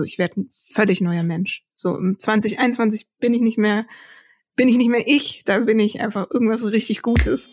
so, 0.00 0.04
ich 0.04 0.18
werde 0.18 0.40
ein 0.40 0.48
völlig 0.50 1.02
neuer 1.02 1.22
Mensch. 1.22 1.62
So 1.74 1.96
im 1.96 2.18
2021 2.18 3.06
bin 3.18 3.34
ich 3.34 3.42
nicht 3.42 3.58
mehr, 3.58 3.86
bin 4.56 4.66
ich 4.66 4.78
nicht 4.78 4.88
mehr 4.88 5.06
ich, 5.06 5.42
da 5.44 5.58
bin 5.60 5.78
ich 5.78 6.00
einfach 6.00 6.30
irgendwas 6.30 6.64
richtig 6.64 7.02
Gutes. 7.02 7.50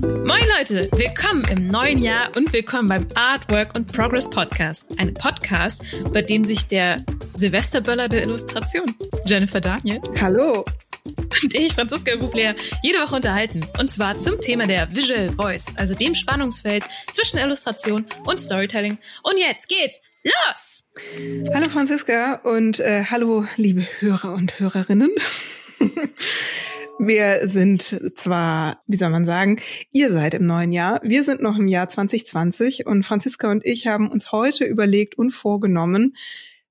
Moin 0.00 0.44
Leute, 0.58 0.88
willkommen 0.96 1.44
im 1.52 1.68
neuen 1.68 1.98
Jahr 1.98 2.36
und 2.36 2.52
willkommen 2.52 2.88
beim 2.88 3.06
Artwork 3.14 3.76
und 3.76 3.92
Progress 3.92 4.28
Podcast. 4.28 4.98
Ein 4.98 5.14
Podcast, 5.14 5.84
bei 6.12 6.22
dem 6.22 6.44
sich 6.44 6.66
der 6.66 7.04
Silvesterböller 7.34 8.08
der 8.08 8.22
Illustration, 8.22 8.94
Jennifer 9.24 9.60
Daniel. 9.60 10.00
Hallo 10.20 10.64
und 11.42 11.54
ich, 11.54 11.72
Franziska 11.72 12.12
Bublé, 12.14 12.54
jede 12.82 12.98
Woche 12.98 13.16
unterhalten. 13.16 13.64
Und 13.78 13.90
zwar 13.90 14.18
zum 14.18 14.40
Thema 14.40 14.66
der 14.66 14.94
Visual 14.94 15.30
Voice, 15.30 15.74
also 15.76 15.94
dem 15.94 16.14
Spannungsfeld 16.14 16.84
zwischen 17.12 17.38
Illustration 17.38 18.04
und 18.24 18.40
Storytelling. 18.40 18.98
Und 19.22 19.38
jetzt 19.38 19.68
geht's 19.68 20.00
los! 20.24 20.84
Hallo 21.54 21.68
Franziska 21.68 22.40
und 22.44 22.80
äh, 22.80 23.04
hallo 23.04 23.44
liebe 23.56 23.86
Hörer 24.00 24.34
und 24.34 24.58
Hörerinnen. 24.58 25.10
Wir 26.98 27.46
sind 27.46 27.82
zwar, 28.16 28.80
wie 28.88 28.96
soll 28.96 29.10
man 29.10 29.24
sagen, 29.24 29.60
ihr 29.92 30.12
seid 30.12 30.34
im 30.34 30.46
neuen 30.46 30.72
Jahr, 30.72 31.00
wir 31.04 31.22
sind 31.22 31.40
noch 31.40 31.56
im 31.56 31.68
Jahr 31.68 31.88
2020 31.88 32.86
und 32.86 33.04
Franziska 33.04 33.48
und 33.52 33.64
ich 33.64 33.86
haben 33.86 34.10
uns 34.10 34.32
heute 34.32 34.64
überlegt 34.64 35.16
und 35.16 35.30
vorgenommen, 35.30 36.16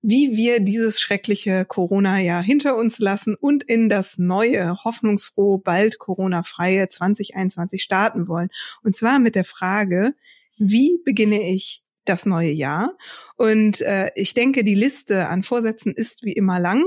wie 0.02 0.36
wir 0.36 0.60
dieses 0.60 1.00
schreckliche 1.00 1.64
Corona-Jahr 1.64 2.44
hinter 2.44 2.76
uns 2.76 3.00
lassen 3.00 3.36
und 3.40 3.64
in 3.64 3.88
das 3.88 4.18
neue, 4.18 4.84
hoffnungsfroh, 4.84 5.60
bald 5.60 5.98
Corona-freie 5.98 6.90
2021 6.90 7.82
starten 7.82 8.27
wollen. 8.27 8.50
Und 8.84 8.98
zwar 8.98 9.20
mit 9.20 9.36
der 9.36 9.46
Frage, 9.46 10.14
wie 10.58 11.00
beginne 11.05 11.41
ich 11.50 11.84
das 12.10 12.26
neue 12.26 12.52
Jahr? 12.52 12.98
Und 13.36 13.82
äh, 13.82 14.10
ich 14.16 14.34
denke, 14.34 14.64
die 14.64 14.76
Liste 14.76 15.28
an 15.28 15.44
Vorsätzen 15.44 15.94
ist 15.94 16.24
wie 16.24 16.34
immer 16.34 16.60
lang. 16.60 16.84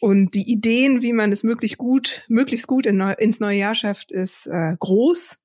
Und 0.00 0.34
die 0.34 0.50
Ideen, 0.50 1.00
wie 1.02 1.12
man 1.12 1.30
es 1.30 1.44
möglichst 1.44 1.78
gut, 1.78 2.24
möglichst 2.28 2.66
gut 2.66 2.86
in 2.86 2.96
neu, 2.96 3.12
ins 3.12 3.38
neue 3.38 3.58
Jahr 3.58 3.74
schafft, 3.74 4.10
ist 4.10 4.46
äh, 4.46 4.76
groß. 4.78 5.38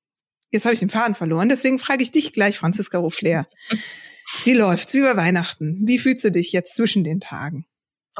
Jetzt 0.50 0.64
habe 0.64 0.74
ich 0.74 0.80
den 0.80 0.90
Faden 0.90 1.14
verloren. 1.14 1.48
Deswegen 1.48 1.78
frage 1.78 2.02
ich 2.02 2.10
dich 2.10 2.32
gleich, 2.32 2.58
Franziska 2.58 2.98
Ruffler. 2.98 3.46
Wie 4.44 4.54
läuft's? 4.54 4.92
Wie 4.94 4.98
über 4.98 5.16
Weihnachten? 5.16 5.86
Wie 5.86 5.98
fühlst 5.98 6.24
du 6.24 6.30
dich 6.30 6.52
jetzt 6.52 6.74
zwischen 6.74 7.04
den 7.04 7.20
Tagen? 7.20 7.66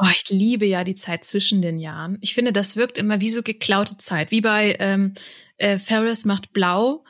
Oh, 0.01 0.07
ich 0.11 0.29
liebe 0.29 0.65
ja 0.65 0.83
die 0.83 0.95
Zeit 0.95 1.25
zwischen 1.25 1.61
den 1.61 1.77
Jahren. 1.77 2.17
Ich 2.21 2.33
finde, 2.33 2.53
das 2.53 2.77
wirkt 2.77 2.97
immer 2.97 3.19
wie 3.19 3.29
so 3.29 3.43
geklaute 3.43 3.97
Zeit, 3.97 4.31
wie 4.31 4.41
bei 4.41 4.77
ähm, 4.79 5.13
äh, 5.57 5.77
Ferris 5.77 6.23
macht 6.23 6.53
blau, 6.53 7.03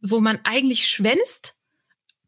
wo 0.00 0.20
man 0.20 0.40
eigentlich 0.42 0.88
schwänzt, 0.88 1.61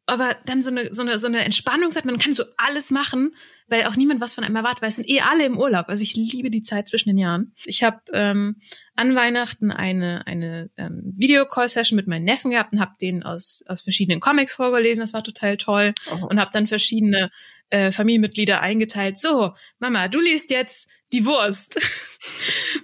aber 0.06 0.36
dann 0.46 0.62
so 0.62 0.70
eine, 0.70 0.92
so 0.92 1.02
eine, 1.02 1.18
so 1.18 1.26
eine 1.26 1.44
Entspannung 1.44 1.94
hat, 1.94 2.04
man 2.04 2.18
kann 2.18 2.32
so 2.32 2.44
alles 2.56 2.90
machen 2.90 3.34
weil 3.66 3.84
auch 3.84 3.96
niemand 3.96 4.20
was 4.20 4.34
von 4.34 4.44
einem 4.44 4.56
erwartet, 4.56 4.82
weil 4.82 4.88
es 4.88 4.96
sind 4.96 5.08
eh 5.08 5.20
alle 5.20 5.46
im 5.46 5.58
Urlaub. 5.58 5.88
Also 5.88 6.02
ich 6.02 6.14
liebe 6.14 6.50
die 6.50 6.62
Zeit 6.62 6.88
zwischen 6.88 7.08
den 7.08 7.18
Jahren. 7.18 7.54
Ich 7.64 7.82
habe 7.82 8.00
ähm, 8.12 8.60
an 8.94 9.14
Weihnachten 9.14 9.70
eine, 9.70 10.26
eine 10.26 10.70
ähm, 10.76 11.12
Videocall-Session 11.16 11.96
mit 11.96 12.06
meinen 12.06 12.24
Neffen 12.24 12.50
gehabt 12.50 12.72
und 12.72 12.80
habe 12.80 12.92
denen 13.00 13.22
aus, 13.22 13.64
aus 13.66 13.82
verschiedenen 13.82 14.20
Comics 14.20 14.54
vorgelesen. 14.54 15.00
Das 15.00 15.14
war 15.14 15.24
total 15.24 15.56
toll. 15.56 15.94
Oh. 16.10 16.26
Und 16.26 16.40
habe 16.40 16.50
dann 16.52 16.66
verschiedene 16.66 17.30
äh, 17.70 17.90
Familienmitglieder 17.90 18.60
eingeteilt. 18.60 19.18
So, 19.18 19.54
Mama, 19.78 20.08
du 20.08 20.20
liest 20.20 20.50
jetzt 20.50 20.90
die 21.12 21.24
Wurst. 21.24 21.78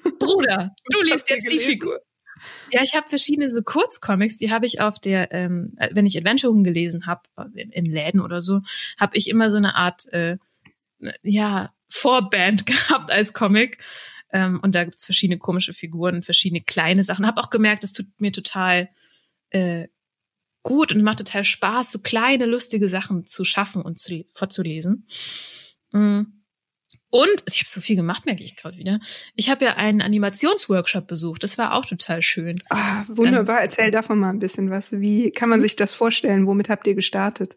Bruder, 0.19 0.75
du 0.91 1.03
liest 1.03 1.29
jetzt 1.29 1.51
die 1.53 1.59
Figur. 1.59 2.01
Ja, 2.71 2.83
ich 2.83 2.95
habe 2.95 3.09
verschiedene 3.09 3.49
so 3.49 3.63
Kurzcomics, 3.63 4.37
die 4.37 4.51
habe 4.51 4.67
ich 4.67 4.81
auf 4.81 4.99
der, 4.99 5.33
ähm, 5.33 5.75
wenn 5.91 6.07
ich 6.07 6.17
Adventure 6.17 6.53
Home 6.53 6.63
gelesen 6.63 7.07
habe, 7.07 7.23
in, 7.55 7.71
in 7.71 7.85
Läden 7.85 8.21
oder 8.21 8.41
so, 8.41 8.61
habe 8.99 9.17
ich 9.17 9.29
immer 9.29 9.51
so 9.51 9.57
eine 9.57 9.75
Art 9.77 10.13
äh, 10.13 10.39
ja, 11.23 11.73
Vorband 11.89 12.67
gehabt 12.67 13.11
als 13.11 13.33
Comic. 13.33 13.79
Ähm, 14.33 14.61
und 14.63 14.75
da 14.75 14.85
gibt's 14.85 15.05
verschiedene 15.05 15.39
komische 15.39 15.75
Figuren, 15.75 16.23
verschiedene 16.23 16.61
kleine 16.61 17.03
Sachen. 17.03 17.27
Hab 17.27 17.39
auch 17.39 17.51
gemerkt, 17.51 17.83
das 17.83 17.93
tut 17.93 18.07
mir 18.21 18.33
total 18.33 18.89
äh, 19.51 19.89
gut 20.63 20.93
und 20.93 21.03
macht 21.03 21.19
total 21.19 21.45
Spaß, 21.45 21.93
so 21.93 22.01
kleine, 22.01 22.47
lustige 22.47 22.89
Sachen 22.89 23.25
zu 23.25 23.45
schaffen 23.45 23.83
und 23.83 23.99
zu, 23.99 24.25
vorzulesen. 24.31 25.07
Mm. 25.93 26.23
Und 27.11 27.43
ich 27.47 27.59
habe 27.59 27.69
so 27.69 27.81
viel 27.81 27.97
gemacht, 27.97 28.25
merke 28.25 28.45
ich 28.45 28.57
gerade 28.57 28.79
wieder. 28.79 29.01
Ich 29.35 29.51
habe 29.51 29.65
ja 29.65 29.77
einen 29.77 30.01
Animationsworkshop 30.01 31.09
besucht. 31.09 31.43
Das 31.43 31.59
war 31.59 31.75
auch 31.75 31.85
total 31.85 32.23
schön. 32.23 32.57
Ah, 32.69 33.03
wunderbar. 33.09 33.59
Ähm, 33.59 33.65
Erzähl 33.65 33.91
davon 33.91 34.21
mal 34.21 34.31
ein 34.31 34.39
bisschen 34.39 34.71
was. 34.71 34.93
Wie 34.93 35.33
kann 35.33 35.49
man 35.49 35.61
sich 35.61 35.75
das 35.75 35.93
vorstellen? 35.93 36.47
Womit 36.47 36.69
habt 36.69 36.87
ihr 36.87 36.95
gestartet? 36.95 37.57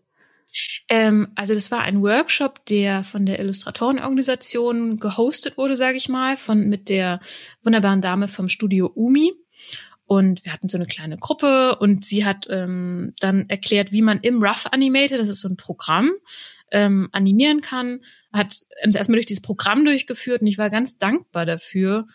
Ähm, 0.89 1.29
also 1.35 1.53
das 1.53 1.71
war 1.71 1.81
ein 1.81 2.01
Workshop, 2.01 2.65
der 2.65 3.03
von 3.03 3.25
der 3.25 3.39
Illustratorenorganisation 3.39 4.99
gehostet 4.99 5.57
wurde, 5.57 5.75
sage 5.75 5.97
ich 5.97 6.09
mal, 6.09 6.37
von 6.37 6.69
mit 6.69 6.89
der 6.89 7.19
wunderbaren 7.63 8.01
Dame 8.01 8.27
vom 8.27 8.49
Studio 8.49 8.91
Umi. 8.95 9.33
Und 10.05 10.43
wir 10.45 10.53
hatten 10.53 10.69
so 10.69 10.77
eine 10.77 10.85
kleine 10.85 11.17
Gruppe 11.17 11.77
und 11.77 12.05
sie 12.05 12.25
hat 12.25 12.45
ähm, 12.49 13.13
dann 13.19 13.49
erklärt, 13.49 13.91
wie 13.91 14.01
man 14.01 14.19
im 14.19 14.43
Rough 14.43 14.67
Animator, 14.71 15.17
das 15.17 15.29
ist 15.29 15.39
so 15.39 15.47
ein 15.47 15.57
Programm, 15.57 16.11
ähm, 16.73 17.07
animieren 17.11 17.61
kann, 17.61 18.01
hat 18.33 18.61
uns 18.83 18.95
erstmal 18.95 19.17
durch 19.17 19.27
dieses 19.27 19.43
Programm 19.43 19.85
durchgeführt 19.85 20.41
und 20.41 20.47
ich 20.47 20.57
war 20.57 20.69
ganz 20.69 20.97
dankbar 20.97 21.45
dafür, 21.45 22.05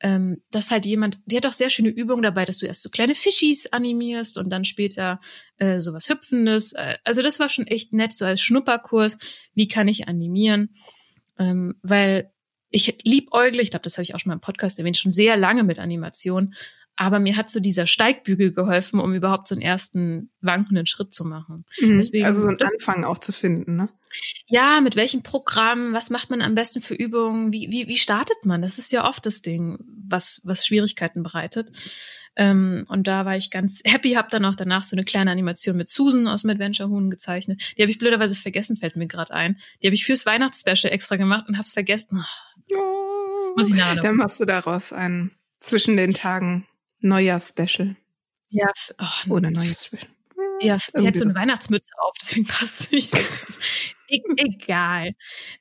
ähm, 0.00 0.42
dass 0.50 0.70
halt 0.70 0.84
jemand, 0.84 1.20
die 1.26 1.36
hat 1.36 1.46
auch 1.46 1.52
sehr 1.52 1.70
schöne 1.70 1.90
Übungen 1.90 2.22
dabei, 2.22 2.44
dass 2.44 2.58
du 2.58 2.66
erst 2.66 2.82
so 2.82 2.90
kleine 2.90 3.14
Fischis 3.14 3.66
animierst 3.66 4.38
und 4.38 4.50
dann 4.50 4.64
später 4.64 5.20
äh, 5.58 5.78
sowas 5.78 6.08
Hüpfendes. 6.08 6.72
Äh, 6.72 6.96
also 7.04 7.22
das 7.22 7.38
war 7.38 7.50
schon 7.50 7.66
echt 7.66 7.92
nett, 7.92 8.12
so 8.12 8.24
als 8.24 8.40
Schnupperkurs, 8.40 9.18
wie 9.54 9.68
kann 9.68 9.88
ich 9.88 10.08
animieren? 10.08 10.74
Ähm, 11.38 11.76
weil 11.82 12.30
ich 12.70 12.98
liebäugle, 13.04 13.62
ich 13.62 13.70
glaube, 13.70 13.84
das 13.84 13.96
habe 13.96 14.02
ich 14.02 14.14
auch 14.14 14.18
schon 14.18 14.30
mal 14.30 14.34
im 14.34 14.40
Podcast 14.40 14.78
erwähnt, 14.78 14.96
schon 14.96 15.12
sehr 15.12 15.36
lange 15.36 15.62
mit 15.62 15.78
Animation, 15.78 16.54
aber 16.96 17.18
mir 17.18 17.36
hat 17.36 17.50
so 17.50 17.60
dieser 17.60 17.86
Steigbügel 17.86 18.52
geholfen, 18.52 19.00
um 19.00 19.14
überhaupt 19.14 19.48
so 19.48 19.54
einen 19.54 19.62
ersten 19.62 20.30
wankenden 20.40 20.86
Schritt 20.86 21.12
zu 21.12 21.24
machen. 21.24 21.64
Mhm, 21.80 21.98
Deswegen, 21.98 22.24
also 22.24 22.42
so 22.42 22.48
einen 22.48 22.62
Anfang 22.62 23.04
auch 23.04 23.18
zu 23.18 23.32
finden, 23.32 23.76
ne? 23.76 23.88
Ja, 24.46 24.80
mit 24.80 24.96
welchem 24.96 25.22
Programm, 25.22 25.92
was 25.92 26.10
macht 26.10 26.30
man 26.30 26.40
am 26.40 26.54
besten 26.54 26.80
für 26.80 26.94
Übungen, 26.94 27.52
wie, 27.52 27.68
wie, 27.70 27.86
wie 27.88 27.98
startet 27.98 28.44
man? 28.44 28.62
Das 28.62 28.78
ist 28.78 28.92
ja 28.92 29.06
oft 29.06 29.26
das 29.26 29.42
Ding, 29.42 29.78
was, 30.08 30.40
was 30.44 30.66
Schwierigkeiten 30.66 31.22
bereitet. 31.22 31.70
Ähm, 32.36 32.84
und 32.88 33.06
da 33.06 33.24
war 33.24 33.36
ich 33.36 33.50
ganz 33.50 33.82
happy, 33.84 34.12
habe 34.12 34.28
dann 34.30 34.44
auch 34.44 34.54
danach 34.54 34.84
so 34.84 34.94
eine 34.94 35.04
kleine 35.04 35.30
Animation 35.30 35.76
mit 35.76 35.88
Susan 35.88 36.28
aus 36.28 36.44
Adventure 36.46 36.88
Huhn 36.88 37.10
gezeichnet. 37.10 37.74
Die 37.76 37.82
habe 37.82 37.90
ich 37.90 37.98
blöderweise 37.98 38.36
vergessen, 38.36 38.76
fällt 38.76 38.96
mir 38.96 39.06
gerade 39.06 39.34
ein. 39.34 39.58
Die 39.82 39.88
habe 39.88 39.94
ich 39.94 40.04
fürs 40.04 40.24
Weihnachtsspecial 40.24 40.92
extra 40.92 41.16
gemacht 41.16 41.46
und 41.48 41.58
hab's 41.58 41.72
vergessen. 41.72 42.24
Oh, 42.74 43.54
Muss 43.56 43.68
ich 43.68 43.74
nachdenken. 43.74 44.02
Dann 44.02 44.16
machst 44.16 44.40
du 44.40 44.44
daraus 44.44 44.92
ein 44.92 45.32
zwischen 45.58 45.96
den 45.96 46.14
Tagen 46.14 46.66
Neujahr-Special. 47.00 47.96
Ja, 48.48 48.70
oh, 48.98 49.32
oder 49.34 49.50
Neujahr-Special. 49.50 50.08
Ja, 50.60 50.78
sie 50.94 51.06
hat 51.06 51.16
so 51.16 51.24
eine 51.24 51.34
Weihnachtsmütze 51.34 51.90
auf, 51.98 52.14
deswegen 52.20 52.46
passt 52.46 52.80
es 52.80 52.90
nicht. 52.92 53.14
E 54.08 54.20
egal. 54.36 55.14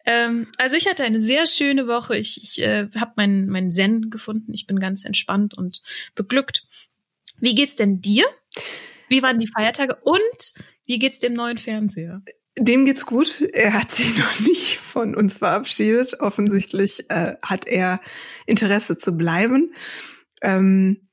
Ähm, 0.05 0.47
also 0.57 0.75
ich 0.75 0.87
hatte 0.87 1.03
eine 1.03 1.19
sehr 1.19 1.47
schöne 1.47 1.87
Woche. 1.87 2.15
Ich, 2.17 2.41
ich 2.41 2.61
äh, 2.61 2.87
habe 2.95 3.13
meinen 3.17 3.47
mein 3.47 3.71
Zen 3.71 4.09
gefunden. 4.09 4.53
Ich 4.53 4.67
bin 4.67 4.79
ganz 4.79 5.03
entspannt 5.03 5.55
und 5.55 5.81
beglückt. 6.13 6.67
Wie 7.39 7.55
geht's 7.55 7.75
denn 7.75 8.01
dir? 8.01 8.25
Wie 9.09 9.23
waren 9.23 9.39
die 9.39 9.47
Feiertage 9.47 9.95
und 10.03 10.53
wie 10.85 10.99
geht's 10.99 11.19
dem 11.19 11.33
neuen 11.33 11.57
Fernseher? 11.57 12.21
Dem 12.57 12.85
geht's 12.85 13.05
gut. 13.05 13.41
Er 13.53 13.73
hat 13.73 13.91
sich 13.91 14.17
noch 14.17 14.39
nicht 14.39 14.77
von 14.77 15.15
uns 15.15 15.39
verabschiedet. 15.39 16.19
Offensichtlich 16.19 17.09
äh, 17.09 17.35
hat 17.41 17.67
er 17.67 17.99
Interesse 18.45 18.97
zu 18.97 19.17
bleiben. 19.17 19.73
Ähm, 20.41 21.09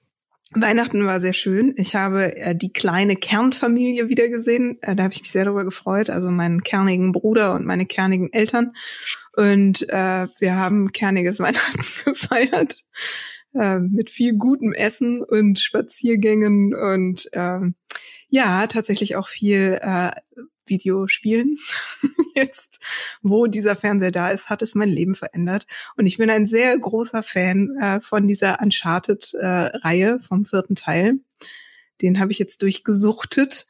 Weihnachten 0.54 1.06
war 1.06 1.20
sehr 1.20 1.32
schön. 1.32 1.74
Ich 1.76 1.94
habe 1.94 2.36
äh, 2.36 2.54
die 2.54 2.72
kleine 2.72 3.16
Kernfamilie 3.16 4.08
wiedergesehen. 4.08 4.78
Äh, 4.82 4.96
da 4.96 5.04
habe 5.04 5.14
ich 5.14 5.20
mich 5.20 5.30
sehr 5.30 5.44
darüber 5.44 5.64
gefreut. 5.64 6.10
Also 6.10 6.30
meinen 6.30 6.62
kernigen 6.62 7.12
Bruder 7.12 7.54
und 7.54 7.64
meine 7.64 7.86
kernigen 7.86 8.32
Eltern. 8.32 8.72
Und 9.36 9.88
äh, 9.88 10.26
wir 10.38 10.56
haben 10.56 10.92
kerniges 10.92 11.38
Weihnachten 11.40 11.82
gefeiert. 12.04 12.76
Äh, 13.54 13.80
mit 13.80 14.10
viel 14.10 14.34
gutem 14.36 14.72
Essen 14.72 15.22
und 15.22 15.58
Spaziergängen 15.58 16.74
und 16.74 17.28
äh, 17.32 17.60
ja, 18.28 18.66
tatsächlich 18.66 19.16
auch 19.16 19.28
viel 19.28 19.78
äh, 19.82 20.10
Videospielen. 20.66 21.56
Jetzt, 22.34 22.80
wo 23.22 23.46
dieser 23.46 23.76
Fernseher 23.76 24.10
da 24.10 24.30
ist, 24.30 24.48
hat 24.48 24.62
es 24.62 24.74
mein 24.74 24.88
Leben 24.88 25.14
verändert. 25.14 25.66
Und 25.96 26.06
ich 26.06 26.18
bin 26.18 26.30
ein 26.30 26.46
sehr 26.46 26.78
großer 26.78 27.22
Fan 27.22 27.76
äh, 27.80 28.00
von 28.00 28.26
dieser 28.26 28.60
Uncharted-Reihe 28.60 30.14
äh, 30.14 30.20
vom 30.20 30.44
vierten 30.44 30.74
Teil. 30.74 31.14
Den 32.00 32.18
habe 32.18 32.32
ich 32.32 32.38
jetzt 32.38 32.62
durchgesuchtet. 32.62 33.66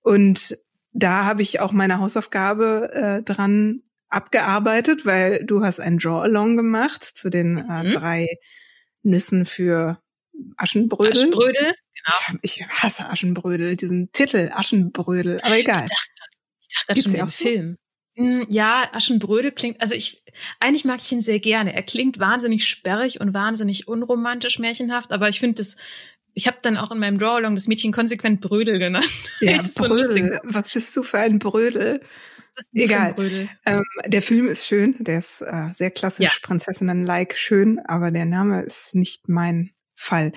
Und 0.00 0.58
da 0.92 1.24
habe 1.24 1.42
ich 1.42 1.60
auch 1.60 1.72
meine 1.72 1.98
Hausaufgabe 1.98 2.90
äh, 2.92 3.22
dran 3.22 3.82
abgearbeitet, 4.08 5.04
weil 5.04 5.44
du 5.44 5.62
hast 5.62 5.80
ein 5.80 5.98
Draw-Along 5.98 6.56
gemacht 6.56 7.04
zu 7.04 7.30
den 7.30 7.58
äh, 7.58 7.84
mhm. 7.84 7.90
drei 7.90 8.28
Nüssen 9.02 9.44
für 9.44 9.98
Aschenbrödel. 10.56 11.12
Aschenbrödel, 11.12 11.74
genau. 11.74 12.38
Ich, 12.42 12.60
ich 12.60 12.68
hasse 12.68 13.08
Aschenbrödel, 13.08 13.76
diesen 13.76 14.10
Titel 14.12 14.50
Aschenbrödel, 14.52 15.40
aber 15.42 15.58
egal. 15.58 15.82
Ich 15.82 15.90
dachte, 15.90 16.17
ich 16.68 16.84
dachte 16.86 17.02
schon 17.02 17.14
im 17.14 17.28
Film. 17.28 17.76
Hm, 18.16 18.46
ja, 18.48 18.88
Aschenbrödel 18.92 19.52
klingt, 19.52 19.80
also 19.80 19.94
ich, 19.94 20.24
eigentlich 20.58 20.84
mag 20.84 20.98
ich 21.00 21.12
ihn 21.12 21.22
sehr 21.22 21.38
gerne. 21.38 21.72
Er 21.72 21.84
klingt 21.84 22.18
wahnsinnig 22.18 22.66
sperrig 22.66 23.20
und 23.20 23.32
wahnsinnig 23.32 23.86
unromantisch 23.86 24.58
märchenhaft, 24.58 25.12
aber 25.12 25.28
ich 25.28 25.38
finde 25.38 25.56
das, 25.56 25.76
ich 26.34 26.48
habe 26.48 26.58
dann 26.62 26.76
auch 26.76 26.90
in 26.90 26.98
meinem 26.98 27.18
Drawalong 27.18 27.54
das 27.54 27.68
Mädchen 27.68 27.92
konsequent 27.92 28.40
Brödel 28.40 28.78
genannt. 28.78 29.08
Ja, 29.40 29.62
Brödel. 29.76 30.32
So 30.34 30.40
Was 30.42 30.70
bist 30.70 30.96
du 30.96 31.04
für 31.04 31.18
ein 31.18 31.38
Brödel? 31.38 32.00
Egal. 32.72 33.14
Ähm, 33.64 33.84
der 34.06 34.22
Film 34.22 34.48
ist 34.48 34.66
schön, 34.66 34.96
der 34.98 35.20
ist 35.20 35.40
äh, 35.42 35.68
sehr 35.72 35.92
klassisch, 35.92 36.26
ja. 36.26 36.32
Prinzessinnen-like 36.42 37.36
schön, 37.36 37.78
aber 37.84 38.10
der 38.10 38.24
Name 38.24 38.62
ist 38.62 38.96
nicht 38.96 39.28
mein 39.28 39.70
Fall. 40.00 40.30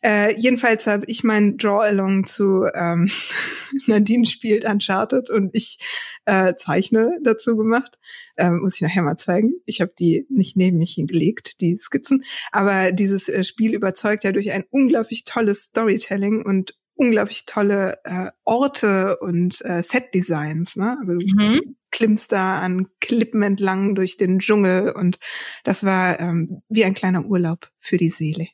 Äh, 0.00 0.38
jedenfalls 0.38 0.86
habe 0.86 1.04
ich 1.08 1.24
mein 1.24 1.56
Draw-Along 1.56 2.24
zu 2.24 2.66
ähm, 2.72 3.10
Nadine 3.86 4.24
spielt 4.24 4.64
Uncharted 4.64 5.28
und 5.28 5.50
ich 5.54 5.78
äh, 6.24 6.54
zeichne 6.54 7.18
dazu 7.24 7.56
gemacht. 7.56 7.98
Ähm, 8.36 8.60
muss 8.60 8.76
ich 8.76 8.82
nachher 8.82 9.02
mal 9.02 9.16
zeigen. 9.16 9.54
Ich 9.66 9.80
habe 9.80 9.92
die 9.98 10.24
nicht 10.30 10.56
neben 10.56 10.78
mich 10.78 10.92
hingelegt, 10.92 11.60
die 11.60 11.76
Skizzen. 11.76 12.22
Aber 12.52 12.92
dieses 12.92 13.28
äh, 13.28 13.42
Spiel 13.42 13.74
überzeugt 13.74 14.22
ja 14.22 14.30
durch 14.30 14.52
ein 14.52 14.62
unglaublich 14.70 15.24
tolles 15.24 15.64
Storytelling 15.64 16.42
und 16.46 16.78
unglaublich 16.94 17.44
tolle 17.44 17.98
äh, 18.04 18.30
Orte 18.44 19.18
und 19.18 19.60
äh, 19.64 19.82
Set-Designs. 19.82 20.76
Ne? 20.76 20.96
Also 21.00 21.14
du 21.14 21.26
mhm. 21.26 21.76
klimmst 21.90 22.30
da 22.30 22.60
an 22.60 22.86
Klippen 23.00 23.42
entlang 23.42 23.96
durch 23.96 24.16
den 24.16 24.38
Dschungel 24.38 24.92
und 24.92 25.18
das 25.64 25.82
war 25.82 26.20
ähm, 26.20 26.62
wie 26.68 26.84
ein 26.84 26.94
kleiner 26.94 27.24
Urlaub 27.24 27.68
für 27.80 27.96
die 27.96 28.10
Seele. 28.10 28.46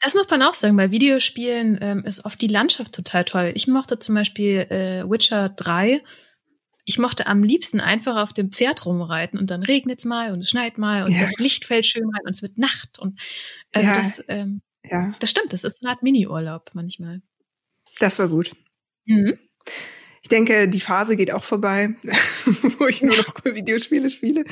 Das 0.00 0.14
muss 0.14 0.28
man 0.28 0.42
auch 0.42 0.54
sagen. 0.54 0.76
Bei 0.76 0.90
Videospielen 0.90 1.78
ähm, 1.80 2.04
ist 2.04 2.24
oft 2.24 2.40
die 2.40 2.46
Landschaft 2.46 2.92
total 2.92 3.24
toll. 3.24 3.52
Ich 3.54 3.66
mochte 3.66 3.98
zum 3.98 4.14
Beispiel 4.14 4.60
äh, 4.70 5.08
Witcher 5.08 5.48
3. 5.48 6.02
Ich 6.84 6.98
mochte 6.98 7.26
am 7.26 7.42
liebsten 7.42 7.80
einfach 7.80 8.22
auf 8.22 8.32
dem 8.32 8.52
Pferd 8.52 8.84
rumreiten 8.84 9.38
und 9.38 9.50
dann 9.50 9.62
regnet's 9.62 10.04
mal 10.04 10.32
und 10.32 10.40
es 10.40 10.50
schneit 10.50 10.76
mal 10.76 11.04
und 11.04 11.12
ja. 11.12 11.20
das 11.20 11.38
Licht 11.38 11.64
fällt 11.64 11.86
schön 11.86 12.04
rein 12.04 12.26
und 12.26 12.32
es 12.32 12.42
wird 12.42 12.58
Nacht 12.58 12.98
und 12.98 13.18
also 13.72 13.88
ja. 13.88 13.94
das, 13.94 14.24
ähm, 14.28 14.60
ja. 14.84 15.14
das 15.18 15.30
stimmt. 15.30 15.52
Das 15.54 15.64
ist 15.64 15.82
eine 15.82 15.92
Art 15.92 16.02
Mini-Urlaub 16.02 16.70
manchmal. 16.74 17.22
Das 18.00 18.18
war 18.18 18.28
gut. 18.28 18.54
Mhm. 19.06 19.38
Ich 20.24 20.30
denke, 20.30 20.68
die 20.68 20.80
Phase 20.80 21.16
geht 21.16 21.30
auch 21.34 21.44
vorbei, 21.44 21.96
wo 22.78 22.86
ich 22.86 23.02
nur 23.02 23.14
noch 23.14 23.34
Videospiele 23.44 24.08
spiele. 24.08 24.46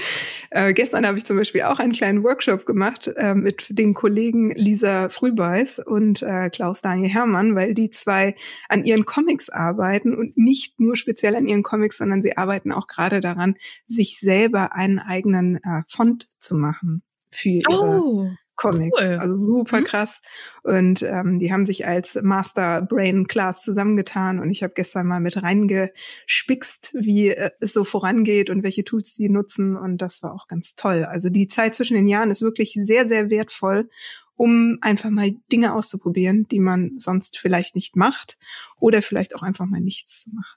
Äh, 0.50 0.74
gestern 0.74 1.06
habe 1.06 1.16
ich 1.16 1.24
zum 1.24 1.38
Beispiel 1.38 1.62
auch 1.62 1.78
einen 1.78 1.92
kleinen 1.92 2.22
Workshop 2.22 2.66
gemacht 2.66 3.10
äh, 3.16 3.34
mit 3.34 3.66
den 3.70 3.94
Kollegen 3.94 4.50
Lisa 4.50 5.08
Frühbeiß 5.08 5.78
und 5.78 6.20
äh, 6.20 6.50
Klaus 6.50 6.82
Daniel 6.82 7.08
Herrmann, 7.08 7.54
weil 7.54 7.72
die 7.72 7.88
zwei 7.88 8.36
an 8.68 8.84
ihren 8.84 9.06
Comics 9.06 9.48
arbeiten 9.48 10.14
und 10.14 10.36
nicht 10.36 10.78
nur 10.78 10.94
speziell 10.94 11.36
an 11.36 11.48
ihren 11.48 11.62
Comics, 11.62 11.96
sondern 11.96 12.20
sie 12.20 12.36
arbeiten 12.36 12.70
auch 12.70 12.86
gerade 12.86 13.20
daran, 13.20 13.54
sich 13.86 14.20
selber 14.20 14.74
einen 14.74 14.98
eigenen 14.98 15.56
äh, 15.56 15.84
Font 15.88 16.28
zu 16.38 16.54
machen 16.54 17.02
für 17.30 17.48
ihre 17.48 17.70
oh. 17.70 18.30
Comics. 18.62 19.00
Cool. 19.00 19.16
Also 19.16 19.34
super 19.34 19.80
mhm. 19.80 19.84
krass. 19.84 20.22
Und 20.62 21.02
ähm, 21.02 21.40
die 21.40 21.52
haben 21.52 21.66
sich 21.66 21.86
als 21.86 22.16
Master 22.22 22.82
Brain 22.82 23.26
Class 23.26 23.62
zusammengetan 23.62 24.38
und 24.38 24.50
ich 24.50 24.62
habe 24.62 24.74
gestern 24.74 25.08
mal 25.08 25.20
mit 25.20 25.42
reingespickst, 25.42 26.94
wie 26.94 27.30
äh, 27.30 27.50
es 27.60 27.72
so 27.72 27.82
vorangeht 27.82 28.50
und 28.50 28.62
welche 28.62 28.84
Tools 28.84 29.14
die 29.14 29.28
nutzen 29.28 29.76
und 29.76 29.98
das 29.98 30.22
war 30.22 30.32
auch 30.32 30.46
ganz 30.46 30.76
toll. 30.76 31.04
Also 31.04 31.28
die 31.28 31.48
Zeit 31.48 31.74
zwischen 31.74 31.94
den 31.94 32.06
Jahren 32.06 32.30
ist 32.30 32.42
wirklich 32.42 32.78
sehr, 32.80 33.08
sehr 33.08 33.28
wertvoll, 33.30 33.90
um 34.36 34.78
einfach 34.80 35.10
mal 35.10 35.32
Dinge 35.50 35.74
auszuprobieren, 35.74 36.46
die 36.48 36.60
man 36.60 36.92
sonst 36.98 37.38
vielleicht 37.38 37.74
nicht 37.74 37.96
macht 37.96 38.38
oder 38.78 39.02
vielleicht 39.02 39.34
auch 39.34 39.42
einfach 39.42 39.66
mal 39.66 39.80
nichts 39.80 40.22
zu 40.22 40.30
machen. 40.30 40.56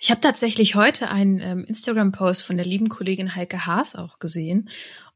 Ich 0.00 0.10
habe 0.10 0.20
tatsächlich 0.20 0.74
heute 0.74 1.10
einen 1.10 1.38
ähm, 1.38 1.64
Instagram-Post 1.64 2.42
von 2.42 2.56
der 2.56 2.66
lieben 2.66 2.88
Kollegin 2.88 3.34
Heike 3.34 3.64
Haas 3.66 3.96
auch 3.96 4.18
gesehen. 4.18 4.68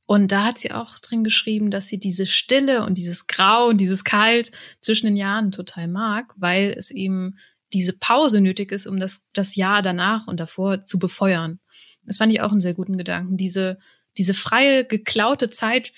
Und 0.06 0.30
da 0.30 0.44
hat 0.44 0.58
sie 0.58 0.70
auch 0.70 0.98
drin 1.00 1.24
geschrieben, 1.24 1.70
dass 1.70 1.88
sie 1.88 1.98
diese 1.98 2.26
Stille 2.26 2.84
und 2.84 2.96
dieses 2.96 3.26
Grau 3.26 3.66
und 3.66 3.78
dieses 3.78 4.04
Kalt 4.04 4.52
zwischen 4.80 5.06
den 5.06 5.16
Jahren 5.16 5.50
total 5.50 5.88
mag, 5.88 6.32
weil 6.36 6.72
es 6.76 6.92
eben 6.92 7.36
diese 7.72 7.92
Pause 7.92 8.40
nötig 8.40 8.70
ist, 8.70 8.86
um 8.86 9.00
das, 9.00 9.26
das 9.32 9.56
Jahr 9.56 9.82
danach 9.82 10.28
und 10.28 10.38
davor 10.38 10.86
zu 10.86 11.00
befeuern. 11.00 11.58
Das 12.04 12.18
fand 12.18 12.32
ich 12.32 12.40
auch 12.40 12.52
einen 12.52 12.60
sehr 12.60 12.74
guten 12.74 12.96
Gedanken. 12.96 13.36
Diese, 13.36 13.78
diese 14.16 14.32
freie, 14.32 14.84
geklaute 14.84 15.50
Zeit, 15.50 15.92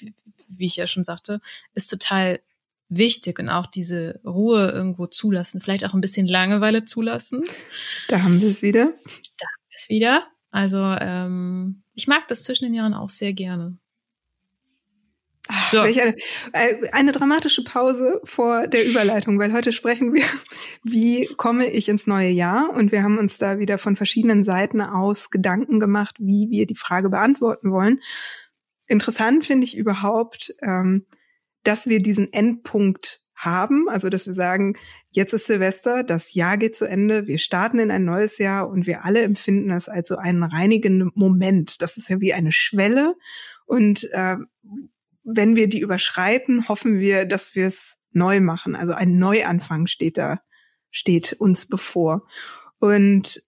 wie 0.49 0.67
ich 0.67 0.77
ja 0.77 0.87
schon 0.87 1.05
sagte, 1.05 1.41
ist 1.75 1.89
total 1.89 2.41
wichtig 2.89 3.39
und 3.39 3.51
auch 3.51 3.67
diese 3.67 4.21
Ruhe 4.25 4.71
irgendwo 4.71 5.07
zulassen, 5.07 5.61
vielleicht 5.61 5.85
auch 5.85 5.93
ein 5.93 6.01
bisschen 6.01 6.27
Langeweile 6.27 6.85
zulassen. 6.85 7.45
Da 8.09 8.23
haben 8.23 8.41
wir 8.41 8.49
es 8.49 8.63
wieder. 8.63 8.87
Da 8.87 9.47
haben 9.47 9.67
wir 9.69 9.77
es 9.77 9.89
wieder. 9.91 10.27
Also 10.51 10.97
ähm, 10.99 11.83
ich 11.93 12.07
mag 12.07 12.27
das 12.29 12.45
zwischen 12.45 12.65
den 12.65 12.75
Jahren 12.75 12.95
auch 12.95 13.11
sehr 13.11 13.35
gerne. 13.35 13.77
So. 15.71 15.81
Eine, 15.81 16.17
äh, 16.53 16.91
eine 16.93 17.13
dramatische 17.13 17.65
Pause 17.65 18.21
vor 18.25 18.67
der 18.67 18.87
Überleitung, 18.87 19.39
weil 19.39 19.53
heute 19.53 19.73
sprechen 19.73 20.13
wir, 20.13 20.25
wie 20.83 21.27
komme 21.37 21.67
ich 21.67 21.89
ins 21.89 22.07
neue 22.07 22.31
Jahr? 22.31 22.71
Und 22.71 22.93
wir 22.93 23.03
haben 23.03 23.19
uns 23.19 23.39
da 23.39 23.59
wieder 23.59 23.79
von 23.79 23.97
verschiedenen 23.97 24.45
Seiten 24.45 24.81
aus 24.81 25.31
Gedanken 25.31 25.81
gemacht, 25.81 26.17
wie 26.19 26.49
wir 26.51 26.67
die 26.67 26.75
Frage 26.75 27.09
beantworten 27.09 27.71
wollen. 27.71 28.01
Interessant 28.87 29.47
finde 29.47 29.65
ich 29.65 29.77
überhaupt, 29.77 30.55
ähm, 30.63 31.07
dass 31.63 31.87
wir 31.87 32.01
diesen 32.01 32.33
Endpunkt 32.33 33.23
haben, 33.35 33.89
also 33.89 34.09
dass 34.09 34.27
wir 34.27 34.35
sagen, 34.35 34.77
jetzt 35.13 35.33
ist 35.33 35.47
Silvester, 35.47 36.03
das 36.03 36.35
Jahr 36.35 36.57
geht 36.57 36.77
zu 36.77 36.87
Ende, 36.87 37.27
wir 37.27 37.39
starten 37.39 37.79
in 37.79 37.91
ein 37.91 38.05
neues 38.05 38.39
Jahr 38.39 38.69
und 38.69 38.87
wir 38.87 39.05
alle 39.05 39.23
empfinden 39.23 39.71
es 39.71 39.89
als 39.89 40.09
so 40.09 40.17
einen 40.17 40.43
reinigenden 40.43 41.11
Moment. 41.15 41.81
Das 41.81 41.97
ist 41.97 42.09
ja 42.09 42.21
wie 42.21 42.35
eine 42.35 42.53
Schwelle 42.53 43.15
und 43.67 44.09
äh, 44.13 44.37
wenn 45.31 45.57
wir 45.57 45.69
die 45.69 45.81
überschreiten, 45.81 46.69
hoffen 46.69 46.99
wir, 46.99 47.27
dass 47.27 47.55
wir 47.55 47.67
es 47.67 47.99
neu 48.13 48.41
machen. 48.41 48.75
Also 48.75 48.95
ein 48.95 49.19
Neuanfang 49.19 49.87
steht 49.87 50.17
da, 50.17 50.41
steht 50.91 51.35
uns 51.35 51.69
bevor. 51.69 52.27
Und 52.79 53.43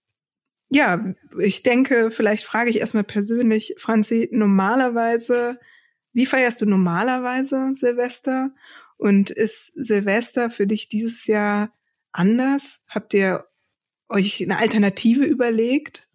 ja, 0.69 1.15
ich 1.39 1.63
denke, 1.63 2.11
vielleicht 2.11 2.45
frage 2.45 2.71
ich 2.71 2.79
erstmal 2.79 3.05
persönlich, 3.05 3.75
Franzi, 3.79 4.29
normalerweise, 4.31 5.59
wie 6.13 6.27
feierst 6.27 6.61
du 6.61 6.67
normalerweise 6.67 7.73
Silvester? 7.75 8.55
Und 8.97 9.31
ist 9.31 9.73
Silvester 9.75 10.51
für 10.51 10.67
dich 10.67 10.89
dieses 10.89 11.27
Jahr 11.27 11.73
anders? 12.13 12.81
Habt 12.89 13.15
ihr 13.15 13.47
euch 14.09 14.43
eine 14.43 14.59
Alternative 14.59 15.25
überlegt? 15.25 16.10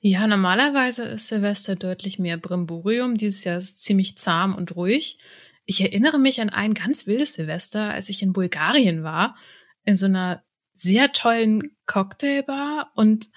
Ja, 0.00 0.26
normalerweise 0.26 1.04
ist 1.04 1.28
Silvester 1.28 1.76
deutlich 1.76 2.18
mehr 2.18 2.36
Brimborium. 2.36 3.16
Dieses 3.16 3.44
Jahr 3.44 3.58
ist 3.58 3.76
es 3.76 3.82
ziemlich 3.82 4.16
zahm 4.16 4.54
und 4.54 4.76
ruhig. 4.76 5.18
Ich 5.66 5.80
erinnere 5.80 6.18
mich 6.18 6.40
an 6.40 6.50
ein 6.50 6.74
ganz 6.74 7.06
wildes 7.06 7.34
Silvester, 7.34 7.92
als 7.92 8.08
ich 8.08 8.22
in 8.22 8.32
Bulgarien 8.32 9.02
war, 9.02 9.36
in 9.84 9.96
so 9.96 10.06
einer 10.06 10.42
sehr 10.74 11.12
tollen 11.12 11.76
Cocktailbar 11.86 12.92
und 12.94 13.28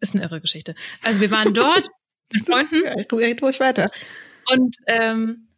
ist 0.00 0.14
eine 0.14 0.24
irre 0.24 0.40
Geschichte. 0.40 0.74
Also 1.02 1.20
wir 1.20 1.30
waren 1.30 1.54
dort 1.54 1.88
mit 2.32 2.44
Freunden. 2.44 2.86
Red 3.12 3.42
ruhig 3.42 3.60
weiter. 3.60 3.90
Und 4.50 4.76
ähm, 4.86 5.48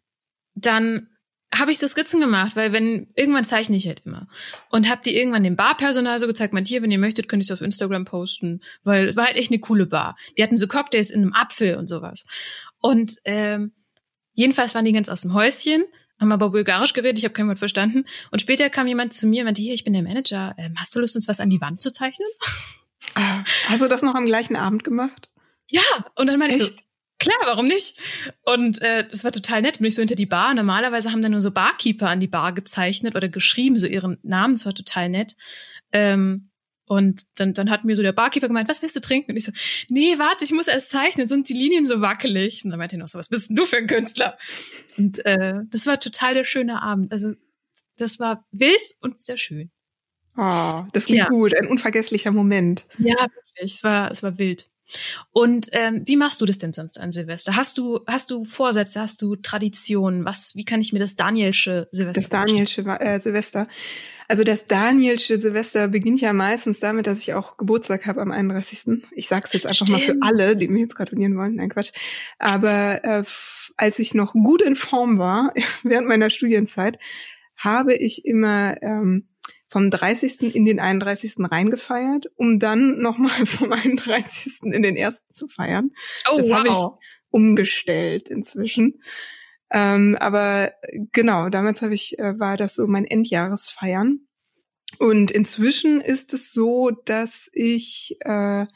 dann 0.54 1.09
habe 1.54 1.72
ich 1.72 1.78
so 1.78 1.86
Skizzen 1.86 2.20
gemacht, 2.20 2.54
weil 2.54 2.72
wenn 2.72 3.08
irgendwann 3.16 3.44
zeichne 3.44 3.76
ich 3.76 3.86
halt 3.86 4.02
immer 4.04 4.28
und 4.70 4.88
habe 4.88 5.00
die 5.04 5.16
irgendwann 5.16 5.42
dem 5.42 5.56
Barpersonal 5.56 6.18
so 6.18 6.26
gezeigt, 6.26 6.54
meint 6.54 6.68
hier, 6.68 6.82
wenn 6.82 6.90
ihr 6.90 6.98
möchtet, 6.98 7.28
könnt 7.28 7.42
ihr 7.42 7.44
es 7.44 7.50
auf 7.50 7.60
Instagram 7.60 8.04
posten, 8.04 8.60
weil 8.84 9.16
war 9.16 9.26
halt 9.26 9.36
echt 9.36 9.50
eine 9.50 9.60
coole 9.60 9.86
Bar. 9.86 10.16
Die 10.38 10.42
hatten 10.42 10.56
so 10.56 10.68
Cocktails 10.68 11.10
in 11.10 11.22
einem 11.22 11.32
Apfel 11.32 11.76
und 11.76 11.88
sowas. 11.88 12.26
Und 12.78 13.16
ähm, 13.24 13.72
jedenfalls 14.34 14.74
waren 14.74 14.84
die 14.84 14.92
ganz 14.92 15.08
aus 15.08 15.22
dem 15.22 15.34
Häuschen, 15.34 15.84
haben 16.20 16.32
aber 16.32 16.50
bulgarisch 16.50 16.92
geredet, 16.92 17.18
ich 17.18 17.24
habe 17.24 17.34
kein 17.34 17.48
Wort 17.48 17.58
verstanden. 17.58 18.04
Und 18.30 18.40
später 18.40 18.70
kam 18.70 18.86
jemand 18.86 19.12
zu 19.12 19.26
mir 19.26 19.40
und 19.40 19.46
meinte, 19.46 19.62
hier, 19.62 19.74
ich 19.74 19.84
bin 19.84 19.92
der 19.92 20.02
Manager, 20.02 20.54
ähm, 20.56 20.74
hast 20.76 20.94
du 20.94 21.00
Lust, 21.00 21.16
uns 21.16 21.26
was 21.26 21.40
an 21.40 21.50
die 21.50 21.60
Wand 21.60 21.80
zu 21.80 21.90
zeichnen? 21.90 22.28
Ah, 23.14 23.42
hast 23.66 23.82
du 23.82 23.88
das 23.88 24.02
noch 24.02 24.14
am 24.14 24.26
gleichen 24.26 24.54
Abend 24.54 24.84
gemacht? 24.84 25.30
Ja, 25.68 25.82
und 26.14 26.28
dann 26.28 26.38
meinte 26.38 26.56
ich 26.56 26.62
so, 26.62 26.70
Klar, 27.20 27.36
warum 27.44 27.66
nicht? 27.66 28.00
Und 28.44 28.80
äh, 28.82 29.06
das 29.06 29.24
war 29.24 29.30
total 29.30 29.62
nett. 29.62 29.78
Bin 29.78 29.86
ich 29.86 29.94
so 29.94 30.00
hinter 30.00 30.16
die 30.16 30.26
Bar. 30.26 30.54
Normalerweise 30.54 31.12
haben 31.12 31.22
da 31.22 31.28
nur 31.28 31.42
so 31.42 31.50
Barkeeper 31.50 32.08
an 32.08 32.18
die 32.18 32.26
Bar 32.26 32.52
gezeichnet 32.52 33.14
oder 33.14 33.28
geschrieben, 33.28 33.78
so 33.78 33.86
ihren 33.86 34.18
Namen. 34.22 34.54
Das 34.54 34.64
war 34.64 34.72
total 34.72 35.10
nett. 35.10 35.36
Ähm, 35.92 36.50
und 36.86 37.26
dann, 37.36 37.54
dann 37.54 37.70
hat 37.70 37.84
mir 37.84 37.94
so 37.94 38.02
der 38.02 38.12
Barkeeper 38.12 38.48
gemeint, 38.48 38.68
was 38.68 38.82
willst 38.82 38.96
du 38.96 39.00
trinken? 39.00 39.30
Und 39.30 39.36
ich 39.36 39.44
so, 39.44 39.52
nee, 39.90 40.18
warte, 40.18 40.44
ich 40.44 40.50
muss 40.50 40.66
erst 40.66 40.90
zeichnen, 40.90 41.28
sind 41.28 41.48
die 41.48 41.54
Linien 41.54 41.84
so 41.84 42.00
wackelig. 42.00 42.64
Und 42.64 42.70
dann 42.70 42.78
meinte 42.78 42.96
er 42.96 43.00
noch 43.00 43.08
so, 43.08 43.18
was 43.18 43.28
bist 43.28 43.50
denn 43.50 43.56
du 43.56 43.66
für 43.66 43.76
ein 43.76 43.86
Künstler? 43.86 44.36
Und 44.96 45.24
äh, 45.24 45.60
das 45.70 45.86
war 45.86 46.00
total 46.00 46.34
der 46.34 46.44
schöne 46.44 46.82
Abend. 46.82 47.12
Also 47.12 47.34
das 47.96 48.18
war 48.18 48.44
wild 48.50 48.80
und 49.02 49.20
sehr 49.20 49.36
schön. 49.36 49.70
Oh, 50.36 50.84
das 50.92 51.04
klingt 51.04 51.18
ja. 51.18 51.28
gut, 51.28 51.54
ein 51.54 51.68
unvergesslicher 51.68 52.32
Moment. 52.32 52.86
Ja, 52.98 53.20
wirklich. 53.20 53.74
Es 53.74 53.84
war, 53.84 54.10
es 54.10 54.22
war 54.22 54.38
wild. 54.38 54.66
Und 55.32 55.68
ähm, 55.72 56.02
wie 56.06 56.16
machst 56.16 56.40
du 56.40 56.46
das 56.46 56.58
denn 56.58 56.72
sonst 56.72 56.98
an 56.98 57.12
Silvester? 57.12 57.56
Hast 57.56 57.78
du 57.78 58.00
hast 58.06 58.30
du 58.30 58.44
Vorsätze? 58.44 59.00
Hast 59.00 59.22
du 59.22 59.36
Traditionen? 59.36 60.24
Was? 60.24 60.54
Wie 60.56 60.64
kann 60.64 60.80
ich 60.80 60.92
mir 60.92 60.98
das 60.98 61.16
Danielsche 61.16 61.88
Silvester? 61.90 62.20
Das 62.20 62.30
Danielsche 62.30 62.82
äh, 62.82 63.20
Silvester. 63.20 63.68
Also 64.28 64.44
das 64.44 64.68
Danielsche 64.68 65.38
Silvester 65.38 65.88
beginnt 65.88 66.20
ja 66.20 66.32
meistens 66.32 66.78
damit, 66.78 67.08
dass 67.08 67.18
ich 67.18 67.34
auch 67.34 67.56
Geburtstag 67.56 68.06
habe 68.06 68.20
am 68.20 68.30
31. 68.30 69.02
Ich 69.10 69.26
sag's 69.26 69.52
jetzt 69.52 69.66
einfach 69.66 69.86
Stimmt. 69.86 69.90
mal 69.90 70.00
für 70.00 70.16
alle, 70.20 70.54
die 70.54 70.68
mir 70.68 70.82
jetzt 70.82 70.94
gratulieren 70.94 71.36
wollen. 71.36 71.56
Nein, 71.56 71.68
Quatsch. 71.68 71.90
Aber 72.38 73.02
äh, 73.02 73.24
als 73.76 73.98
ich 73.98 74.14
noch 74.14 74.32
gut 74.32 74.62
in 74.62 74.76
Form 74.76 75.18
war, 75.18 75.52
während 75.82 76.06
meiner 76.06 76.30
Studienzeit, 76.30 76.98
habe 77.56 77.94
ich 77.94 78.24
immer 78.24 78.80
ähm, 78.82 79.29
vom 79.70 79.88
30. 79.88 80.54
in 80.54 80.64
den 80.64 80.80
31. 80.80 81.36
reingefeiert, 81.38 82.26
um 82.36 82.58
dann 82.58 82.98
nochmal 82.98 83.30
vom 83.46 83.72
31. 83.72 84.60
in 84.64 84.82
den 84.82 84.98
1. 84.98 85.28
zu 85.28 85.48
feiern. 85.48 85.92
Oh, 86.30 86.36
das 86.36 86.48
wow. 86.48 86.56
habe 86.56 86.68
ich 86.68 87.08
umgestellt 87.30 88.28
inzwischen. 88.28 89.00
Ähm, 89.70 90.16
aber 90.18 90.72
genau, 91.12 91.48
damals 91.48 91.80
habe 91.82 91.94
ich, 91.94 92.18
äh, 92.18 92.38
war 92.40 92.56
das 92.56 92.74
so 92.74 92.88
mein 92.88 93.04
Endjahresfeiern. 93.04 94.26
Und 94.98 95.30
inzwischen 95.30 96.00
ist 96.00 96.34
es 96.34 96.52
so, 96.52 96.90
dass 96.90 97.48
ich 97.52 98.16
äh, 98.22 98.66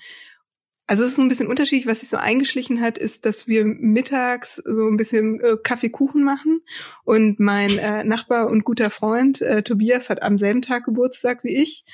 also 0.86 1.02
es 1.02 1.10
ist 1.10 1.16
so 1.16 1.22
ein 1.22 1.28
bisschen 1.28 1.48
unterschiedlich, 1.48 1.86
was 1.86 2.00
sich 2.00 2.10
so 2.10 2.18
eingeschlichen 2.18 2.80
hat, 2.80 2.98
ist, 2.98 3.24
dass 3.24 3.48
wir 3.48 3.64
mittags 3.64 4.56
so 4.56 4.86
ein 4.86 4.96
bisschen 4.96 5.40
äh, 5.40 5.56
Kaffeekuchen 5.62 6.22
machen. 6.22 6.60
Und 7.04 7.40
mein 7.40 7.78
äh, 7.78 8.04
Nachbar 8.04 8.48
und 8.48 8.64
guter 8.64 8.90
Freund 8.90 9.40
äh, 9.40 9.62
Tobias 9.62 10.10
hat 10.10 10.22
am 10.22 10.36
selben 10.36 10.60
Tag 10.60 10.84
Geburtstag 10.84 11.42
wie 11.42 11.56
ich. 11.56 11.84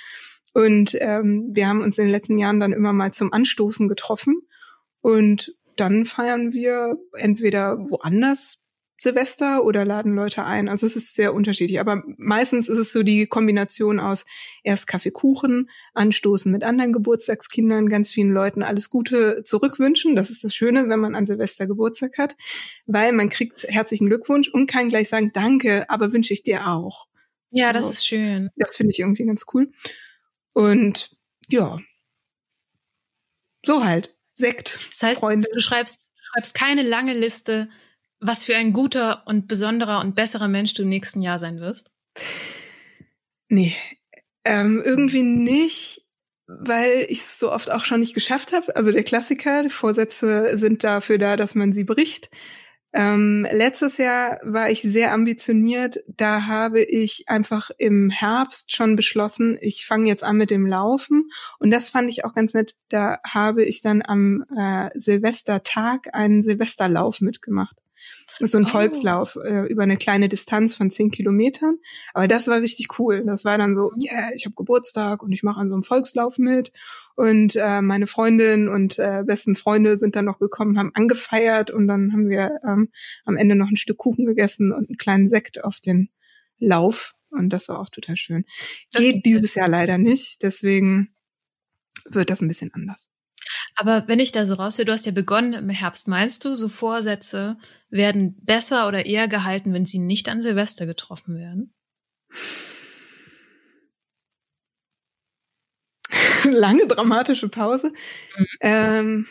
Und 0.54 0.96
ähm, 1.00 1.50
wir 1.52 1.68
haben 1.68 1.82
uns 1.82 1.98
in 1.98 2.06
den 2.06 2.12
letzten 2.12 2.38
Jahren 2.38 2.58
dann 2.58 2.72
immer 2.72 2.92
mal 2.92 3.12
zum 3.12 3.32
Anstoßen 3.32 3.88
getroffen. 3.88 4.42
Und 5.00 5.54
dann 5.76 6.04
feiern 6.04 6.52
wir 6.52 6.96
entweder 7.14 7.78
woanders 7.78 8.59
Silvester 9.02 9.64
oder 9.64 9.86
laden 9.86 10.14
Leute 10.14 10.44
ein. 10.44 10.68
Also 10.68 10.86
es 10.86 10.94
ist 10.94 11.14
sehr 11.14 11.32
unterschiedlich. 11.32 11.80
Aber 11.80 12.02
meistens 12.18 12.68
ist 12.68 12.78
es 12.78 12.92
so 12.92 13.02
die 13.02 13.26
Kombination 13.26 13.98
aus 13.98 14.26
erst 14.62 14.86
Kaffeekuchen, 14.86 15.70
anstoßen 15.94 16.52
mit 16.52 16.64
anderen 16.64 16.92
Geburtstagskindern, 16.92 17.88
ganz 17.88 18.10
vielen 18.10 18.30
Leuten 18.30 18.62
alles 18.62 18.90
Gute 18.90 19.42
zurückwünschen. 19.42 20.16
Das 20.16 20.28
ist 20.28 20.44
das 20.44 20.54
Schöne, 20.54 20.90
wenn 20.90 21.00
man 21.00 21.14
an 21.14 21.24
Silvester 21.24 21.66
Geburtstag 21.66 22.18
hat, 22.18 22.36
weil 22.84 23.12
man 23.12 23.30
kriegt 23.30 23.64
herzlichen 23.68 24.08
Glückwunsch 24.08 24.48
und 24.48 24.66
kann 24.66 24.90
gleich 24.90 25.08
sagen, 25.08 25.30
danke, 25.32 25.88
aber 25.88 26.12
wünsche 26.12 26.34
ich 26.34 26.42
dir 26.42 26.68
auch. 26.68 27.06
Ja, 27.50 27.68
so. 27.68 27.72
das 27.72 27.90
ist 27.90 28.06
schön. 28.06 28.50
Das 28.56 28.76
finde 28.76 28.92
ich 28.92 29.00
irgendwie 29.00 29.24
ganz 29.24 29.46
cool. 29.54 29.70
Und 30.52 31.10
ja, 31.48 31.78
so 33.64 33.82
halt. 33.82 34.14
Sekt. 34.34 34.78
Das 34.90 35.02
heißt, 35.02 35.20
Freunde. 35.20 35.48
du 35.52 35.60
schreibst, 35.60 36.10
du 36.14 36.22
schreibst 36.32 36.54
keine 36.54 36.82
lange 36.82 37.14
Liste 37.14 37.68
was 38.20 38.44
für 38.44 38.56
ein 38.56 38.72
guter 38.72 39.26
und 39.26 39.48
besonderer 39.48 40.00
und 40.00 40.14
besserer 40.14 40.48
Mensch 40.48 40.74
du 40.74 40.82
im 40.82 40.88
nächsten 40.88 41.22
Jahr 41.22 41.38
sein 41.38 41.60
wirst? 41.60 41.90
Nee, 43.48 43.74
ähm, 44.44 44.82
irgendwie 44.84 45.22
nicht, 45.22 46.06
weil 46.46 47.06
ich 47.08 47.18
es 47.18 47.38
so 47.38 47.50
oft 47.50 47.70
auch 47.70 47.84
schon 47.84 48.00
nicht 48.00 48.14
geschafft 48.14 48.52
habe. 48.52 48.76
Also 48.76 48.92
der 48.92 49.04
Klassiker, 49.04 49.62
die 49.62 49.70
Vorsätze 49.70 50.56
sind 50.58 50.84
dafür 50.84 51.18
da, 51.18 51.36
dass 51.36 51.54
man 51.54 51.72
sie 51.72 51.84
bricht. 51.84 52.30
Ähm, 52.92 53.46
letztes 53.52 53.98
Jahr 53.98 54.40
war 54.42 54.68
ich 54.68 54.82
sehr 54.82 55.12
ambitioniert. 55.12 56.00
Da 56.08 56.46
habe 56.46 56.82
ich 56.82 57.28
einfach 57.28 57.70
im 57.78 58.10
Herbst 58.10 58.74
schon 58.74 58.96
beschlossen, 58.96 59.56
ich 59.60 59.86
fange 59.86 60.08
jetzt 60.08 60.24
an 60.24 60.36
mit 60.36 60.50
dem 60.50 60.66
Laufen. 60.66 61.30
Und 61.60 61.70
das 61.70 61.88
fand 61.88 62.10
ich 62.10 62.24
auch 62.24 62.34
ganz 62.34 62.52
nett. 62.52 62.74
Da 62.88 63.18
habe 63.24 63.64
ich 63.64 63.80
dann 63.80 64.02
am 64.04 64.44
äh, 64.56 64.90
Silvestertag 64.94 66.12
einen 66.14 66.42
Silvesterlauf 66.42 67.20
mitgemacht 67.20 67.79
so 68.48 68.58
ein 68.58 68.64
oh. 68.64 68.68
Volkslauf 68.68 69.36
äh, 69.36 69.66
über 69.66 69.82
eine 69.82 69.96
kleine 69.96 70.28
Distanz 70.28 70.74
von 70.74 70.90
zehn 70.90 71.10
Kilometern. 71.10 71.76
Aber 72.14 72.28
das 72.28 72.48
war 72.48 72.60
richtig 72.60 72.98
cool. 72.98 73.24
Das 73.26 73.44
war 73.44 73.58
dann 73.58 73.74
so, 73.74 73.92
yeah, 74.02 74.30
ich 74.34 74.44
habe 74.46 74.54
Geburtstag 74.54 75.22
und 75.22 75.32
ich 75.32 75.42
mache 75.42 75.60
an 75.60 75.68
so 75.68 75.74
einem 75.74 75.82
Volkslauf 75.82 76.38
mit. 76.38 76.72
Und 77.16 77.56
äh, 77.56 77.82
meine 77.82 78.06
Freundin 78.06 78.68
und 78.68 78.98
äh, 78.98 79.22
besten 79.26 79.56
Freunde 79.56 79.98
sind 79.98 80.16
dann 80.16 80.24
noch 80.24 80.38
gekommen, 80.38 80.78
haben 80.78 80.92
angefeiert 80.94 81.70
und 81.70 81.86
dann 81.86 82.12
haben 82.12 82.30
wir 82.30 82.50
ähm, 82.66 82.88
am 83.24 83.36
Ende 83.36 83.56
noch 83.56 83.68
ein 83.68 83.76
Stück 83.76 83.98
Kuchen 83.98 84.24
gegessen 84.24 84.72
und 84.72 84.88
einen 84.88 84.96
kleinen 84.96 85.28
Sekt 85.28 85.62
auf 85.62 85.80
den 85.80 86.08
Lauf. 86.58 87.14
Und 87.30 87.50
das 87.50 87.68
war 87.68 87.78
auch 87.78 87.90
total 87.90 88.16
schön. 88.16 88.44
Das 88.92 89.02
Geht 89.02 89.26
dieses 89.26 89.54
Jahr 89.54 89.68
leider 89.68 89.98
nicht, 89.98 90.42
deswegen 90.42 91.14
wird 92.06 92.30
das 92.30 92.40
ein 92.40 92.48
bisschen 92.48 92.72
anders. 92.72 93.10
Aber 93.76 94.08
wenn 94.08 94.20
ich 94.20 94.32
da 94.32 94.46
so 94.46 94.54
raushöre, 94.54 94.86
du 94.86 94.92
hast 94.92 95.06
ja 95.06 95.12
begonnen 95.12 95.54
im 95.54 95.70
Herbst, 95.70 96.08
meinst 96.08 96.44
du, 96.44 96.54
so 96.54 96.68
Vorsätze 96.68 97.56
werden 97.88 98.36
besser 98.42 98.88
oder 98.88 99.06
eher 99.06 99.28
gehalten, 99.28 99.72
wenn 99.72 99.86
sie 99.86 99.98
nicht 99.98 100.28
an 100.28 100.42
Silvester 100.42 100.86
getroffen 100.86 101.36
werden? 101.36 101.72
Lange 106.44 106.86
dramatische 106.86 107.48
Pause. 107.48 107.92
Mhm. 108.36 108.46
Ähm, 108.60 109.26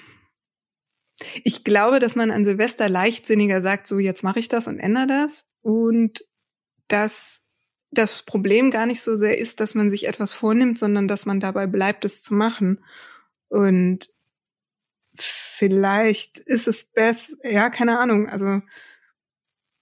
ich 1.44 1.64
glaube, 1.64 2.00
dass 2.00 2.16
man 2.16 2.32
an 2.32 2.46
Silvester 2.46 2.90
leichtsinniger 2.90 3.62
sagt, 3.62 3.88
so 3.88 4.00
jetzt 4.00 4.24
mache 4.24 4.40
ich 4.40 4.48
das 4.48 4.68
und 4.68 4.80
ändere 4.80 5.08
das. 5.08 5.48
Und 5.62 6.24
dass 6.88 7.42
das 7.92 8.24
Problem 8.24 8.72
gar 8.72 8.86
nicht 8.86 9.02
so 9.02 9.16
sehr 9.16 9.38
ist, 9.38 9.60
dass 9.60 9.76
man 9.76 9.90
sich 9.90 10.08
etwas 10.08 10.34
vornimmt, 10.34 10.78
sondern 10.78 11.08
dass 11.08 11.26
man 11.26 11.40
dabei 11.40 11.68
bleibt, 11.68 12.06
es 12.06 12.22
zu 12.22 12.34
machen. 12.34 12.84
Und 13.50 14.10
vielleicht 15.16 16.40
ist 16.40 16.68
es 16.68 16.86
besser, 16.86 17.36
ja, 17.44 17.70
keine 17.70 18.00
Ahnung, 18.00 18.30
also 18.30 18.62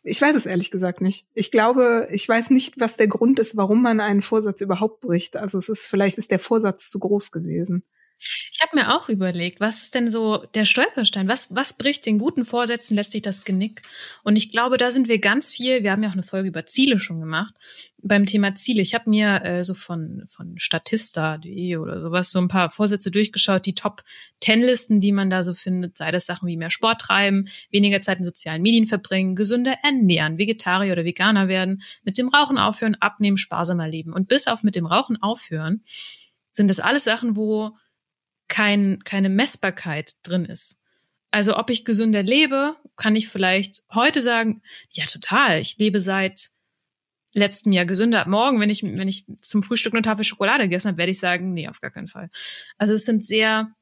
ich 0.04 0.22
weiß 0.22 0.36
es 0.36 0.46
ehrlich 0.46 0.72
gesagt 0.72 1.02
nicht. 1.02 1.28
Ich 1.34 1.52
glaube, 1.52 2.08
ich 2.12 2.28
weiß 2.28 2.50
nicht, 2.52 2.80
was 2.80 2.96
der 2.96 3.08
Grund 3.08 3.40
ist, 3.40 3.58
warum 3.58 3.82
man 3.82 4.00
einen 4.00 4.22
Vorsatz 4.22 4.62
überhaupt 4.62 5.02
bricht. 5.02 5.36
Also 5.36 5.58
es 5.58 5.68
ist, 5.68 5.86
vielleicht 5.86 6.18
ist 6.18 6.32
der 6.32 6.40
Vorsatz 6.40 6.90
zu 6.90 7.00
groß 7.00 7.32
gewesen. 7.34 7.84
Ich 8.20 8.64
habe 8.64 8.76
mir 8.76 8.96
auch 8.96 9.08
überlegt, 9.08 9.60
was 9.60 9.84
ist 9.84 9.94
denn 9.94 10.10
so 10.10 10.38
der 10.56 10.66
Stolperstein? 10.66 11.28
Was, 11.28 11.54
was 11.54 11.78
bricht 11.78 12.08
den 12.08 12.18
guten 12.18 12.44
Vorsätzen 12.44 12.96
letztlich 12.96 13.22
das 13.22 13.44
Genick? 13.44 13.84
Und 14.24 14.36
ich 14.36 14.52
glaube, 14.52 14.78
da 14.78 14.90
sind 14.90 15.08
wir 15.08 15.20
ganz 15.20 15.52
viel, 15.52 15.84
wir 15.84 15.92
haben 15.92 16.02
ja 16.02 16.10
auch 16.10 16.14
eine 16.14 16.24
Folge 16.24 16.48
über 16.48 16.66
Ziele 16.66 17.00
schon 17.00 17.20
gemacht, 17.20 17.54
beim 18.02 18.26
Thema 18.26 18.56
Ziele. 18.56 18.82
Ich 18.82 18.96
habe 18.96 19.12
mir 19.12 19.44
äh, 19.44 19.64
so 19.64 19.76
von, 19.76 20.24
von 20.28 20.58
Statista.de 20.58 21.78
oder 21.78 22.02
sowas 22.02 22.32
so 22.32 22.40
ein 22.40 22.48
paar 22.48 22.72
Vorsätze 22.72 23.12
durchgeschaut, 23.12 23.66
die 23.66 23.76
Top 23.76 24.04
Ten 24.40 24.62
Listen, 24.62 25.00
die 25.00 25.12
man 25.12 25.30
da 25.30 25.44
so 25.44 25.54
findet, 25.54 25.98
sei 25.98 26.10
das 26.12 26.26
Sachen 26.26 26.48
wie 26.48 26.58
mehr 26.58 26.72
Sport 26.72 27.02
treiben, 27.02 27.46
weniger 27.70 28.02
Zeit 28.02 28.18
in 28.18 28.24
sozialen 28.24 28.64
Medien 28.64 28.88
verbringen, 28.88 29.36
gesünder 29.36 29.76
ernähren, 29.84 30.40
Vegetarier 30.40 30.94
oder 30.94 31.06
Veganer 31.06 31.48
werden, 31.48 31.84
mit 32.04 32.18
dem 32.18 32.30
Rauchen 32.30 32.58
aufhören, 32.58 32.96
abnehmen, 33.00 33.38
sparsamer 33.38 33.88
leben. 33.88 34.14
Und 34.14 34.28
bis 34.28 34.48
auf 34.48 34.64
mit 34.64 34.76
dem 34.76 34.88
Rauchen 34.88 35.22
aufhören, 35.22 35.84
sind 36.52 36.70
das 36.70 36.80
alles 36.80 37.04
Sachen, 37.04 37.36
wo 37.36 37.74
kein, 38.48 39.04
keine 39.04 39.30
Messbarkeit 39.30 40.16
drin 40.24 40.46
ist. 40.46 40.80
Also 41.32 41.58
ob 41.58 41.70
ich 41.70 41.86
gesünder 41.86 42.24
lebe, 42.24 42.76
kann 42.96 43.16
ich 43.16 43.28
vielleicht 43.28 43.84
heute 43.94 44.22
sagen, 44.22 44.62
ja 44.92 45.06
total, 45.06 45.60
ich 45.60 45.78
lebe 45.78 46.00
seit 46.00 46.50
letztem 47.34 47.74
Jahr 47.74 47.86
gesünder. 47.86 48.28
Morgen, 48.28 48.60
wenn 48.60 48.70
ich, 48.70 48.84
wenn 48.84 49.08
ich 49.08 49.26
zum 49.42 49.62
Frühstück 49.62 49.94
eine 49.94 50.02
Tafel 50.02 50.24
Schokolade 50.24 50.64
gegessen 50.64 50.88
habe, 50.88 50.98
werde 50.98 51.12
ich 51.12 51.20
sagen, 51.20 51.54
nee, 51.54 51.68
auf 51.68 51.82
gar 51.82 51.92
keinen 51.92 52.08
Fall. 52.08 52.30
Also 52.78 52.94
es 52.94 53.06
sind 53.06 53.24
sehr, 53.24 53.76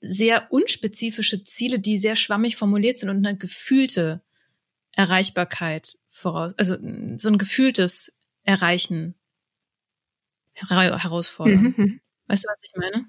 sehr 0.00 0.50
unspezifische 0.52 1.42
Ziele, 1.44 1.78
die 1.78 1.98
sehr 1.98 2.16
schwammig 2.16 2.56
formuliert 2.56 2.98
sind 2.98 3.10
und 3.10 3.26
eine 3.26 3.36
gefühlte 3.36 4.22
Erreichbarkeit 4.92 5.96
voraus, 6.06 6.54
also 6.56 6.76
so 7.16 7.28
ein 7.28 7.38
gefühltes 7.38 8.16
Erreichen 8.44 9.16
herausfordern. 10.54 11.74
Mhm. 11.76 12.00
Weißt 12.26 12.44
du, 12.44 12.48
was 12.48 12.60
ich 12.62 12.72
meine? 12.76 13.06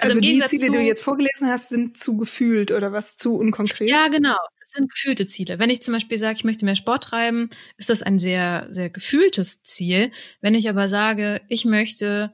Also, 0.00 0.14
also 0.14 0.20
die 0.20 0.40
Ziele, 0.46 0.70
die 0.70 0.76
du 0.76 0.82
jetzt 0.82 1.02
vorgelesen 1.02 1.48
hast, 1.48 1.68
sind 1.68 1.96
zu 1.96 2.16
gefühlt 2.16 2.70
oder 2.72 2.92
was 2.92 3.16
zu 3.16 3.36
unkonkret? 3.36 3.88
Ja, 3.88 4.08
genau. 4.08 4.36
Es 4.60 4.70
sind 4.72 4.90
gefühlte 4.90 5.26
Ziele. 5.26 5.58
Wenn 5.58 5.70
ich 5.70 5.82
zum 5.82 5.94
Beispiel 5.94 6.18
sage, 6.18 6.34
ich 6.36 6.44
möchte 6.44 6.64
mehr 6.64 6.76
Sport 6.76 7.04
treiben, 7.04 7.50
ist 7.76 7.90
das 7.90 8.02
ein 8.02 8.18
sehr, 8.18 8.66
sehr 8.70 8.90
gefühltes 8.90 9.62
Ziel. 9.62 10.10
Wenn 10.40 10.54
ich 10.54 10.68
aber 10.68 10.88
sage, 10.88 11.42
ich 11.48 11.64
möchte 11.64 12.32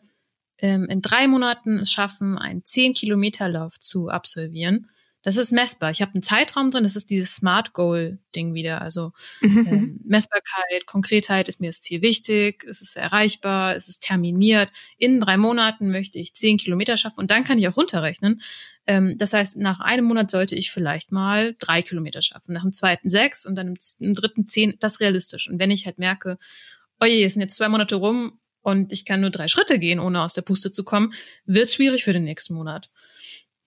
ähm, 0.58 0.86
in 0.88 1.02
drei 1.02 1.26
Monaten 1.26 1.78
es 1.78 1.90
schaffen, 1.90 2.38
einen 2.38 2.64
10 2.64 2.94
Kilometer 2.94 3.48
Lauf 3.48 3.78
zu 3.78 4.08
absolvieren, 4.08 4.88
das 5.22 5.36
ist 5.36 5.50
messbar. 5.50 5.90
Ich 5.90 6.00
habe 6.00 6.14
einen 6.14 6.22
Zeitraum 6.22 6.70
drin, 6.70 6.84
das 6.84 6.94
ist 6.94 7.10
dieses 7.10 7.34
Smart 7.34 7.72
Goal 7.72 8.18
Ding 8.36 8.54
wieder. 8.54 8.80
Also 8.80 9.12
mhm. 9.40 9.66
ähm, 9.66 10.00
Messbarkeit, 10.04 10.86
Konkretheit 10.86 11.48
ist 11.48 11.60
mir 11.60 11.68
das 11.68 11.80
Ziel 11.80 12.02
wichtig, 12.02 12.64
es 12.68 12.80
ist 12.80 12.96
erreichbar, 12.96 13.74
es 13.74 13.88
ist 13.88 14.04
terminiert. 14.04 14.70
In 14.96 15.18
drei 15.18 15.36
Monaten 15.36 15.90
möchte 15.90 16.20
ich 16.20 16.34
zehn 16.34 16.56
Kilometer 16.56 16.96
schaffen 16.96 17.18
und 17.18 17.30
dann 17.32 17.42
kann 17.42 17.58
ich 17.58 17.66
auch 17.68 17.76
runterrechnen. 17.76 18.40
Ähm, 18.86 19.16
das 19.18 19.32
heißt, 19.32 19.56
nach 19.56 19.80
einem 19.80 20.04
Monat 20.04 20.30
sollte 20.30 20.54
ich 20.54 20.70
vielleicht 20.70 21.10
mal 21.10 21.56
drei 21.58 21.82
Kilometer 21.82 22.22
schaffen, 22.22 22.54
nach 22.54 22.62
dem 22.62 22.72
zweiten 22.72 23.10
sechs 23.10 23.44
und 23.44 23.56
dann 23.56 23.68
im, 23.68 23.76
im 23.98 24.14
dritten 24.14 24.46
zehn. 24.46 24.76
Das 24.78 24.94
ist 24.94 25.00
realistisch. 25.00 25.48
Und 25.50 25.58
wenn 25.58 25.72
ich 25.72 25.84
halt 25.84 25.98
merke, 25.98 26.38
oh 27.00 27.06
je, 27.06 27.24
es 27.24 27.34
sind 27.34 27.42
jetzt 27.42 27.56
zwei 27.56 27.68
Monate 27.68 27.96
rum 27.96 28.38
und 28.62 28.92
ich 28.92 29.04
kann 29.04 29.20
nur 29.20 29.30
drei 29.30 29.48
Schritte 29.48 29.80
gehen, 29.80 29.98
ohne 29.98 30.22
aus 30.22 30.34
der 30.34 30.42
Puste 30.42 30.70
zu 30.70 30.84
kommen, 30.84 31.12
wird 31.44 31.70
schwierig 31.70 32.04
für 32.04 32.12
den 32.12 32.24
nächsten 32.24 32.54
Monat. 32.54 32.88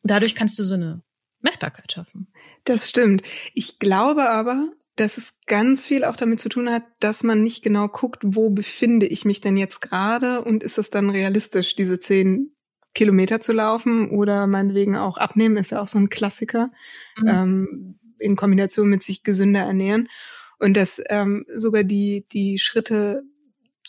Dadurch 0.03 0.33
kannst 0.33 0.57
du 0.57 0.63
so 0.63 0.75
eine 0.75 1.03
Messbarkeit 1.41 1.91
schaffen. 1.91 2.27
Das 2.63 2.89
stimmt. 2.89 3.23
Ich 3.53 3.79
glaube 3.79 4.29
aber, 4.29 4.71
dass 4.95 5.17
es 5.17 5.39
ganz 5.47 5.85
viel 5.85 6.03
auch 6.03 6.15
damit 6.15 6.39
zu 6.39 6.49
tun 6.49 6.69
hat, 6.69 6.83
dass 6.99 7.23
man 7.23 7.41
nicht 7.41 7.63
genau 7.63 7.87
guckt, 7.87 8.21
wo 8.23 8.49
befinde 8.49 9.07
ich 9.07 9.25
mich 9.25 9.41
denn 9.41 9.57
jetzt 9.57 9.81
gerade 9.81 10.43
und 10.43 10.63
ist 10.63 10.77
es 10.77 10.89
dann 10.89 11.09
realistisch, 11.09 11.75
diese 11.75 11.99
zehn 11.99 12.55
Kilometer 12.93 13.39
zu 13.39 13.53
laufen 13.53 14.09
oder 14.09 14.47
meinetwegen 14.47 14.97
auch 14.97 15.17
abnehmen, 15.17 15.57
ist 15.57 15.71
ja 15.71 15.81
auch 15.81 15.87
so 15.87 15.97
ein 15.97 16.09
Klassiker, 16.09 16.71
mhm. 17.17 17.27
ähm, 17.27 17.99
in 18.19 18.35
Kombination 18.35 18.89
mit 18.89 19.01
sich 19.01 19.23
gesünder 19.23 19.61
ernähren. 19.61 20.09
Und 20.59 20.77
dass 20.77 21.01
ähm, 21.09 21.45
sogar 21.51 21.83
die, 21.83 22.27
die 22.31 22.59
Schritte 22.59 23.23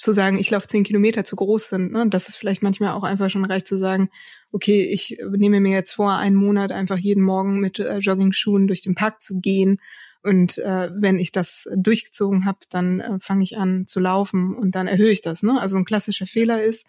zu 0.03 0.13
sagen, 0.13 0.39
ich 0.39 0.51
laufe 0.51 0.67
zehn 0.67 0.85
Kilometer 0.85 1.25
zu 1.25 1.37
groß 1.37 1.69
sind, 1.69 1.93
ne? 1.93 2.09
dass 2.09 2.29
es 2.29 2.37
vielleicht 2.37 2.63
manchmal 2.63 2.91
auch 2.91 3.05
einfach 3.05 3.31
schon 3.31 3.45
reicht 3.45 3.67
zu 3.67 3.79
sagen, 3.79 4.11
okay, 4.51 4.83
ich 4.85 5.19
nehme 5.31 5.61
mir 5.61 5.73
jetzt 5.73 5.93
vor, 5.93 6.17
einen 6.17 6.37
Monat 6.37 6.73
einfach 6.73 6.99
jeden 6.99 7.23
Morgen 7.23 7.61
mit 7.61 7.79
äh, 7.79 7.99
Jogging-Schuhen 7.99 8.67
durch 8.67 8.83
den 8.83 8.95
Park 8.95 9.23
zu 9.23 9.41
gehen. 9.41 9.79
Und 10.23 10.59
äh, 10.59 10.91
wenn 10.95 11.19
ich 11.19 11.33
das 11.33 11.69
durchgezogen 11.75 12.45
habe, 12.45 12.59
dann 12.69 13.01
äh, 13.01 13.19
fange 13.19 13.45
ich 13.45 13.57
an 13.57 13.87
zu 13.87 13.99
laufen 13.99 14.55
und 14.55 14.73
dann 14.75 14.87
erhöhe 14.87 15.11
ich 15.11 15.23
das. 15.23 15.43
Ne? 15.43 15.61
Also 15.61 15.77
ein 15.77 15.85
klassischer 15.85 16.27
Fehler 16.27 16.63
ist, 16.63 16.87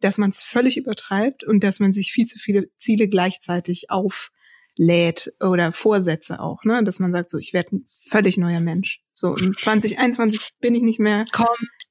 dass 0.00 0.18
man 0.18 0.30
es 0.30 0.42
völlig 0.42 0.76
übertreibt 0.76 1.44
und 1.44 1.64
dass 1.64 1.80
man 1.80 1.92
sich 1.92 2.12
viel 2.12 2.26
zu 2.26 2.38
viele 2.38 2.68
Ziele 2.76 3.08
gleichzeitig 3.08 3.90
auflädt 3.90 5.32
oder 5.40 5.72
Vorsätze 5.72 6.40
auch, 6.40 6.64
ne? 6.64 6.84
Dass 6.84 6.98
man 6.98 7.12
sagt, 7.12 7.30
so 7.30 7.38
ich 7.38 7.54
werde 7.54 7.76
ein 7.76 7.84
völlig 7.86 8.36
neuer 8.36 8.60
Mensch. 8.60 9.02
So 9.12 9.34
in 9.34 9.54
2021 9.58 10.50
bin 10.60 10.74
ich 10.74 10.82
nicht 10.82 11.00
mehr, 11.00 11.24
Komm. 11.32 11.46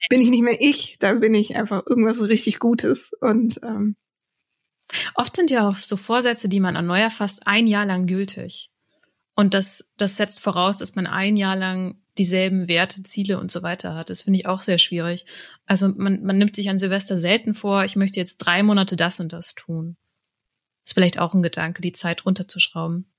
Bin 0.09 0.21
ich 0.21 0.29
nicht 0.29 0.43
mehr 0.43 0.57
ich, 0.59 0.97
da 0.99 1.13
bin 1.13 1.33
ich 1.33 1.55
einfach 1.55 1.85
irgendwas 1.85 2.21
richtig 2.21 2.59
Gutes 2.59 3.13
und 3.19 3.59
ähm, 3.63 3.95
Oft 5.15 5.35
sind 5.35 5.49
ja 5.49 5.67
auch 5.67 5.77
so 5.77 5.97
Vorsätze, 5.97 6.49
die 6.49 6.59
man 6.59 6.75
erneuert, 6.75 7.13
fast 7.13 7.47
ein 7.47 7.67
Jahr 7.67 7.85
lang 7.85 8.05
gültig. 8.05 8.69
Und 9.35 9.53
das, 9.53 9.93
das 9.97 10.17
setzt 10.17 10.39
voraus, 10.39 10.77
dass 10.77 10.95
man 10.95 11.07
ein 11.07 11.37
Jahr 11.37 11.55
lang 11.55 11.99
dieselben 12.19 12.67
Werte, 12.67 13.01
Ziele 13.01 13.39
und 13.39 13.49
so 13.49 13.63
weiter 13.63 13.95
hat. 13.95 14.11
Das 14.11 14.21
finde 14.21 14.39
ich 14.39 14.45
auch 14.45 14.61
sehr 14.61 14.77
schwierig. 14.77 15.25
Also 15.65 15.89
man, 15.89 16.23
man 16.23 16.37
nimmt 16.37 16.55
sich 16.55 16.69
an 16.69 16.77
Silvester 16.77 17.17
selten 17.17 17.55
vor, 17.55 17.83
ich 17.83 17.95
möchte 17.95 18.19
jetzt 18.19 18.37
drei 18.37 18.61
Monate 18.61 18.95
das 18.95 19.19
und 19.19 19.33
das 19.33 19.55
tun. 19.55 19.97
ist 20.83 20.93
vielleicht 20.93 21.17
auch 21.17 21.33
ein 21.33 21.41
Gedanke, 21.41 21.81
die 21.81 21.91
Zeit 21.91 22.25
runterzuschrauben. 22.25 23.11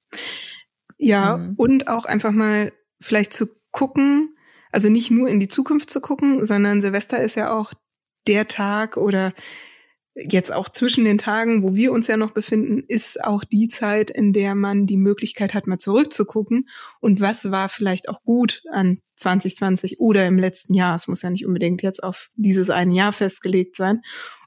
Ja, 0.97 1.39
mhm. 1.39 1.55
und 1.57 1.89
auch 1.89 2.05
einfach 2.05 2.31
mal 2.31 2.73
vielleicht 3.01 3.33
zu 3.33 3.49
gucken, 3.73 4.37
also 4.75 4.89
nicht 4.89 5.11
nur 5.11 5.29
in 5.29 5.39
die 5.39 5.49
Zukunft 5.49 5.89
zu 5.89 6.01
gucken, 6.01 6.45
sondern 6.45 6.83
Silvester 6.83 7.21
ist 7.21 7.37
ja 7.37 7.53
auch 7.53 7.73
der 8.27 8.49
Tag 8.49 8.97
oder 8.97 9.33
jetzt 10.17 10.53
auch 10.53 10.69
zwischen 10.69 11.05
den 11.05 11.19
Tagen, 11.19 11.63
wo 11.63 11.75
wir 11.75 11.93
uns 11.93 12.09
ja 12.09 12.17
noch 12.17 12.33
befinden, 12.33 12.83
ist 12.87 13.23
auch 13.23 13.45
die 13.45 13.69
Zeit, 13.69 14.11
in 14.11 14.33
der 14.33 14.55
man 14.55 14.87
die 14.87 14.97
Möglichkeit 14.97 15.55
hat, 15.55 15.67
mal 15.67 15.79
zurückzugucken 15.79 16.69
und 17.01 17.21
was 17.21 17.51
war 17.51 17.69
vielleicht 17.69 18.09
auch 18.09 18.23
gut 18.25 18.63
an 18.73 18.99
2020 19.17 20.01
oder 20.01 20.27
im 20.27 20.39
letzten 20.39 20.75
Jahr. 20.75 20.97
Es 20.97 21.07
muss 21.07 21.23
ja 21.23 21.31
nicht 21.31 21.47
unbedingt 21.47 21.83
jetzt 21.83 22.03
auf 22.03 22.31
dieses 22.35 22.69
eine 22.69 22.95
Jahr 22.95 23.13
festgelegt 23.13 23.77
sein. 23.77 24.01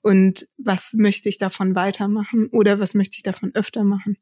Und 0.03 0.47
was 0.57 0.93
möchte 0.93 1.29
ich 1.29 1.37
davon 1.37 1.75
weitermachen 1.75 2.47
oder 2.51 2.79
was 2.79 2.93
möchte 2.93 3.17
ich 3.17 3.23
davon 3.23 3.51
öfter 3.55 3.83
machen? 3.83 4.17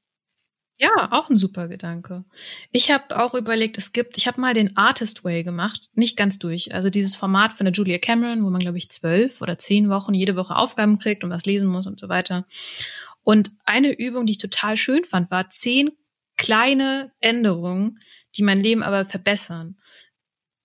Ja, 0.77 1.07
auch 1.11 1.29
ein 1.29 1.37
super 1.37 1.69
Gedanke. 1.69 2.25
Ich 2.71 2.91
habe 2.91 3.17
auch 3.17 3.33
überlegt, 3.33 3.77
es 3.77 3.93
gibt, 3.93 4.17
ich 4.17 4.27
habe 4.27 4.41
mal 4.41 4.53
den 4.53 4.75
Artist 4.75 5.23
Way 5.23 5.43
gemacht, 5.43 5.89
nicht 5.93 6.17
ganz 6.17 6.37
durch. 6.37 6.73
Also 6.73 6.89
dieses 6.89 7.15
Format 7.15 7.53
von 7.53 7.65
der 7.65 7.73
Julia 7.73 7.97
Cameron, 7.97 8.43
wo 8.43 8.49
man, 8.49 8.59
glaube 8.59 8.77
ich, 8.77 8.89
zwölf 8.89 9.41
oder 9.41 9.55
zehn 9.55 9.89
Wochen 9.89 10.13
jede 10.13 10.35
Woche 10.35 10.57
Aufgaben 10.57 10.97
kriegt 10.97 11.23
und 11.23 11.29
was 11.29 11.45
lesen 11.45 11.69
muss 11.69 11.87
und 11.87 11.99
so 11.99 12.09
weiter. 12.09 12.45
Und 13.23 13.51
eine 13.63 13.97
Übung, 13.97 14.25
die 14.25 14.31
ich 14.31 14.37
total 14.37 14.75
schön 14.75 15.05
fand, 15.05 15.31
war 15.31 15.49
zehn 15.49 15.91
kleine 16.35 17.13
Änderungen, 17.21 17.97
die 18.35 18.43
mein 18.43 18.59
Leben 18.59 18.83
aber 18.83 19.05
verbessern. 19.05 19.77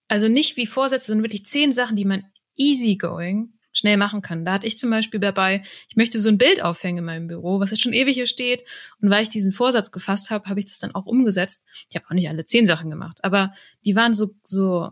Also 0.08 0.26
nicht 0.26 0.56
wie 0.56 0.66
Vorsätze, 0.66 1.06
sondern 1.06 1.24
wirklich 1.24 1.46
zehn 1.46 1.72
Sachen, 1.72 1.94
die 1.94 2.04
man 2.04 2.24
easygoing 2.56 3.52
schnell 3.72 3.96
machen 3.96 4.22
kann. 4.22 4.44
Da 4.44 4.54
hatte 4.54 4.66
ich 4.66 4.78
zum 4.78 4.90
Beispiel 4.90 5.20
dabei, 5.20 5.62
ich 5.88 5.96
möchte 5.96 6.18
so 6.18 6.28
ein 6.28 6.38
Bild 6.38 6.62
aufhängen 6.62 6.98
in 6.98 7.04
meinem 7.04 7.28
Büro, 7.28 7.60
was 7.60 7.70
jetzt 7.70 7.82
schon 7.82 7.92
ewig 7.92 8.14
hier 8.14 8.26
steht. 8.26 8.64
Und 9.00 9.10
weil 9.10 9.22
ich 9.22 9.28
diesen 9.28 9.52
Vorsatz 9.52 9.90
gefasst 9.90 10.30
habe, 10.30 10.48
habe 10.48 10.60
ich 10.60 10.66
das 10.66 10.78
dann 10.78 10.94
auch 10.94 11.06
umgesetzt. 11.06 11.64
Ich 11.88 11.96
habe 11.96 12.06
auch 12.06 12.14
nicht 12.14 12.28
alle 12.28 12.44
zehn 12.44 12.66
Sachen 12.66 12.90
gemacht, 12.90 13.22
aber 13.22 13.52
die 13.84 13.96
waren 13.96 14.14
so, 14.14 14.30
so 14.42 14.90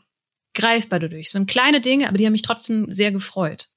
greifbar 0.55 1.01
dadurch. 1.01 1.31
So 1.31 1.45
kleine 1.45 1.81
Dinge, 1.81 2.09
aber 2.09 2.19
die 2.19 2.27
haben 2.27 2.33
mich 2.33 2.43
trotzdem 2.43 2.91
sehr 2.91 3.13
gefreut. 3.13 3.69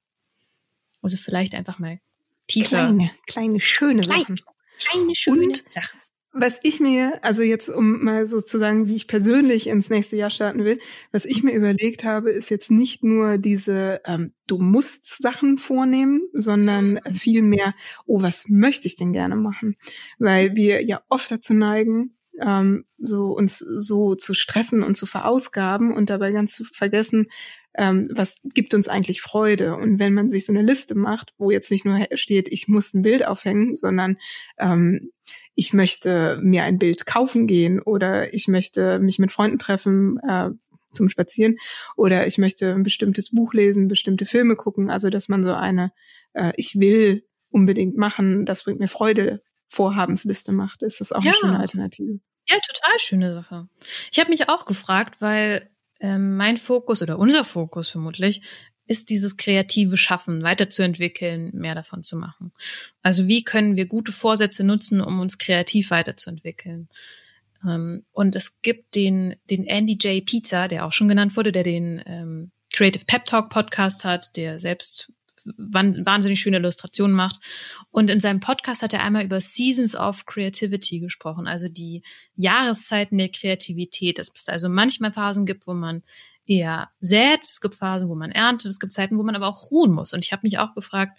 Also 1.01 1.17
vielleicht 1.17 1.55
einfach 1.55 1.79
mal 1.79 1.99
tiefer. 2.47 2.77
Kleine, 2.77 3.11
kleine, 3.27 3.59
schöne 3.59 4.01
Kleine, 4.01 4.21
Sachen. 4.21 4.39
Kleine, 4.79 5.15
schöne 5.15 5.43
Und 5.43 5.63
Sachen. 5.69 6.00
Was 6.33 6.59
ich 6.63 6.79
mir, 6.79 7.19
also 7.23 7.41
jetzt 7.41 7.67
um 7.67 8.05
mal 8.05 8.27
sozusagen, 8.27 8.87
wie 8.87 8.95
ich 8.95 9.07
persönlich 9.07 9.67
ins 9.67 9.89
nächste 9.89 10.15
Jahr 10.15 10.29
starten 10.29 10.63
will, 10.63 10.79
was 11.11 11.25
ich 11.25 11.43
mir 11.43 11.53
überlegt 11.53 12.05
habe, 12.05 12.31
ist 12.31 12.49
jetzt 12.49 12.71
nicht 12.71 13.03
nur 13.03 13.37
diese 13.37 13.99
ähm, 14.05 14.31
du 14.47 14.57
musst 14.57 15.21
Sachen 15.21 15.57
vornehmen, 15.57 16.21
sondern 16.33 16.93
mhm. 16.93 17.15
vielmehr, 17.15 17.73
oh, 18.05 18.21
was 18.21 18.47
möchte 18.47 18.87
ich 18.87 18.95
denn 18.95 19.11
gerne 19.11 19.35
machen? 19.35 19.75
Weil 20.19 20.55
wir 20.55 20.85
ja 20.85 21.01
oft 21.09 21.29
dazu 21.29 21.53
neigen, 21.53 22.15
ähm, 22.39 22.85
so 22.97 23.31
uns 23.31 23.59
so 23.59 24.15
zu 24.15 24.33
stressen 24.33 24.83
und 24.83 24.95
zu 24.95 25.05
verausgaben 25.05 25.93
und 25.93 26.09
dabei 26.09 26.31
ganz 26.31 26.55
zu 26.55 26.63
vergessen, 26.63 27.27
ähm, 27.75 28.07
was 28.11 28.41
gibt 28.43 28.73
uns 28.73 28.87
eigentlich 28.87 29.21
Freude? 29.21 29.75
Und 29.75 29.99
wenn 29.99 30.13
man 30.13 30.29
sich 30.29 30.45
so 30.45 30.51
eine 30.51 30.61
Liste 30.61 30.95
macht, 30.95 31.33
wo 31.37 31.51
jetzt 31.51 31.71
nicht 31.71 31.85
nur 31.85 31.99
steht, 32.15 32.51
ich 32.51 32.67
muss 32.67 32.93
ein 32.93 33.01
Bild 33.01 33.25
aufhängen, 33.25 33.75
sondern 33.75 34.17
ähm, 34.57 35.11
ich 35.55 35.73
möchte 35.73 36.39
mir 36.41 36.63
ein 36.63 36.79
Bild 36.79 37.05
kaufen 37.05 37.47
gehen 37.47 37.81
oder 37.81 38.33
ich 38.33 38.47
möchte 38.47 38.99
mich 38.99 39.19
mit 39.19 39.31
Freunden 39.31 39.59
treffen 39.59 40.19
äh, 40.27 40.49
zum 40.91 41.09
Spazieren 41.09 41.57
oder 41.95 42.27
ich 42.27 42.37
möchte 42.37 42.73
ein 42.73 42.83
bestimmtes 42.83 43.31
Buch 43.31 43.53
lesen, 43.53 43.87
bestimmte 43.87 44.25
Filme 44.25 44.55
gucken. 44.55 44.89
Also 44.89 45.09
dass 45.09 45.29
man 45.29 45.43
so 45.43 45.53
eine 45.53 45.91
äh, 46.33 46.51
Ich 46.57 46.79
will 46.79 47.25
unbedingt 47.49 47.97
machen, 47.97 48.45
das 48.45 48.63
bringt 48.63 48.79
mir 48.79 48.87
Freude 48.87 49.41
Vorhabensliste 49.67 50.51
macht, 50.51 50.83
ist 50.83 50.99
das 50.99 51.13
auch 51.13 51.23
ja. 51.23 51.31
eine 51.31 51.39
schöne 51.39 51.59
Alternative. 51.59 52.19
Ja, 52.47 52.57
total 52.59 52.99
schöne 52.99 53.33
Sache. 53.33 53.69
Ich 54.11 54.19
habe 54.19 54.29
mich 54.29 54.49
auch 54.49 54.65
gefragt, 54.65 55.21
weil 55.21 55.70
ähm, 56.01 56.35
mein 56.35 56.57
Fokus 56.57 57.01
oder 57.01 57.17
unser 57.17 57.45
Fokus 57.45 57.89
vermutlich 57.89 58.41
ist 58.87 59.09
dieses 59.09 59.37
kreative 59.37 59.95
Schaffen, 59.95 60.43
weiterzuentwickeln, 60.43 61.51
mehr 61.53 61.75
davon 61.75 62.03
zu 62.03 62.17
machen. 62.17 62.51
Also 63.01 63.27
wie 63.27 63.43
können 63.43 63.77
wir 63.77 63.85
gute 63.85 64.11
Vorsätze 64.11 64.65
nutzen, 64.65 64.99
um 64.99 65.19
uns 65.19 65.37
kreativ 65.37 65.91
weiterzuentwickeln? 65.91 66.89
Ähm, 67.63 68.03
und 68.11 68.35
es 68.35 68.61
gibt 68.61 68.95
den, 68.95 69.35
den 69.49 69.63
Andy 69.65 69.93
J. 69.93 70.25
Pizza, 70.25 70.67
der 70.67 70.85
auch 70.85 70.93
schon 70.93 71.07
genannt 71.07 71.37
wurde, 71.37 71.51
der 71.51 71.63
den 71.63 72.01
ähm, 72.05 72.51
Creative 72.73 73.05
Pep 73.05 73.25
Talk 73.25 73.49
Podcast 73.49 74.03
hat, 74.03 74.35
der 74.35 74.59
selbst 74.59 75.11
wahnsinnig 75.57 76.39
schöne 76.39 76.57
Illustrationen 76.57 77.15
macht. 77.15 77.37
Und 77.89 78.09
in 78.09 78.19
seinem 78.19 78.39
Podcast 78.39 78.83
hat 78.83 78.93
er 78.93 79.03
einmal 79.03 79.23
über 79.23 79.39
Seasons 79.41 79.95
of 79.95 80.25
Creativity 80.25 80.99
gesprochen, 80.99 81.47
also 81.47 81.67
die 81.67 82.03
Jahreszeiten 82.35 83.17
der 83.17 83.29
Kreativität. 83.29 84.17
Dass 84.17 84.31
es 84.33 84.49
also 84.49 84.69
manchmal 84.69 85.13
Phasen 85.13 85.45
gibt, 85.45 85.67
wo 85.67 85.73
man 85.73 86.03
eher 86.45 86.89
sät, 86.99 87.41
es 87.43 87.61
gibt 87.61 87.75
Phasen, 87.75 88.09
wo 88.09 88.15
man 88.15 88.31
erntet, 88.31 88.71
es 88.71 88.79
gibt 88.79 88.91
Zeiten, 88.91 89.17
wo 89.17 89.23
man 89.23 89.35
aber 89.35 89.47
auch 89.47 89.71
ruhen 89.71 89.91
muss. 89.91 90.13
Und 90.13 90.23
ich 90.25 90.31
habe 90.31 90.41
mich 90.43 90.59
auch 90.59 90.75
gefragt, 90.75 91.17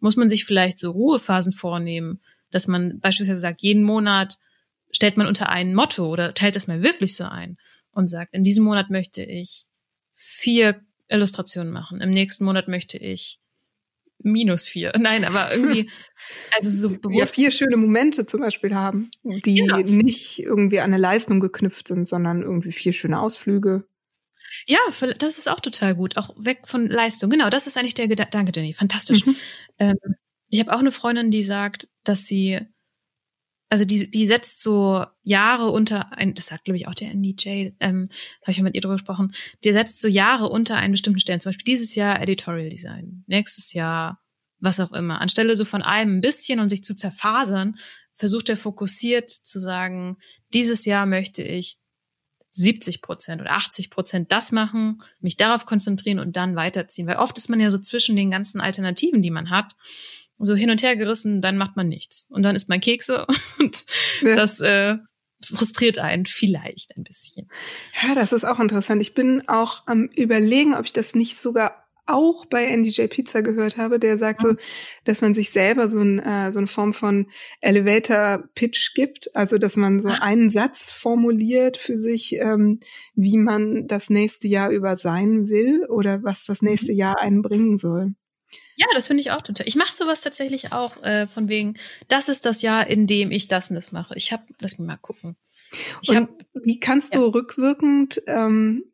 muss 0.00 0.16
man 0.16 0.28
sich 0.28 0.44
vielleicht 0.44 0.78
so 0.78 0.90
Ruhephasen 0.90 1.52
vornehmen, 1.52 2.20
dass 2.50 2.66
man 2.66 3.00
beispielsweise 3.00 3.40
sagt, 3.40 3.62
jeden 3.62 3.84
Monat 3.84 4.38
stellt 4.92 5.16
man 5.16 5.26
unter 5.26 5.48
ein 5.48 5.74
Motto 5.74 6.06
oder 6.06 6.34
teilt 6.34 6.56
das 6.56 6.66
mal 6.66 6.82
wirklich 6.82 7.16
so 7.16 7.24
ein 7.24 7.58
und 7.92 8.08
sagt, 8.08 8.34
in 8.34 8.44
diesem 8.44 8.64
Monat 8.64 8.90
möchte 8.90 9.22
ich 9.22 9.64
vier 10.12 10.80
Illustrationen 11.08 11.72
machen, 11.72 12.00
im 12.00 12.10
nächsten 12.10 12.44
Monat 12.44 12.68
möchte 12.68 12.98
ich 12.98 13.38
minus 14.24 14.66
vier. 14.66 14.92
Nein, 14.98 15.24
aber 15.24 15.52
irgendwie, 15.52 15.90
also 16.56 16.88
so 16.88 16.96
bewusst. 16.98 17.18
Ja, 17.18 17.26
vier 17.26 17.50
schöne 17.50 17.76
Momente 17.76 18.26
zum 18.26 18.40
Beispiel 18.40 18.74
haben, 18.74 19.10
die 19.22 19.64
ja. 19.64 19.78
nicht 19.78 20.38
irgendwie 20.40 20.80
an 20.80 20.92
eine 20.92 20.98
Leistung 20.98 21.40
geknüpft 21.40 21.88
sind, 21.88 22.06
sondern 22.06 22.42
irgendwie 22.42 22.72
vier 22.72 22.92
schöne 22.92 23.20
Ausflüge. 23.20 23.84
Ja, 24.66 24.78
das 25.18 25.38
ist 25.38 25.48
auch 25.48 25.60
total 25.60 25.94
gut. 25.94 26.16
Auch 26.16 26.34
weg 26.36 26.68
von 26.68 26.86
Leistung. 26.86 27.30
Genau, 27.30 27.50
das 27.50 27.66
ist 27.66 27.76
eigentlich 27.76 27.94
der 27.94 28.08
Gedanke. 28.08 28.30
Danke, 28.30 28.52
Jenny. 28.54 28.72
Fantastisch. 28.72 29.24
Mhm. 29.24 29.36
Ähm, 29.78 29.96
ich 30.48 30.60
habe 30.60 30.72
auch 30.74 30.80
eine 30.80 30.92
Freundin, 30.92 31.30
die 31.30 31.42
sagt, 31.42 31.88
dass 32.04 32.26
sie, 32.26 32.60
also 33.72 33.86
die, 33.86 34.10
die 34.10 34.26
setzt 34.26 34.62
so 34.62 35.02
Jahre 35.22 35.70
unter 35.70 36.12
ein, 36.12 36.34
das 36.34 36.48
sagt, 36.48 36.64
glaube 36.64 36.76
ich, 36.76 36.88
auch 36.88 36.94
der 36.94 37.10
NDJ, 37.10 37.70
ähm, 37.80 38.06
habe 38.42 38.50
ich 38.50 38.58
ja 38.58 38.62
mit 38.62 38.74
ihr 38.74 38.82
drüber 38.82 38.96
gesprochen, 38.96 39.32
die 39.64 39.72
setzt 39.72 40.02
so 40.02 40.08
Jahre 40.08 40.50
unter 40.50 40.76
einen 40.76 40.92
bestimmten 40.92 41.20
Stellen. 41.20 41.40
Zum 41.40 41.48
Beispiel 41.48 41.64
dieses 41.64 41.94
Jahr 41.94 42.20
Editorial 42.20 42.68
Design, 42.68 43.24
nächstes 43.26 43.72
Jahr 43.72 44.20
was 44.58 44.78
auch 44.78 44.92
immer. 44.92 45.22
Anstelle 45.22 45.56
so 45.56 45.64
von 45.64 45.80
einem 45.80 46.18
ein 46.18 46.20
bisschen 46.20 46.60
und 46.60 46.68
sich 46.68 46.84
zu 46.84 46.94
zerfasern, 46.94 47.76
versucht 48.12 48.50
er 48.50 48.58
fokussiert 48.58 49.30
zu 49.30 49.58
sagen, 49.58 50.18
dieses 50.52 50.84
Jahr 50.84 51.06
möchte 51.06 51.42
ich 51.42 51.76
70 52.50 53.00
Prozent 53.00 53.40
oder 53.40 53.52
80 53.52 53.88
Prozent 53.88 54.32
das 54.32 54.52
machen, 54.52 54.98
mich 55.22 55.38
darauf 55.38 55.64
konzentrieren 55.64 56.18
und 56.18 56.36
dann 56.36 56.56
weiterziehen. 56.56 57.06
Weil 57.06 57.16
oft 57.16 57.38
ist 57.38 57.48
man 57.48 57.58
ja 57.58 57.70
so 57.70 57.78
zwischen 57.78 58.16
den 58.16 58.30
ganzen 58.30 58.60
Alternativen, 58.60 59.22
die 59.22 59.30
man 59.30 59.48
hat, 59.48 59.72
so 60.44 60.54
hin 60.54 60.70
und 60.70 60.82
her 60.82 60.96
gerissen, 60.96 61.40
dann 61.40 61.56
macht 61.56 61.76
man 61.76 61.88
nichts. 61.88 62.28
Und 62.30 62.42
dann 62.42 62.54
isst 62.54 62.68
man 62.68 62.80
Kekse 62.80 63.26
und 63.58 63.84
ja. 64.22 64.36
das 64.36 64.60
äh, 64.60 64.96
frustriert 65.44 65.98
einen 65.98 66.26
vielleicht 66.26 66.96
ein 66.96 67.04
bisschen. 67.04 67.48
Ja, 68.02 68.14
das 68.14 68.32
ist 68.32 68.44
auch 68.44 68.60
interessant. 68.60 69.02
Ich 69.02 69.14
bin 69.14 69.48
auch 69.48 69.82
am 69.86 70.08
überlegen, 70.14 70.74
ob 70.74 70.84
ich 70.84 70.92
das 70.92 71.14
nicht 71.14 71.36
sogar 71.36 71.82
auch 72.06 72.46
bei 72.46 72.66
NDJ 72.66 73.06
Pizza 73.06 73.42
gehört 73.42 73.76
habe, 73.76 74.00
der 74.00 74.18
sagt 74.18 74.42
so, 74.42 74.54
dass 75.04 75.22
man 75.22 75.34
sich 75.34 75.50
selber 75.50 75.86
so, 75.86 76.00
ein, 76.00 76.18
äh, 76.18 76.50
so 76.50 76.58
eine 76.58 76.66
Form 76.66 76.92
von 76.92 77.26
Elevator 77.60 78.44
Pitch 78.54 78.94
gibt, 78.94 79.34
also 79.36 79.56
dass 79.58 79.76
man 79.76 80.00
so 80.00 80.08
einen 80.08 80.50
Satz 80.50 80.90
formuliert 80.90 81.76
für 81.76 81.96
sich, 81.96 82.34
ähm, 82.40 82.80
wie 83.14 83.36
man 83.36 83.86
das 83.86 84.10
nächste 84.10 84.48
Jahr 84.48 84.70
über 84.70 84.96
sein 84.96 85.48
will 85.48 85.86
oder 85.86 86.22
was 86.24 86.44
das 86.44 86.60
nächste 86.60 86.92
mhm. 86.92 86.98
Jahr 86.98 87.20
einen 87.20 87.40
bringen 87.40 87.78
soll. 87.78 88.14
Ja, 88.76 88.86
das 88.94 89.06
finde 89.06 89.20
ich 89.20 89.30
auch 89.30 89.42
total. 89.42 89.66
Ich 89.68 89.76
mache 89.76 89.92
sowas 89.92 90.22
tatsächlich 90.22 90.72
auch 90.72 91.02
äh, 91.02 91.26
von 91.26 91.48
wegen, 91.48 91.74
das 92.08 92.28
ist 92.28 92.46
das 92.46 92.62
Jahr, 92.62 92.86
in 92.86 93.06
dem 93.06 93.30
ich 93.30 93.48
das 93.48 93.70
und 93.70 93.76
das 93.76 93.92
mache. 93.92 94.14
Ich 94.16 94.32
habe, 94.32 94.44
lass 94.60 94.78
mich 94.78 94.86
mal 94.86 94.96
gucken. 94.96 95.36
Ich 96.00 96.10
und 96.10 96.16
hab, 96.16 96.28
wie 96.54 96.80
kannst 96.80 97.14
du 97.14 97.20
ja. 97.20 97.26
rückwirkend 97.26 98.22
ähm, 98.26 98.84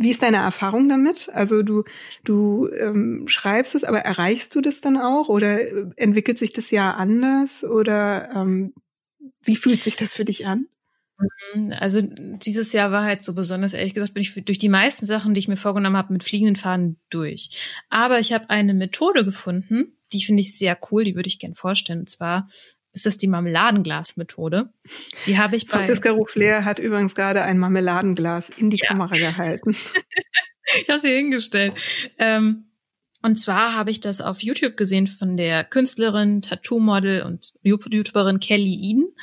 wie 0.00 0.10
ist 0.10 0.22
deine 0.22 0.38
Erfahrung 0.38 0.88
damit? 0.88 1.28
Also 1.34 1.62
du, 1.62 1.84
du 2.24 2.68
ähm, 2.68 3.24
schreibst 3.28 3.74
es, 3.74 3.84
aber 3.84 3.98
erreichst 3.98 4.54
du 4.54 4.62
das 4.62 4.80
dann 4.80 4.96
auch 4.96 5.28
oder 5.28 5.60
äh, 5.60 5.90
entwickelt 5.96 6.38
sich 6.38 6.54
das 6.54 6.70
Jahr 6.70 6.96
anders 6.96 7.64
oder 7.64 8.30
ähm, 8.34 8.72
wie 9.42 9.56
fühlt 9.56 9.82
sich 9.82 9.96
das 9.96 10.14
für 10.14 10.24
dich 10.24 10.46
an? 10.46 10.68
Mhm, 11.54 11.72
also 11.78 12.00
dieses 12.02 12.72
Jahr 12.72 12.92
war 12.92 13.04
halt 13.04 13.22
so 13.22 13.34
besonders, 13.34 13.74
ehrlich 13.74 13.94
gesagt, 13.94 14.14
bin 14.14 14.22
ich 14.22 14.34
durch 14.44 14.58
die 14.58 14.68
meisten 14.68 15.06
Sachen, 15.06 15.34
die 15.34 15.40
ich 15.40 15.48
mir 15.48 15.56
vorgenommen 15.56 15.96
habe, 15.96 16.12
mit 16.12 16.22
fliegenden 16.22 16.56
Fahnen 16.56 16.98
durch. 17.10 17.74
Aber 17.88 18.18
ich 18.18 18.32
habe 18.32 18.50
eine 18.50 18.74
Methode 18.74 19.24
gefunden, 19.24 19.96
die 20.12 20.22
finde 20.22 20.40
ich 20.40 20.56
sehr 20.56 20.78
cool, 20.90 21.04
die 21.04 21.14
würde 21.14 21.28
ich 21.28 21.38
gern 21.38 21.54
vorstellen. 21.54 22.00
Und 22.00 22.08
zwar 22.08 22.48
ist 22.92 23.06
das 23.06 23.16
die 23.16 23.28
Marmeladenglas-Methode. 23.28 24.72
Die 25.26 25.38
habe 25.38 25.56
ich 25.56 25.66
bei. 25.66 25.78
Franziska 25.78 26.10
Ruffler 26.10 26.64
hat 26.64 26.78
übrigens 26.78 27.14
gerade 27.14 27.42
ein 27.42 27.58
Marmeladenglas 27.58 28.48
in 28.50 28.70
die 28.70 28.78
ja. 28.78 28.88
Kamera 28.88 29.12
gehalten. 29.12 29.70
ich 30.82 30.88
habe 30.88 31.00
sie 31.00 31.14
hingestellt. 31.14 31.74
Ähm, 32.18 32.70
und 33.22 33.36
zwar 33.36 33.74
habe 33.74 33.90
ich 33.90 34.00
das 34.00 34.20
auf 34.20 34.42
YouTube 34.42 34.76
gesehen 34.76 35.06
von 35.06 35.36
der 35.36 35.62
Künstlerin, 35.64 36.40
Tattoo-Model 36.40 37.22
und 37.22 37.52
YouTuberin 37.62 38.40
Kelly 38.40 38.90
Eden. 38.90 39.14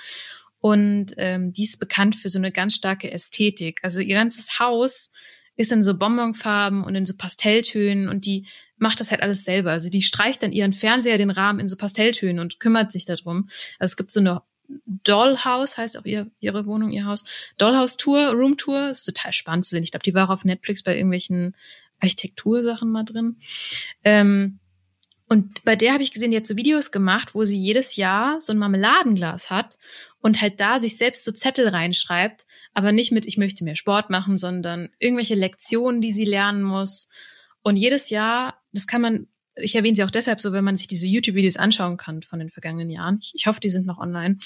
Und 0.60 1.14
ähm, 1.18 1.54
die 1.54 1.64
ist 1.64 1.80
bekannt 1.80 2.16
für 2.16 2.30
so 2.30 2.40
eine 2.40 2.52
ganz 2.52 2.76
starke 2.76 3.12
Ästhetik. 3.12 3.80
Also 3.84 4.00
ihr 4.00 4.16
ganzes 4.16 4.60
Haus 4.60 5.12
ist 5.56 5.72
in 5.72 5.82
so 5.84 5.98
Bonbonfarben 5.98 6.84
und 6.84 6.96
in 6.96 7.06
so 7.06 7.16
Pastelltönen 7.18 8.10
und 8.10 8.26
die 8.26 8.48
macht 8.78 9.00
das 9.00 9.12
halt 9.12 9.22
alles 9.22 9.44
selber. 9.44 9.72
Also 9.72 9.90
die 9.90 10.04
streicht 10.04 10.44
dann 10.44 10.52
ihren 10.52 10.74
Fernseher 10.74 11.18
den 11.18 11.32
Rahmen 11.32 11.60
in 11.60 11.68
so 11.68 11.76
Pastelltönen 11.76 12.40
und 12.40 12.60
kümmert 12.60 12.92
sich 12.92 13.06
darum. 13.06 13.48
Also 13.80 13.92
es 13.92 13.98
gibt 13.98 14.12
so 14.12 14.20
eine 14.20 14.42
Dollhouse, 14.86 15.78
heißt 15.78 15.98
auch 15.98 16.06
ihr, 16.06 16.30
ihre 16.40 16.66
Wohnung, 16.66 16.92
ihr 16.92 17.06
Haus. 17.06 17.54
Dollhouse 17.58 17.98
Tour, 17.98 18.32
Room 18.32 18.58
Tour, 18.58 18.90
ist 18.90 19.04
total 19.04 19.34
spannend 19.34 19.66
zu 19.66 19.72
sehen. 19.72 19.84
Ich 19.84 19.92
glaube, 19.92 20.04
die 20.04 20.14
war 20.14 20.30
auf 20.30 20.46
Netflix 20.46 20.84
bei 20.84 20.96
irgendwelchen 20.96 21.56
Architektursachen 22.00 22.90
mal 22.92 23.04
drin. 23.04 23.38
Ähm, 24.04 24.60
und 25.30 25.66
bei 25.66 25.76
der 25.76 25.94
habe 25.94 26.04
ich 26.04 26.14
gesehen, 26.14 26.32
die 26.32 26.38
hat 26.38 26.48
so 26.48 26.56
Videos 26.56 26.92
gemacht, 26.92 27.36
wo 27.36 27.44
sie 27.44 27.58
jedes 27.58 27.98
Jahr 27.98 28.40
so 28.40 28.54
ein 28.54 28.60
Marmeladenglas 28.60 29.50
hat 29.50 29.78
und 30.22 30.42
halt 30.42 30.60
da 30.60 30.80
sich 30.80 30.98
selbst 30.98 31.24
so 31.24 31.32
Zettel 31.32 31.68
reinschreibt, 31.68 32.46
aber 32.74 32.92
nicht 32.92 33.12
mit, 33.12 33.26
ich 33.26 33.38
möchte 33.38 33.64
mehr 33.64 33.76
Sport 33.76 34.10
machen, 34.10 34.38
sondern 34.38 34.90
irgendwelche 35.00 35.36
Lektionen, 35.36 36.02
die 36.02 36.12
sie 36.12 36.26
lernen 36.26 36.64
muss. 36.64 37.10
Und 37.62 37.76
jedes 37.76 38.10
Jahr, 38.10 38.62
das 38.72 38.88
kann 38.88 39.02
man, 39.02 39.28
ich 39.56 39.76
erwähne 39.76 39.96
sie 39.96 40.04
auch 40.04 40.12
deshalb 40.12 40.42
so, 40.42 40.52
wenn 40.54 40.64
man 40.64 40.78
sich 40.78 40.88
diese 40.88 41.08
YouTube-Videos 41.08 41.58
anschauen 41.58 41.98
kann 41.98 42.22
von 42.22 42.40
den 42.40 42.50
vergangenen 42.50 42.90
Jahren. 42.90 43.20
Ich, 43.22 43.34
ich 43.36 43.48
hoffe, 43.48 43.60
die 43.60 43.70
sind 43.70 43.86
noch 43.86 43.98
online. 43.98 44.38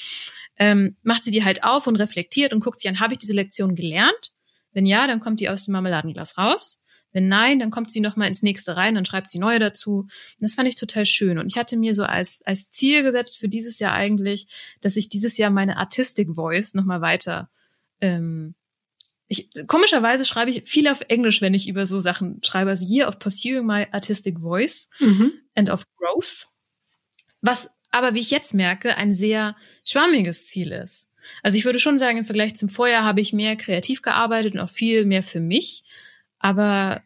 Ähm, 0.57 0.97
macht 1.03 1.23
sie 1.23 1.31
die 1.31 1.43
halt 1.43 1.63
auf 1.63 1.87
und 1.87 1.95
reflektiert 1.97 2.53
und 2.53 2.61
guckt 2.61 2.79
sich 2.79 2.89
an, 2.89 2.99
habe 2.99 3.13
ich 3.13 3.19
diese 3.19 3.33
Lektion 3.33 3.75
gelernt? 3.75 4.31
Wenn 4.73 4.85
ja, 4.85 5.05
dann 5.07 5.19
kommt 5.19 5.39
die 5.39 5.49
aus 5.49 5.65
dem 5.65 5.73
Marmeladenglas 5.73 6.37
raus. 6.37 6.80
Wenn 7.13 7.27
nein, 7.27 7.59
dann 7.59 7.71
kommt 7.71 7.91
sie 7.91 7.99
noch 7.99 8.15
mal 8.15 8.27
ins 8.27 8.43
nächste 8.43 8.77
rein, 8.77 8.95
dann 8.95 9.05
schreibt 9.05 9.31
sie 9.31 9.39
neue 9.39 9.59
dazu. 9.59 9.99
Und 9.99 10.09
das 10.39 10.53
fand 10.53 10.67
ich 10.67 10.75
total 10.75 11.05
schön. 11.05 11.37
Und 11.37 11.47
ich 11.47 11.57
hatte 11.57 11.77
mir 11.77 11.93
so 11.93 12.03
als, 12.03 12.41
als 12.45 12.71
Ziel 12.71 13.03
gesetzt 13.03 13.37
für 13.37 13.49
dieses 13.49 13.79
Jahr 13.79 13.93
eigentlich, 13.93 14.47
dass 14.81 14.97
ich 14.97 15.09
dieses 15.09 15.37
Jahr 15.37 15.49
meine 15.49 15.77
Artistic 15.77 16.29
Voice 16.35 16.73
noch 16.73 16.85
mal 16.85 17.01
weiter 17.01 17.49
ähm, 18.01 18.55
ich, 19.31 19.49
komischerweise 19.67 20.25
schreibe 20.25 20.51
ich 20.51 20.69
viel 20.69 20.89
auf 20.89 21.01
Englisch, 21.07 21.41
wenn 21.41 21.53
ich 21.53 21.69
über 21.69 21.85
so 21.85 22.01
Sachen 22.01 22.41
schreibe. 22.43 22.71
Also 22.71 22.85
hier 22.85 23.07
auf 23.07 23.17
Pursuing 23.17 23.65
My 23.65 23.87
Artistic 23.91 24.39
Voice 24.39 24.89
mhm. 24.99 25.31
and 25.55 25.69
of 25.69 25.85
Growth. 25.95 26.47
Was 27.39 27.69
aber, 27.91 28.13
wie 28.13 28.19
ich 28.19 28.31
jetzt 28.31 28.53
merke, 28.53 28.97
ein 28.97 29.13
sehr 29.13 29.55
schwammiges 29.87 30.47
Ziel 30.47 30.73
ist. 30.73 31.11
Also 31.43 31.57
ich 31.57 31.63
würde 31.63 31.79
schon 31.79 31.97
sagen, 31.97 32.17
im 32.17 32.25
Vergleich 32.25 32.55
zum 32.55 32.67
Vorjahr 32.67 33.05
habe 33.05 33.21
ich 33.21 33.31
mehr 33.31 33.55
kreativ 33.55 34.01
gearbeitet 34.01 34.53
und 34.53 34.59
auch 34.59 34.69
viel 34.69 35.05
mehr 35.05 35.23
für 35.23 35.39
mich. 35.39 35.83
Aber 36.41 37.01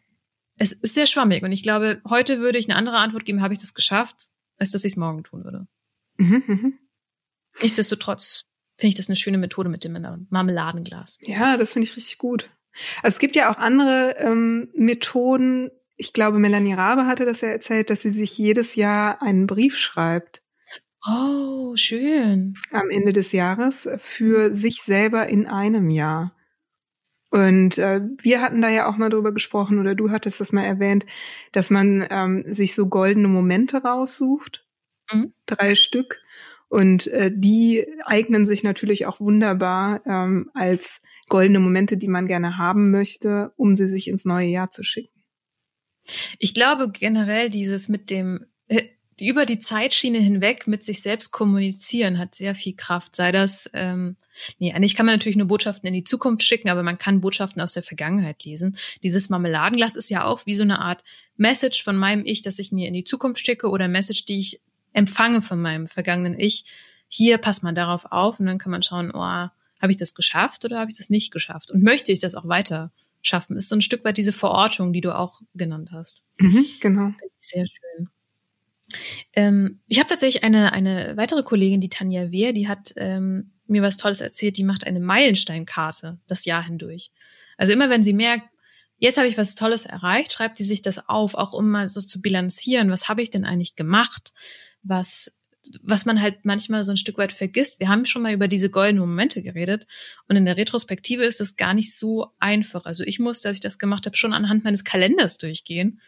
es 0.58 0.72
ist 0.72 0.94
sehr 0.94 1.06
schwammig 1.06 1.42
und 1.42 1.52
ich 1.52 1.62
glaube, 1.62 2.00
heute 2.08 2.40
würde 2.40 2.58
ich 2.58 2.68
eine 2.68 2.78
andere 2.78 2.96
Antwort 2.96 3.24
geben, 3.24 3.42
habe 3.42 3.52
ich 3.52 3.60
das 3.60 3.74
geschafft, 3.74 4.30
als 4.58 4.70
dass 4.70 4.84
ich 4.84 4.94
es 4.94 4.96
morgen 4.96 5.22
tun 5.22 5.44
würde. 5.44 5.66
Mhm, 6.16 6.42
mh. 6.46 6.72
Nichtsdestotrotz 7.62 8.44
finde 8.78 8.88
ich 8.88 8.94
das 8.94 9.08
eine 9.08 9.16
schöne 9.16 9.38
Methode 9.38 9.68
mit 9.68 9.84
dem 9.84 10.26
Marmeladenglas. 10.30 11.18
Ja, 11.22 11.56
das 11.56 11.72
finde 11.72 11.88
ich 11.88 11.96
richtig 11.96 12.18
gut. 12.18 12.50
Also 13.02 13.14
es 13.14 13.18
gibt 13.18 13.36
ja 13.36 13.50
auch 13.50 13.58
andere 13.58 14.16
ähm, 14.18 14.68
Methoden. 14.74 15.70
Ich 15.96 16.12
glaube, 16.12 16.38
Melanie 16.38 16.74
Rabe 16.74 17.06
hatte 17.06 17.24
das 17.24 17.40
ja 17.40 17.48
erzählt, 17.48 17.88
dass 17.88 18.02
sie 18.02 18.10
sich 18.10 18.36
jedes 18.36 18.74
Jahr 18.74 19.22
einen 19.22 19.46
Brief 19.46 19.78
schreibt. 19.78 20.42
Oh, 21.08 21.74
schön. 21.76 22.54
Am 22.72 22.90
Ende 22.90 23.12
des 23.12 23.32
Jahres 23.32 23.88
für 23.98 24.54
sich 24.54 24.82
selber 24.82 25.28
in 25.28 25.46
einem 25.46 25.88
Jahr. 25.88 26.35
Und 27.30 27.78
äh, 27.78 28.02
wir 28.22 28.40
hatten 28.40 28.62
da 28.62 28.68
ja 28.68 28.88
auch 28.88 28.96
mal 28.96 29.10
drüber 29.10 29.32
gesprochen, 29.32 29.78
oder 29.78 29.94
du 29.94 30.10
hattest 30.10 30.40
das 30.40 30.52
mal 30.52 30.64
erwähnt, 30.64 31.06
dass 31.52 31.70
man 31.70 32.06
ähm, 32.10 32.44
sich 32.46 32.74
so 32.74 32.88
goldene 32.88 33.28
Momente 33.28 33.82
raussucht. 33.82 34.64
Mhm. 35.12 35.32
Drei 35.46 35.74
Stück. 35.74 36.20
Und 36.68 37.06
äh, 37.08 37.30
die 37.32 37.86
eignen 38.04 38.46
sich 38.46 38.62
natürlich 38.64 39.06
auch 39.06 39.20
wunderbar 39.20 40.00
ähm, 40.06 40.50
als 40.54 41.02
goldene 41.28 41.60
Momente, 41.60 41.96
die 41.96 42.08
man 42.08 42.26
gerne 42.26 42.58
haben 42.58 42.90
möchte, 42.90 43.52
um 43.56 43.76
sie 43.76 43.88
sich 43.88 44.08
ins 44.08 44.24
neue 44.24 44.48
Jahr 44.48 44.70
zu 44.70 44.82
schicken. 44.82 45.22
Ich 46.38 46.54
glaube 46.54 46.90
generell 46.90 47.50
dieses 47.50 47.88
mit 47.88 48.10
dem 48.10 48.46
äh, 49.18 49.28
über 49.28 49.46
die 49.46 49.58
Zeitschiene 49.58 50.18
hinweg 50.18 50.66
mit 50.66 50.84
sich 50.84 51.02
selbst 51.02 51.30
kommunizieren 51.30 52.18
hat 52.18 52.34
sehr 52.34 52.54
viel 52.54 52.74
Kraft. 52.74 53.16
Sei 53.16 53.32
das, 53.32 53.70
ähm, 53.72 54.16
nee, 54.58 54.72
eigentlich 54.72 54.94
kann 54.94 55.06
man 55.06 55.14
natürlich 55.14 55.36
nur 55.36 55.46
Botschaften 55.46 55.86
in 55.86 55.94
die 55.94 56.04
Zukunft 56.04 56.42
schicken, 56.42 56.68
aber 56.68 56.82
man 56.82 56.98
kann 56.98 57.20
Botschaften 57.20 57.60
aus 57.62 57.72
der 57.72 57.82
Vergangenheit 57.82 58.44
lesen. 58.44 58.76
Dieses 59.02 59.28
Marmeladenglas 59.28 59.96
ist 59.96 60.10
ja 60.10 60.24
auch 60.24 60.46
wie 60.46 60.54
so 60.54 60.62
eine 60.62 60.80
Art 60.80 61.04
Message 61.36 61.82
von 61.82 61.96
meinem 61.96 62.24
Ich, 62.24 62.42
dass 62.42 62.58
ich 62.58 62.72
mir 62.72 62.88
in 62.88 62.94
die 62.94 63.04
Zukunft 63.04 63.44
schicke 63.44 63.68
oder 63.68 63.88
Message, 63.88 64.24
die 64.26 64.38
ich 64.38 64.60
empfange 64.92 65.42
von 65.42 65.60
meinem 65.60 65.86
vergangenen 65.86 66.38
Ich. 66.38 66.64
Hier 67.08 67.38
passt 67.38 67.62
man 67.62 67.74
darauf 67.74 68.06
auf 68.10 68.40
und 68.40 68.46
dann 68.46 68.58
kann 68.58 68.72
man 68.72 68.82
schauen, 68.82 69.12
oh, 69.14 69.48
habe 69.80 69.90
ich 69.90 69.96
das 69.96 70.14
geschafft 70.14 70.64
oder 70.64 70.80
habe 70.80 70.90
ich 70.90 70.96
das 70.96 71.10
nicht 71.10 71.32
geschafft? 71.32 71.70
Und 71.70 71.82
möchte 71.82 72.12
ich 72.12 72.18
das 72.18 72.34
auch 72.34 72.48
weiter 72.48 72.92
schaffen? 73.22 73.56
Ist 73.56 73.68
so 73.68 73.76
ein 73.76 73.82
Stück 73.82 74.04
weit 74.04 74.16
diese 74.16 74.32
Verortung, 74.32 74.92
die 74.92 75.00
du 75.00 75.16
auch 75.16 75.40
genannt 75.54 75.90
hast. 75.92 76.24
Mhm, 76.38 76.64
genau. 76.80 77.12
Sehr 77.38 77.66
schön. 77.66 77.85
Ähm, 79.32 79.80
ich 79.86 79.98
habe 79.98 80.08
tatsächlich 80.08 80.44
eine, 80.44 80.72
eine 80.72 81.16
weitere 81.16 81.42
Kollegin, 81.42 81.80
die 81.80 81.88
Tanja 81.88 82.30
Wehr, 82.30 82.52
die 82.52 82.68
hat 82.68 82.92
ähm, 82.96 83.52
mir 83.66 83.82
was 83.82 83.96
Tolles 83.96 84.20
erzählt, 84.20 84.56
die 84.56 84.64
macht 84.64 84.86
eine 84.86 85.00
Meilensteinkarte 85.00 86.18
das 86.26 86.44
Jahr 86.44 86.64
hindurch. 86.64 87.10
Also 87.56 87.72
immer 87.72 87.90
wenn 87.90 88.02
sie 88.02 88.12
merkt, 88.12 88.48
jetzt 88.98 89.18
habe 89.18 89.28
ich 89.28 89.38
was 89.38 89.54
Tolles 89.54 89.86
erreicht, 89.86 90.32
schreibt 90.32 90.58
sie 90.58 90.64
sich 90.64 90.82
das 90.82 91.08
auf, 91.08 91.34
auch 91.34 91.52
um 91.52 91.70
mal 91.70 91.88
so 91.88 92.00
zu 92.00 92.20
bilanzieren, 92.20 92.90
was 92.90 93.08
habe 93.08 93.22
ich 93.22 93.30
denn 93.30 93.44
eigentlich 93.44 93.76
gemacht, 93.76 94.32
was 94.82 95.36
was 95.82 96.04
man 96.06 96.20
halt 96.20 96.44
manchmal 96.44 96.84
so 96.84 96.92
ein 96.92 96.96
Stück 96.96 97.18
weit 97.18 97.32
vergisst. 97.32 97.80
Wir 97.80 97.88
haben 97.88 98.04
schon 98.04 98.22
mal 98.22 98.32
über 98.32 98.48
diese 98.48 98.70
goldenen 98.70 99.00
Momente 99.00 99.42
geredet 99.42 99.86
und 100.28 100.36
in 100.36 100.44
der 100.44 100.56
Retrospektive 100.56 101.24
ist 101.24 101.40
das 101.40 101.56
gar 101.56 101.74
nicht 101.74 101.96
so 101.96 102.28
einfach. 102.38 102.86
Also 102.86 103.04
ich 103.04 103.18
musste, 103.18 103.48
als 103.48 103.56
ich 103.56 103.62
das 103.62 103.78
gemacht 103.78 104.06
habe, 104.06 104.16
schon 104.16 104.32
anhand 104.32 104.64
meines 104.64 104.84
Kalenders 104.84 105.38
durchgehen 105.38 106.00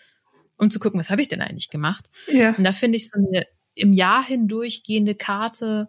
um 0.59 0.71
zu 0.71 0.79
gucken, 0.79 1.01
was 1.01 1.11
habe 1.11 1.23
ich 1.23 1.29
denn 1.29 1.40
eigentlich 1.40 1.71
gemacht. 1.71 2.11
Ja. 2.27 2.55
Und 2.57 2.64
da 2.64 2.73
finde 2.73 2.97
ich 2.97 3.09
so 3.09 3.18
eine 3.18 3.47
im 3.75 3.92
Jahr 3.92 4.25
hindurchgehende 4.25 5.14
Karte, 5.14 5.88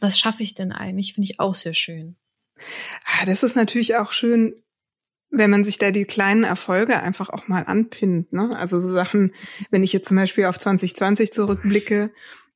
was 0.00 0.18
schaffe 0.18 0.42
ich 0.42 0.54
denn 0.54 0.72
eigentlich, 0.72 1.14
finde 1.14 1.30
ich 1.30 1.38
auch 1.38 1.54
sehr 1.54 1.74
schön. 1.74 2.16
Ah, 3.04 3.26
das 3.26 3.42
ist 3.42 3.54
natürlich 3.54 3.96
auch 3.96 4.12
schön, 4.12 4.54
wenn 5.30 5.50
man 5.50 5.62
sich 5.62 5.78
da 5.78 5.90
die 5.90 6.06
kleinen 6.06 6.44
Erfolge 6.44 7.00
einfach 7.00 7.28
auch 7.28 7.48
mal 7.48 7.62
anpinnt. 7.64 8.32
Ne? 8.32 8.56
Also 8.56 8.80
so 8.80 8.92
Sachen, 8.92 9.32
wenn 9.70 9.82
ich 9.82 9.92
jetzt 9.92 10.08
zum 10.08 10.16
Beispiel 10.16 10.46
auf 10.46 10.58
2020 10.58 11.32
zurückblicke 11.32 12.10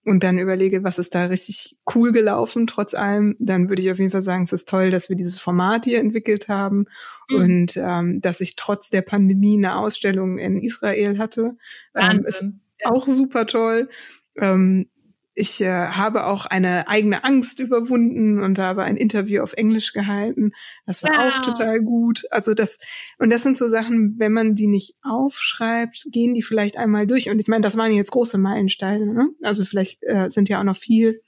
und 0.05 0.23
dann 0.25 0.39
überlege, 0.39 0.85
was 0.85 0.99
ist 0.99 1.15
da 1.15 1.27
richtig 1.27 1.79
cool 1.95 2.13
gelaufen, 2.13 2.67
trotz 2.67 2.95
allem, 2.95 3.37
dann 3.39 3.69
würde 3.69 3.83
ich 3.83 3.91
auf 3.91 3.99
jeden 3.99 4.11
Fall 4.11 4.23
sagen, 4.23 4.43
es 4.43 4.53
ist 4.53 4.69
toll, 4.69 4.91
dass 4.91 5.09
wir 5.09 5.17
dieses 5.17 5.41
Format 5.41 5.85
hier 5.85 6.01
entwickelt 6.01 6.49
haben 6.49 6.87
mhm. 7.29 7.37
und 7.37 7.77
ähm, 7.77 8.21
dass 8.21 8.41
ich 8.41 8.57
trotz 8.57 8.91
der 8.91 9.03
Pandemie 9.03 9.57
eine 9.57 9.77
Ausstellung 9.77 10.39
in 10.39 10.59
Israel 10.59 11.19
hatte. 11.19 11.57
Ähm, 11.95 12.21
ist 12.21 12.43
ja. 12.43 12.91
auch 12.91 13.07
super 13.07 13.47
toll. 13.47 13.89
Ähm, 14.37 14.89
ich 15.37 15.61
äh, 15.61 15.89
habe 15.89 16.27
auch 16.27 16.47
eine 16.47 16.87
eigene 16.87 17.25
Angst 17.25 17.59
überwunden 17.59 18.41
und 18.41 18.59
habe 18.61 18.85
ein 18.85 18.97
Interview 18.97 19.43
auf 19.43 19.53
Englisch 19.55 19.93
gehalten. 19.93 20.53
Das 20.87 21.03
war 21.03 21.11
wow. 21.11 21.35
auch 21.35 21.41
total 21.43 21.81
gut. 21.81 22.23
Also 22.31 22.55
das, 22.55 22.79
und 23.19 23.31
das 23.31 23.43
sind 23.43 23.57
so 23.57 23.69
Sachen, 23.69 24.15
wenn 24.19 24.33
man 24.33 24.55
die 24.55 24.69
nicht 24.69 24.95
aufschreibt, 25.03 26.07
gehen 26.13 26.35
die 26.35 26.43
vielleicht 26.43 26.77
einmal 26.77 27.09
durch. 27.09 27.31
Und 27.31 27.41
ich 27.41 27.49
meine, 27.49 27.63
das 27.63 27.77
waren 27.77 27.93
jetzt 27.93 28.13
große 28.13 28.39
Meilensteine. 28.39 29.13
Ne? 29.13 29.31
Also 29.43 29.65
vielleicht 29.65 30.05
äh, 30.05 30.31
sind 30.31 30.49
ja 30.49 30.61
auch 30.61 30.65
noch 30.65 30.77
viel 30.77 31.21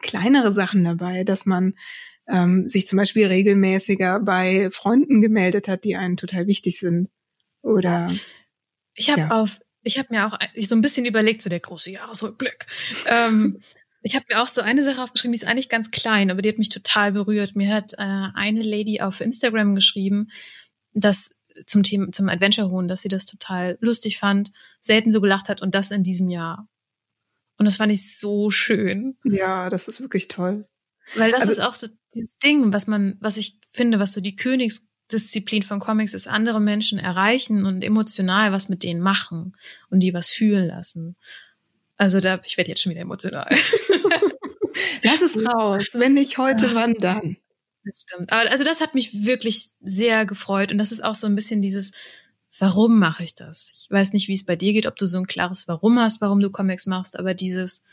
kleinere 0.00 0.52
Sachen 0.52 0.82
dabei, 0.84 1.24
dass 1.24 1.44
man 1.44 1.74
ähm, 2.30 2.68
sich 2.68 2.86
zum 2.86 2.96
Beispiel 2.96 3.26
regelmäßiger 3.26 4.20
bei 4.20 4.70
Freunden 4.70 5.20
gemeldet 5.20 5.68
hat, 5.68 5.84
die 5.84 5.96
einen 5.96 6.16
total 6.16 6.46
wichtig 6.46 6.78
sind. 6.78 7.08
Oder 7.62 8.10
ich 8.94 9.10
habe 9.10 9.20
ja. 9.20 9.30
auf 9.30 9.60
ich 9.82 9.98
habe 9.98 10.08
mir 10.10 10.26
auch 10.26 10.38
so 10.58 10.74
ein 10.74 10.82
bisschen 10.82 11.06
überlegt, 11.06 11.40
so 11.40 11.48
der 11.48 11.60
große 11.60 11.90
Jahresrückblick. 11.90 12.66
ähm, 13.06 13.60
ich 14.02 14.14
habe 14.14 14.26
mir 14.28 14.42
auch 14.42 14.46
so 14.46 14.60
eine 14.60 14.82
Sache 14.82 15.02
aufgeschrieben, 15.02 15.32
die 15.32 15.38
ist 15.38 15.46
eigentlich 15.46 15.68
ganz 15.68 15.90
klein, 15.90 16.30
aber 16.30 16.42
die 16.42 16.50
hat 16.50 16.58
mich 16.58 16.68
total 16.68 17.12
berührt. 17.12 17.56
Mir 17.56 17.72
hat 17.74 17.94
äh, 17.94 18.28
eine 18.34 18.62
Lady 18.62 19.00
auf 19.00 19.20
Instagram 19.20 19.74
geschrieben, 19.74 20.28
dass 20.92 21.40
zum 21.66 21.82
Thema 21.82 22.10
zum 22.12 22.28
Adventure 22.28 22.70
Huhn, 22.70 22.88
dass 22.88 23.02
sie 23.02 23.08
das 23.08 23.26
total 23.26 23.78
lustig 23.80 24.18
fand, 24.18 24.50
selten 24.80 25.10
so 25.10 25.20
gelacht 25.20 25.48
hat 25.48 25.62
und 25.62 25.74
das 25.74 25.90
in 25.90 26.02
diesem 26.02 26.28
Jahr. 26.28 26.68
Und 27.58 27.66
das 27.66 27.76
fand 27.76 27.92
ich 27.92 28.18
so 28.18 28.50
schön. 28.50 29.18
Ja, 29.24 29.68
das 29.68 29.88
ist 29.88 30.00
wirklich 30.00 30.28
toll. 30.28 30.66
Weil 31.16 31.32
das 31.32 31.42
also, 31.42 31.52
ist 31.52 31.60
auch 31.60 31.76
dieses 32.14 32.38
Ding, 32.38 32.72
was 32.72 32.86
man, 32.86 33.16
was 33.20 33.36
ich 33.36 33.58
finde, 33.72 33.98
was 33.98 34.12
so 34.12 34.20
die 34.20 34.36
Königs 34.36 34.90
Disziplin 35.12 35.62
von 35.62 35.80
Comics 35.80 36.14
ist, 36.14 36.28
andere 36.28 36.60
Menschen 36.60 36.98
erreichen 36.98 37.66
und 37.66 37.82
emotional 37.82 38.52
was 38.52 38.68
mit 38.68 38.82
denen 38.82 39.00
machen 39.00 39.52
und 39.90 40.00
die 40.00 40.14
was 40.14 40.30
fühlen 40.30 40.66
lassen. 40.66 41.16
Also 41.96 42.20
da, 42.20 42.40
ich 42.44 42.56
werde 42.56 42.70
jetzt 42.70 42.82
schon 42.82 42.90
wieder 42.90 43.02
emotional. 43.02 43.48
Lass 45.02 45.22
es 45.22 45.44
raus. 45.44 45.90
Wenn 45.94 46.14
nicht 46.14 46.38
heute, 46.38 46.66
ja. 46.66 46.74
wann 46.74 46.94
dann? 46.94 47.36
Das 47.84 48.06
stimmt. 48.06 48.32
Aber 48.32 48.50
also 48.50 48.64
das 48.64 48.80
hat 48.80 48.94
mich 48.94 49.24
wirklich 49.24 49.70
sehr 49.82 50.26
gefreut 50.26 50.72
und 50.72 50.78
das 50.78 50.92
ist 50.92 51.02
auch 51.02 51.14
so 51.14 51.26
ein 51.26 51.34
bisschen 51.34 51.60
dieses, 51.60 51.92
warum 52.58 52.98
mache 52.98 53.24
ich 53.24 53.34
das? 53.34 53.72
Ich 53.74 53.90
weiß 53.90 54.12
nicht, 54.12 54.28
wie 54.28 54.34
es 54.34 54.44
bei 54.44 54.56
dir 54.56 54.72
geht, 54.72 54.86
ob 54.86 54.96
du 54.96 55.06
so 55.06 55.18
ein 55.18 55.26
klares 55.26 55.68
Warum 55.68 55.98
hast, 55.98 56.20
warum 56.20 56.40
du 56.40 56.50
Comics 56.50 56.86
machst, 56.86 57.18
aber 57.18 57.34
dieses, 57.34 57.84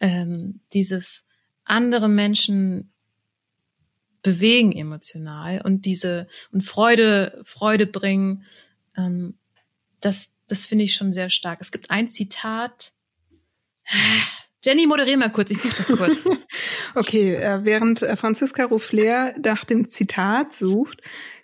ähm, 0.00 0.60
dieses 0.72 1.26
andere 1.66 2.08
Menschen 2.08 2.92
bewegen 4.22 4.72
emotional 4.72 5.60
und 5.62 5.84
diese 5.84 6.26
und 6.50 6.62
Freude 6.62 7.40
Freude 7.44 7.86
bringen 7.86 8.44
ähm, 8.96 9.38
das 10.00 10.36
das 10.48 10.64
finde 10.64 10.84
ich 10.84 10.94
schon 10.94 11.12
sehr 11.12 11.28
stark. 11.28 11.58
Es 11.60 11.72
gibt 11.72 11.90
ein 11.90 12.08
Zitat. 12.08 12.92
Jenny 14.64 14.86
moderier 14.86 15.16
mal 15.16 15.30
kurz 15.30 15.50
ich 15.50 15.60
suche 15.60 15.76
das 15.76 15.88
kurz. 15.88 16.24
Okay 16.94 17.34
äh, 17.34 17.64
während 17.64 18.02
äh, 18.02 18.16
Franziska 18.16 18.64
Ruffler 18.64 19.34
nach 19.38 19.64
dem 19.64 19.88
Zitat 19.88 20.52
sucht 20.52 21.02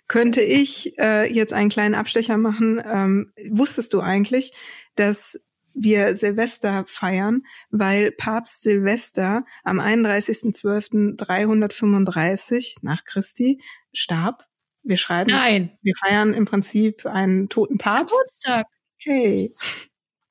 könnte 0.09 0.41
ich 0.41 0.97
äh, 0.99 1.31
jetzt 1.33 1.53
einen 1.53 1.69
kleinen 1.69 1.95
Abstecher 1.95 2.37
machen. 2.37 2.81
Ähm, 2.85 3.31
wusstest 3.49 3.93
du 3.93 4.01
eigentlich 4.01 4.53
dass 4.95 5.39
wir 5.75 6.17
Silvester 6.17 6.83
feiern, 6.87 7.43
weil 7.69 8.11
Papst 8.11 8.61
Silvester 8.61 9.45
am 9.63 9.79
31.12.335 9.79 12.77
nach 12.81 13.05
Christi 13.05 13.61
starb. 13.93 14.45
Wir 14.83 14.97
schreiben, 14.97 15.31
Nein. 15.31 15.77
wir 15.81 15.93
feiern 15.95 16.33
im 16.33 16.45
Prinzip 16.45 17.05
einen 17.05 17.47
toten 17.47 17.77
Papst. 17.77 18.13
Geburtstag. 18.15 18.65
Hey. 18.97 19.55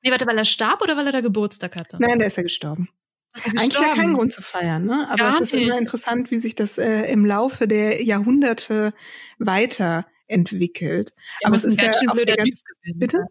Nee, 0.03 0.11
warte, 0.11 0.27
weil 0.27 0.37
er 0.37 0.45
starb 0.45 0.81
oder 0.81 0.95
weil 0.97 1.07
er 1.07 1.13
da 1.13 1.21
Geburtstag 1.21 1.75
hatte? 1.75 1.97
Nein, 1.99 2.19
der 2.19 2.27
ist 2.27 2.37
ja 2.37 2.43
gestorben. 2.43 2.89
Ist 3.35 3.47
er 3.47 3.51
Eigentlich 3.53 3.73
ja 3.73 3.95
kein 3.95 4.13
Grund 4.13 4.31
zu 4.31 4.43
feiern, 4.43 4.85
ne? 4.85 5.07
Aber 5.09 5.17
Gar 5.17 5.33
es 5.35 5.41
ist 5.41 5.53
nicht. 5.53 5.63
immer 5.67 5.79
interessant, 5.79 6.29
wie 6.29 6.37
sich 6.39 6.53
das 6.53 6.77
äh, 6.77 7.11
im 7.11 7.25
Laufe 7.25 7.67
der 7.67 8.03
Jahrhunderte 8.03 8.93
weiterentwickelt. 9.39 11.13
Ja, 11.41 11.47
Aber 11.47 11.55
es 11.55 11.65
ist 11.65 11.81
ja 11.81 11.89
blöder 12.11 12.35
Typ 12.35 12.53
gewesen. 12.81 12.99
Bitte? 12.99 13.25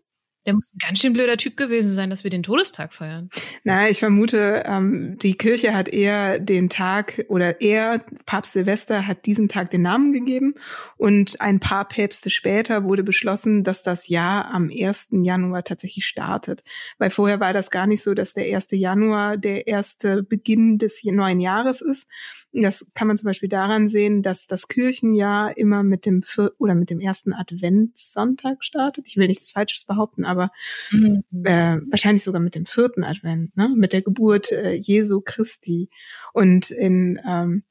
Der 0.44 0.54
muss 0.54 0.72
ein 0.74 0.78
ganz 0.84 0.98
schön 0.98 1.12
blöder 1.12 1.36
Typ 1.36 1.56
gewesen 1.56 1.92
sein, 1.92 2.10
dass 2.10 2.24
wir 2.24 2.30
den 2.30 2.42
Todestag 2.42 2.92
feiern. 2.92 3.30
Na, 3.62 3.88
ich 3.88 4.00
vermute, 4.00 4.64
ähm, 4.66 5.16
die 5.18 5.34
Kirche 5.34 5.72
hat 5.74 5.88
eher 5.88 6.40
den 6.40 6.68
Tag 6.68 7.24
oder 7.28 7.60
er, 7.60 8.04
Papst 8.26 8.54
Silvester, 8.54 9.06
hat 9.06 9.24
diesen 9.26 9.46
Tag 9.46 9.70
den 9.70 9.82
Namen 9.82 10.12
gegeben 10.12 10.54
und 10.96 11.40
ein 11.40 11.60
paar 11.60 11.86
Päpste 11.86 12.28
später 12.28 12.82
wurde 12.84 13.04
beschlossen, 13.04 13.62
dass 13.62 13.82
das 13.82 14.08
Jahr 14.08 14.52
am 14.52 14.68
1. 14.72 15.08
Januar 15.22 15.62
tatsächlich 15.62 16.06
startet. 16.06 16.64
Weil 16.98 17.10
vorher 17.10 17.38
war 17.38 17.52
das 17.52 17.70
gar 17.70 17.86
nicht 17.86 18.02
so, 18.02 18.14
dass 18.14 18.34
der 18.34 18.52
1. 18.52 18.68
Januar 18.72 19.36
der 19.36 19.68
erste 19.68 20.24
Beginn 20.24 20.78
des 20.78 21.04
neuen 21.04 21.38
Jahres 21.38 21.80
ist, 21.80 22.08
das 22.52 22.90
kann 22.94 23.08
man 23.08 23.16
zum 23.16 23.26
Beispiel 23.26 23.48
daran 23.48 23.88
sehen, 23.88 24.22
dass 24.22 24.46
das 24.46 24.68
Kirchenjahr 24.68 25.56
immer 25.56 25.82
mit 25.82 26.04
dem 26.04 26.22
Vier 26.22 26.52
oder 26.58 26.74
mit 26.74 26.90
dem 26.90 27.00
ersten 27.00 27.32
Adventssonntag 27.32 28.62
startet. 28.62 29.06
Ich 29.08 29.16
will 29.16 29.26
nichts 29.26 29.50
Falsches 29.50 29.84
behaupten, 29.84 30.24
aber 30.24 30.50
mhm. 30.90 31.24
äh, 31.44 31.78
wahrscheinlich 31.90 32.22
sogar 32.22 32.40
mit 32.40 32.54
dem 32.54 32.66
vierten 32.66 33.04
Advent, 33.04 33.56
ne? 33.56 33.70
mit 33.74 33.92
der 33.92 34.02
Geburt 34.02 34.52
äh, 34.52 34.74
Jesu 34.74 35.22
Christi. 35.22 35.88
Und 36.34 36.70
in 36.70 37.18
ähm, 37.26 37.62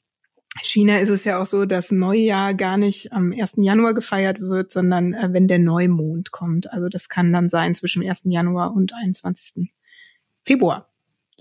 China 0.63 0.97
ist 0.97 1.09
es 1.09 1.23
ja 1.23 1.39
auch 1.39 1.45
so, 1.45 1.65
dass 1.65 1.91
Neujahr 1.91 2.53
gar 2.53 2.77
nicht 2.77 3.13
am 3.13 3.31
1. 3.31 3.53
Januar 3.57 3.93
gefeiert 3.93 4.41
wird, 4.41 4.71
sondern 4.71 5.13
äh, 5.13 5.29
wenn 5.31 5.47
der 5.47 5.59
Neumond 5.59 6.31
kommt. 6.31 6.71
Also 6.73 6.89
das 6.89 7.07
kann 7.07 7.31
dann 7.31 7.49
sein 7.49 7.75
zwischen 7.75 8.07
1. 8.07 8.23
Januar 8.25 8.73
und 8.73 8.93
21. 8.93 9.71
Februar. 10.43 10.90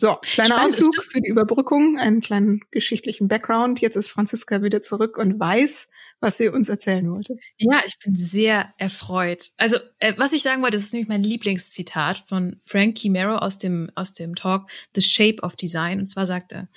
So, 0.01 0.17
kleiner 0.23 0.55
Spannend, 0.55 0.77
Ausflug 0.77 1.05
für 1.05 1.21
die 1.21 1.29
Überbrückung, 1.29 1.99
einen 1.99 2.23
kleinen 2.23 2.63
geschichtlichen 2.71 3.29
Background. 3.29 3.83
Jetzt 3.83 3.97
ist 3.97 4.09
Franziska 4.09 4.63
wieder 4.63 4.81
zurück 4.81 5.19
und 5.19 5.39
weiß, 5.39 5.89
was 6.21 6.39
sie 6.39 6.49
uns 6.49 6.71
erzählen 6.71 7.11
wollte. 7.11 7.37
Ja, 7.59 7.83
ich 7.85 7.99
bin 7.99 8.17
sehr 8.17 8.73
erfreut. 8.79 9.51
Also, 9.59 9.77
äh, 9.99 10.15
was 10.17 10.33
ich 10.33 10.41
sagen 10.41 10.63
wollte, 10.63 10.79
das 10.79 10.85
ist 10.85 10.95
nämlich 10.95 11.11
mein 11.11 11.23
Lieblingszitat 11.23 12.25
von 12.27 12.57
Frank 12.63 12.97
Kimero 12.97 13.37
aus 13.37 13.59
dem, 13.59 13.91
aus 13.95 14.15
dem 14.15 14.35
Talk 14.37 14.71
The 14.95 15.03
Shape 15.03 15.43
of 15.43 15.55
Design. 15.55 16.01
Und 16.01 16.07
zwar 16.07 16.25
sagt 16.25 16.53
er, 16.53 16.69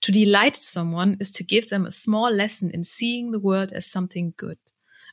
To 0.00 0.10
delight 0.10 0.56
someone 0.56 1.16
is 1.20 1.30
to 1.30 1.44
give 1.44 1.68
them 1.68 1.86
a 1.86 1.92
small 1.92 2.34
lesson 2.34 2.68
in 2.68 2.82
seeing 2.82 3.32
the 3.32 3.44
world 3.44 3.72
as 3.72 3.92
something 3.92 4.34
good. 4.36 4.58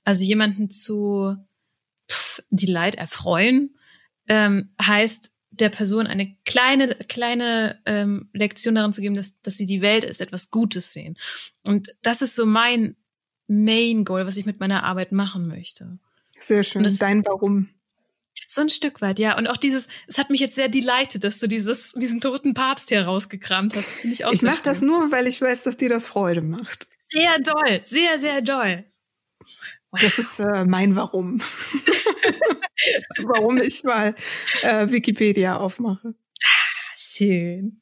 Also 0.03 0.23
jemanden 0.23 0.71
zu 0.71 1.35
pff, 2.09 2.41
delight, 2.49 2.95
erfreuen, 2.95 3.75
ähm, 4.27 4.71
heißt 4.81 5.32
der 5.59 5.69
Person 5.69 6.07
eine 6.07 6.35
kleine, 6.45 6.95
kleine 7.07 7.79
ähm, 7.85 8.29
Lektion 8.33 8.75
darin 8.75 8.93
zu 8.93 9.01
geben, 9.01 9.15
dass, 9.15 9.41
dass 9.41 9.57
sie 9.57 9.65
die 9.65 9.81
Welt 9.81 10.05
als 10.05 10.19
etwas 10.19 10.51
Gutes 10.51 10.93
sehen. 10.93 11.17
Und 11.63 11.95
das 12.01 12.21
ist 12.21 12.35
so 12.35 12.45
mein 12.45 12.95
Main 13.47 14.05
Goal, 14.05 14.25
was 14.25 14.37
ich 14.37 14.45
mit 14.45 14.59
meiner 14.59 14.83
Arbeit 14.83 15.11
machen 15.11 15.47
möchte. 15.47 15.99
Sehr 16.39 16.63
schön. 16.63 16.83
Das, 16.83 16.97
Dein 16.97 17.25
Warum. 17.25 17.69
So 18.47 18.61
ein 18.61 18.69
Stück 18.69 19.01
weit, 19.01 19.19
ja. 19.19 19.37
Und 19.37 19.47
auch 19.47 19.57
dieses, 19.57 19.87
es 20.07 20.17
hat 20.17 20.29
mich 20.29 20.39
jetzt 20.39 20.55
sehr 20.55 20.69
delighted, 20.69 21.23
dass 21.23 21.39
du 21.39 21.47
dieses, 21.47 21.93
diesen 21.93 22.19
toten 22.19 22.53
Papst 22.53 22.89
hier 22.89 23.03
rausgekramt 23.03 23.75
hast. 23.75 23.99
Finde 23.99 24.13
ich 24.13 24.25
auch 24.25 24.33
Ich 24.33 24.41
mache 24.41 24.63
das 24.63 24.81
nur, 24.81 25.11
weil 25.11 25.27
ich 25.27 25.41
weiß, 25.41 25.63
dass 25.63 25.77
dir 25.77 25.89
das 25.89 26.07
Freude 26.07 26.41
macht. 26.41 26.87
Sehr 26.99 27.39
doll, 27.39 27.81
sehr, 27.83 28.19
sehr 28.19 28.41
doll. 28.41 28.85
Wow. 29.93 30.01
Das 30.01 30.17
ist 30.17 30.39
äh, 30.39 30.65
mein 30.65 30.95
Warum. 30.95 31.39
Warum 33.23 33.59
ich 33.59 33.83
mal 33.83 34.15
äh, 34.63 34.89
Wikipedia 34.89 35.57
aufmache. 35.57 36.15
Schön. 36.95 37.79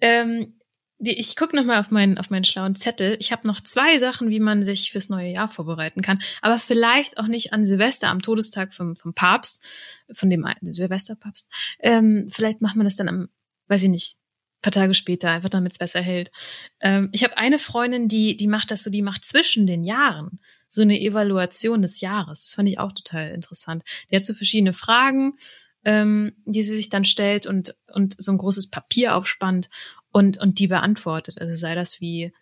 Ähm, 0.00 0.58
die, 0.98 1.16
ich 1.16 1.36
gucke 1.36 1.54
nochmal 1.54 1.78
auf 1.78 1.92
meinen, 1.92 2.18
auf 2.18 2.30
meinen 2.30 2.44
schlauen 2.44 2.74
Zettel. 2.74 3.16
Ich 3.20 3.30
habe 3.30 3.46
noch 3.46 3.60
zwei 3.60 3.98
Sachen, 3.98 4.30
wie 4.30 4.40
man 4.40 4.64
sich 4.64 4.90
fürs 4.90 5.10
neue 5.10 5.30
Jahr 5.30 5.46
vorbereiten 5.46 6.02
kann. 6.02 6.20
Aber 6.40 6.58
vielleicht 6.58 7.18
auch 7.18 7.28
nicht 7.28 7.52
an 7.52 7.64
Silvester, 7.64 8.08
am 8.08 8.20
Todestag 8.20 8.74
vom, 8.74 8.96
vom 8.96 9.14
Papst, 9.14 9.64
von 10.10 10.28
dem 10.28 10.44
Silvesterpapst. 10.60 11.48
Ähm, 11.78 12.26
vielleicht 12.30 12.62
macht 12.62 12.74
man 12.74 12.84
das 12.84 12.96
dann 12.96 13.08
am, 13.08 13.28
weiß 13.68 13.84
ich 13.84 13.90
nicht, 13.90 14.16
paar 14.60 14.72
Tage 14.72 14.94
später, 14.94 15.30
einfach 15.30 15.50
damit 15.50 15.70
es 15.70 15.78
besser 15.78 16.00
hält. 16.00 16.32
Ähm, 16.80 17.10
ich 17.12 17.22
habe 17.22 17.36
eine 17.36 17.60
Freundin, 17.60 18.08
die, 18.08 18.36
die 18.36 18.48
macht 18.48 18.72
das 18.72 18.82
so, 18.82 18.90
die 18.90 19.02
macht 19.02 19.24
zwischen 19.24 19.68
den 19.68 19.84
Jahren 19.84 20.40
so 20.72 20.82
eine 20.82 20.98
Evaluation 20.98 21.82
des 21.82 22.00
Jahres. 22.00 22.44
Das 22.44 22.54
fand 22.54 22.68
ich 22.68 22.78
auch 22.78 22.92
total 22.92 23.30
interessant. 23.30 23.84
Die 24.10 24.16
hat 24.16 24.24
so 24.24 24.32
verschiedene 24.32 24.72
Fragen, 24.72 25.36
ähm, 25.84 26.32
die 26.46 26.62
sie 26.62 26.74
sich 26.74 26.88
dann 26.88 27.04
stellt 27.04 27.46
und, 27.46 27.76
und 27.92 28.16
so 28.18 28.32
ein 28.32 28.38
großes 28.38 28.70
Papier 28.70 29.14
aufspannt 29.14 29.68
und, 30.12 30.38
und 30.38 30.58
die 30.58 30.68
beantwortet. 30.68 31.40
Also 31.40 31.54
sei 31.54 31.74
das 31.74 32.00
wie, 32.00 32.32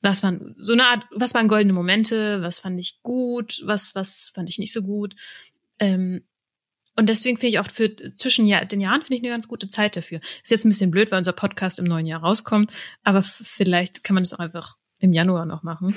was 0.00 0.22
waren, 0.22 0.54
so 0.58 0.74
eine 0.74 0.86
Art, 0.86 1.06
was 1.10 1.34
waren 1.34 1.48
goldene 1.48 1.72
Momente, 1.72 2.40
was 2.40 2.60
fand 2.60 2.78
ich 2.78 3.02
gut, 3.02 3.62
was, 3.64 3.96
was 3.96 4.30
fand 4.32 4.48
ich 4.48 4.60
nicht 4.60 4.72
so 4.72 4.82
gut. 4.82 5.16
Ähm, 5.80 6.22
und 6.94 7.08
deswegen 7.08 7.36
finde 7.36 7.48
ich 7.48 7.58
auch 7.58 7.68
für 7.68 7.96
zwischen 7.96 8.46
den 8.46 8.80
Jahren 8.80 9.02
finde 9.02 9.16
ich 9.16 9.22
eine 9.22 9.30
ganz 9.30 9.48
gute 9.48 9.68
Zeit 9.68 9.96
dafür. 9.96 10.20
Ist 10.20 10.52
jetzt 10.52 10.64
ein 10.64 10.68
bisschen 10.68 10.92
blöd, 10.92 11.10
weil 11.10 11.18
unser 11.18 11.32
Podcast 11.32 11.80
im 11.80 11.86
neuen 11.86 12.06
Jahr 12.06 12.20
rauskommt, 12.20 12.72
aber 13.02 13.24
vielleicht 13.24 14.04
kann 14.04 14.14
man 14.14 14.22
das 14.22 14.34
auch 14.34 14.38
einfach 14.38 14.76
im 15.00 15.12
Januar 15.12 15.46
noch 15.46 15.64
machen. 15.64 15.96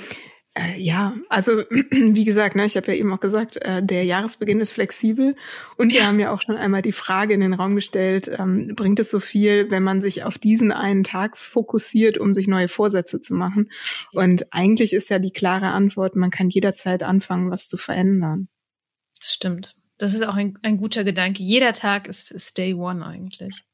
Äh, 0.58 0.80
ja, 0.80 1.14
also 1.28 1.52
wie 1.70 2.24
gesagt, 2.24 2.56
ne, 2.56 2.66
ich 2.66 2.76
habe 2.76 2.88
ja 2.88 2.98
eben 2.98 3.12
auch 3.12 3.20
gesagt, 3.20 3.58
äh, 3.62 3.80
der 3.80 4.04
Jahresbeginn 4.04 4.60
ist 4.60 4.72
flexibel 4.72 5.36
und 5.76 5.92
wir 5.92 6.06
haben 6.06 6.18
ja 6.18 6.32
auch 6.32 6.42
schon 6.42 6.56
einmal 6.56 6.82
die 6.82 6.92
Frage 6.92 7.34
in 7.34 7.40
den 7.40 7.54
Raum 7.54 7.76
gestellt, 7.76 8.28
ähm, 8.38 8.74
bringt 8.74 8.98
es 8.98 9.10
so 9.10 9.20
viel, 9.20 9.70
wenn 9.70 9.84
man 9.84 10.00
sich 10.00 10.24
auf 10.24 10.36
diesen 10.36 10.72
einen 10.72 11.04
Tag 11.04 11.38
fokussiert, 11.38 12.18
um 12.18 12.34
sich 12.34 12.48
neue 12.48 12.66
Vorsätze 12.66 13.20
zu 13.20 13.34
machen? 13.34 13.70
Und 14.12 14.52
eigentlich 14.52 14.92
ist 14.94 15.10
ja 15.10 15.20
die 15.20 15.30
klare 15.30 15.68
Antwort, 15.68 16.16
man 16.16 16.30
kann 16.30 16.48
jederzeit 16.48 17.04
anfangen, 17.04 17.52
was 17.52 17.68
zu 17.68 17.76
verändern. 17.76 18.48
Das 19.20 19.32
stimmt. 19.32 19.76
Das 19.96 20.12
ist 20.14 20.26
auch 20.26 20.34
ein, 20.34 20.58
ein 20.62 20.76
guter 20.76 21.04
Gedanke. 21.04 21.42
Jeder 21.42 21.72
Tag 21.72 22.08
ist, 22.08 22.32
ist 22.32 22.58
Day 22.58 22.74
One 22.74 23.06
eigentlich. 23.06 23.64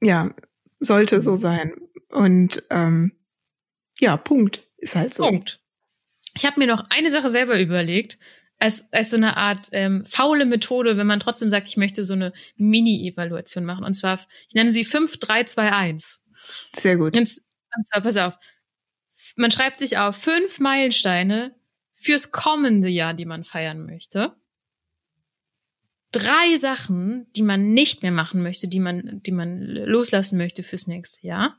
Ja, 0.00 0.34
sollte 0.80 1.22
so 1.22 1.36
sein. 1.36 1.72
Und 2.08 2.64
ähm, 2.70 3.12
ja, 4.00 4.16
Punkt. 4.16 4.68
Ist 4.76 4.96
halt 4.96 5.14
so. 5.14 5.22
Punkt. 5.24 5.61
Ich 6.34 6.46
habe 6.46 6.58
mir 6.58 6.66
noch 6.66 6.86
eine 6.90 7.10
Sache 7.10 7.28
selber 7.28 7.60
überlegt, 7.60 8.18
als, 8.58 8.92
als 8.92 9.10
so 9.10 9.16
eine 9.16 9.36
Art 9.36 9.68
ähm, 9.72 10.04
faule 10.04 10.46
Methode, 10.46 10.96
wenn 10.96 11.06
man 11.06 11.20
trotzdem 11.20 11.50
sagt, 11.50 11.68
ich 11.68 11.76
möchte 11.76 12.04
so 12.04 12.12
eine 12.12 12.32
Mini-Evaluation 12.56 13.64
machen. 13.64 13.84
Und 13.84 13.94
zwar, 13.94 14.20
ich 14.48 14.54
nenne 14.54 14.70
sie 14.70 14.84
5, 14.84 15.18
3, 15.18 15.44
2, 15.44 15.72
1. 15.72 16.24
Sehr 16.74 16.96
gut. 16.96 17.16
Und, 17.16 17.28
und 17.76 17.86
zwar, 17.86 18.02
pass 18.02 18.16
auf, 18.16 18.38
man 19.36 19.50
schreibt 19.50 19.80
sich 19.80 19.98
auf 19.98 20.16
fünf 20.16 20.60
Meilensteine 20.60 21.54
fürs 21.92 22.30
kommende 22.30 22.88
Jahr, 22.88 23.14
die 23.14 23.26
man 23.26 23.44
feiern 23.44 23.84
möchte. 23.84 24.36
Drei 26.12 26.56
Sachen, 26.56 27.26
die 27.34 27.42
man 27.42 27.72
nicht 27.72 28.02
mehr 28.02 28.12
machen 28.12 28.42
möchte, 28.42 28.68
die 28.68 28.80
man, 28.80 29.20
die 29.22 29.32
man 29.32 29.62
loslassen 29.62 30.36
möchte 30.36 30.62
fürs 30.62 30.86
nächste 30.86 31.26
Jahr. 31.26 31.58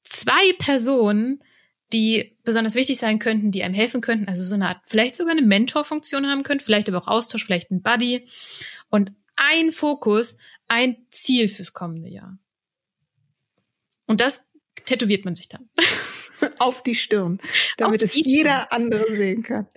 Zwei 0.00 0.52
Personen, 0.58 1.42
die 1.94 2.36
besonders 2.42 2.74
wichtig 2.74 2.98
sein 2.98 3.18
könnten, 3.18 3.52
die 3.52 3.62
einem 3.62 3.74
helfen 3.74 4.00
könnten, 4.00 4.28
also 4.28 4.42
so 4.42 4.56
eine 4.56 4.68
Art, 4.68 4.80
vielleicht 4.84 5.14
sogar 5.14 5.32
eine 5.32 5.46
Mentorfunktion 5.46 6.26
haben 6.26 6.42
könnten, 6.42 6.64
vielleicht 6.64 6.88
aber 6.88 6.98
auch 6.98 7.08
Austausch, 7.08 7.44
vielleicht 7.44 7.70
ein 7.70 7.82
Buddy 7.82 8.28
und 8.90 9.12
ein 9.36 9.70
Fokus, 9.70 10.38
ein 10.66 11.06
Ziel 11.10 11.48
fürs 11.48 11.72
kommende 11.72 12.08
Jahr. 12.08 12.36
Und 14.06 14.20
das 14.20 14.50
tätowiert 14.84 15.24
man 15.24 15.34
sich 15.34 15.48
dann. 15.48 15.70
Auf 16.58 16.82
die 16.82 16.94
Stirn, 16.94 17.40
damit 17.78 18.02
es 18.02 18.14
jeder 18.14 18.66
Stirn. 18.66 18.66
andere 18.70 19.06
sehen 19.16 19.42
kann. 19.42 19.68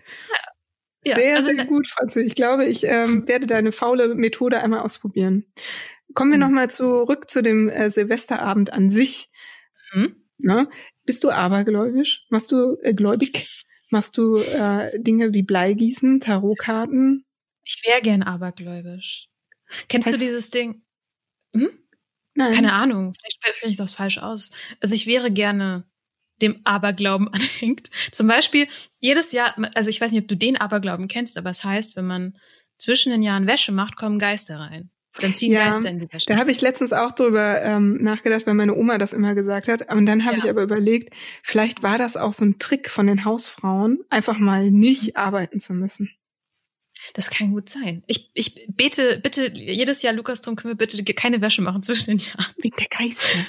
Ja, 1.06 1.16
sehr, 1.16 1.36
also 1.36 1.54
sehr 1.54 1.66
gut, 1.66 1.88
Franzi. 1.88 2.22
Ich 2.22 2.36
glaube, 2.36 2.66
ich 2.66 2.84
ähm, 2.84 3.28
werde 3.28 3.48
deine 3.48 3.72
faule 3.72 4.16
Methode 4.16 4.62
einmal 4.62 4.80
ausprobieren. 4.80 5.46
Kommen 6.14 6.32
wir 6.32 6.38
mhm. 6.38 6.44
nochmal 6.44 6.70
zurück 6.70 7.30
zu 7.30 7.42
dem 7.42 7.70
äh, 7.70 7.90
Silvesterabend 7.90 8.74
an 8.74 8.90
sich. 8.90 9.30
Mhm. 9.94 10.16
Ne? 10.40 10.68
Bist 11.08 11.24
du 11.24 11.32
abergläubisch? 11.32 12.26
Machst 12.30 12.52
du 12.52 12.78
äh, 12.84 12.94
gläubig? 12.94 13.64
Machst 13.90 14.18
du 14.18 14.36
äh, 14.36 15.00
Dinge 15.00 15.34
wie 15.34 15.42
Bleigießen, 15.42 16.20
Tarotkarten? 16.20 17.26
Ich 17.64 17.82
wäre 17.86 18.02
gern 18.02 18.24
abergläubisch. 18.24 19.30
Kennst 19.88 20.08
heißt, 20.08 20.18
du 20.18 20.20
dieses 20.20 20.50
Ding? 20.50 20.84
Hm? 21.56 21.70
Nein. 22.34 22.54
Keine 22.54 22.74
Ahnung. 22.74 23.14
Vielleicht 23.14 23.36
spreche 23.36 23.68
ich 23.68 23.78
das 23.78 23.94
falsch 23.94 24.18
aus. 24.18 24.52
Also 24.82 24.96
ich 24.96 25.08
wäre 25.08 25.32
gerne 25.32 25.90
dem 26.42 26.60
Aberglauben 26.66 27.30
anhängt. 27.34 27.90
Zum 28.12 28.28
Beispiel 28.28 28.68
jedes 29.00 29.32
Jahr, 29.32 29.56
also 29.76 29.90
ich 29.90 30.02
weiß 30.02 30.12
nicht, 30.12 30.24
ob 30.24 30.28
du 30.28 30.36
den 30.36 30.58
Aberglauben 30.58 31.08
kennst, 31.08 31.38
aber 31.38 31.52
es 31.52 31.64
heißt, 31.64 31.96
wenn 31.96 32.06
man 32.06 32.38
zwischen 32.78 33.12
den 33.12 33.24
Jahren 33.24 33.48
Wäsche 33.48 33.72
macht, 33.72 33.96
kommen 33.96 34.20
Geister 34.20 34.60
rein. 34.60 34.92
Dann 35.22 35.34
ziehen 35.34 35.52
ja, 35.52 35.66
Geister 35.66 35.90
in 35.90 36.00
die 36.00 36.12
Wäsche. 36.12 36.26
Da 36.28 36.38
habe 36.38 36.52
ich 36.52 36.62
letztens 36.62 36.94
auch 36.94 37.12
drüber 37.12 37.62
ähm, 37.64 37.94
nachgedacht, 38.02 38.46
weil 38.48 38.54
meine 38.54 38.76
Oma 38.76 38.98
das 38.98 39.14
immer 39.14 39.36
gesagt 39.36 39.68
hat. 39.68 39.94
Und 39.94 40.06
dann 40.06 40.26
habe 40.26 40.38
ja. 40.38 40.44
ich 40.44 40.50
aber 40.50 40.64
überlegt, 40.64 41.14
vielleicht 41.44 41.84
war 41.84 41.98
das 41.98 42.18
auch 42.18 42.34
so 42.34 42.46
ein 42.46 42.60
Trick 42.60 42.90
von 42.90 43.08
den 43.08 43.26
Hausfrauen, 43.26 44.00
einfach 44.10 44.38
mal 44.38 44.70
nicht 44.70 45.16
mhm. 45.16 45.16
arbeiten 45.16 45.60
zu 45.60 45.74
müssen. 45.74 46.10
Das 47.14 47.30
kann 47.30 47.52
gut 47.52 47.70
sein. 47.70 48.04
Ich, 48.08 48.32
ich 48.34 48.68
bete, 48.70 49.20
bitte, 49.22 49.52
jedes 49.56 50.02
Jahr, 50.02 50.14
Lukas, 50.14 50.42
drum 50.42 50.56
können 50.56 50.74
wir 50.74 50.78
bitte 50.78 51.02
keine 51.14 51.42
Wäsche 51.42 51.62
machen 51.62 51.84
zwischen 51.84 52.12
den 52.12 52.20
Jahren. 52.20 52.54
Wegen 52.58 52.76
der 52.78 52.88
Geister. 52.88 53.40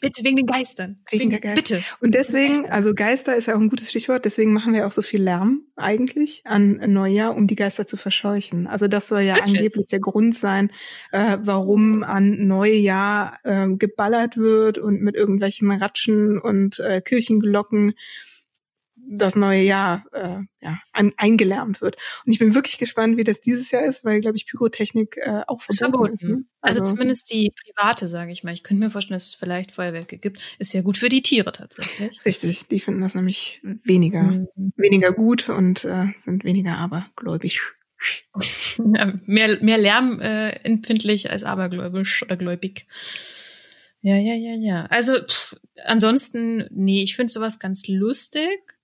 Bitte, 0.00 0.24
wegen 0.24 0.36
den 0.36 0.46
Geistern. 0.46 0.98
Wegen, 1.10 1.20
wegen 1.20 1.30
der 1.30 1.40
Geister. 1.40 1.76
Bitte. 1.76 1.84
Und 2.00 2.14
deswegen, 2.14 2.68
also 2.70 2.94
Geister 2.94 3.36
ist 3.36 3.46
ja 3.46 3.54
auch 3.54 3.60
ein 3.60 3.68
gutes 3.68 3.90
Stichwort, 3.90 4.24
deswegen 4.24 4.52
machen 4.52 4.74
wir 4.74 4.86
auch 4.86 4.92
so 4.92 5.02
viel 5.02 5.22
Lärm 5.22 5.62
eigentlich 5.76 6.42
an 6.44 6.80
Neujahr, 6.86 7.34
um 7.34 7.46
die 7.46 7.56
Geister 7.56 7.86
zu 7.86 7.96
verscheuchen. 7.96 8.66
Also 8.66 8.88
das 8.88 9.08
soll 9.08 9.22
ja 9.22 9.36
Wirklich? 9.36 9.56
angeblich 9.56 9.86
der 9.86 10.00
Grund 10.00 10.34
sein, 10.34 10.70
äh, 11.12 11.38
warum 11.40 12.02
an 12.02 12.46
Neujahr 12.46 13.38
äh, 13.44 13.66
geballert 13.76 14.36
wird 14.36 14.78
und 14.78 15.02
mit 15.02 15.16
irgendwelchen 15.16 15.70
Ratschen 15.70 16.38
und 16.38 16.78
äh, 16.80 17.00
Kirchenglocken 17.00 17.94
das 19.08 19.36
neue 19.36 19.62
Jahr 19.62 20.04
äh, 20.12 20.38
ja, 20.60 20.78
an, 20.92 21.12
eingelärmt 21.16 21.80
wird. 21.80 21.96
Und 22.24 22.32
ich 22.32 22.38
bin 22.38 22.54
wirklich 22.54 22.78
gespannt, 22.78 23.16
wie 23.16 23.24
das 23.24 23.40
dieses 23.40 23.70
Jahr 23.70 23.84
ist, 23.84 24.04
weil, 24.04 24.20
glaube 24.20 24.36
ich, 24.36 24.46
Pyrotechnik 24.46 25.16
äh, 25.18 25.42
auch 25.46 25.62
verboten, 25.62 25.78
verboten. 25.78 26.14
ist. 26.14 26.24
Ne? 26.24 26.44
Also, 26.60 26.80
also, 26.80 26.92
zumindest 26.92 27.32
die 27.32 27.52
private, 27.64 28.06
sage 28.06 28.32
ich 28.32 28.42
mal. 28.42 28.52
Ich 28.52 28.62
könnte 28.62 28.84
mir 28.84 28.90
vorstellen, 28.90 29.16
dass 29.16 29.26
es 29.26 29.34
vielleicht 29.34 29.70
Feuerwerke 29.70 30.18
gibt. 30.18 30.56
Ist 30.58 30.74
ja 30.74 30.82
gut 30.82 30.98
für 30.98 31.08
die 31.08 31.22
Tiere 31.22 31.52
tatsächlich. 31.52 32.24
Richtig, 32.24 32.68
die 32.68 32.80
finden 32.80 33.02
das 33.02 33.14
nämlich 33.14 33.60
weniger, 33.84 34.22
mhm. 34.22 34.72
weniger 34.76 35.12
gut 35.12 35.48
und 35.48 35.84
äh, 35.84 36.06
sind 36.16 36.44
weniger 36.44 36.76
abergläubig. 36.76 37.60
Ja, 38.78 39.12
mehr, 39.24 39.56
mehr 39.62 39.78
Lärm 39.78 40.20
äh, 40.20 40.50
empfindlich 40.64 41.30
als 41.30 41.44
abergläubisch 41.44 42.22
oder 42.22 42.36
gläubig. 42.36 42.86
Ja, 44.02 44.16
ja, 44.16 44.34
ja, 44.34 44.54
ja. 44.54 44.86
Also 44.86 45.14
pff, 45.14 45.56
ansonsten, 45.84 46.68
nee, 46.70 47.02
ich 47.02 47.16
finde 47.16 47.32
sowas 47.32 47.58
ganz 47.58 47.88
lustig 47.88 48.75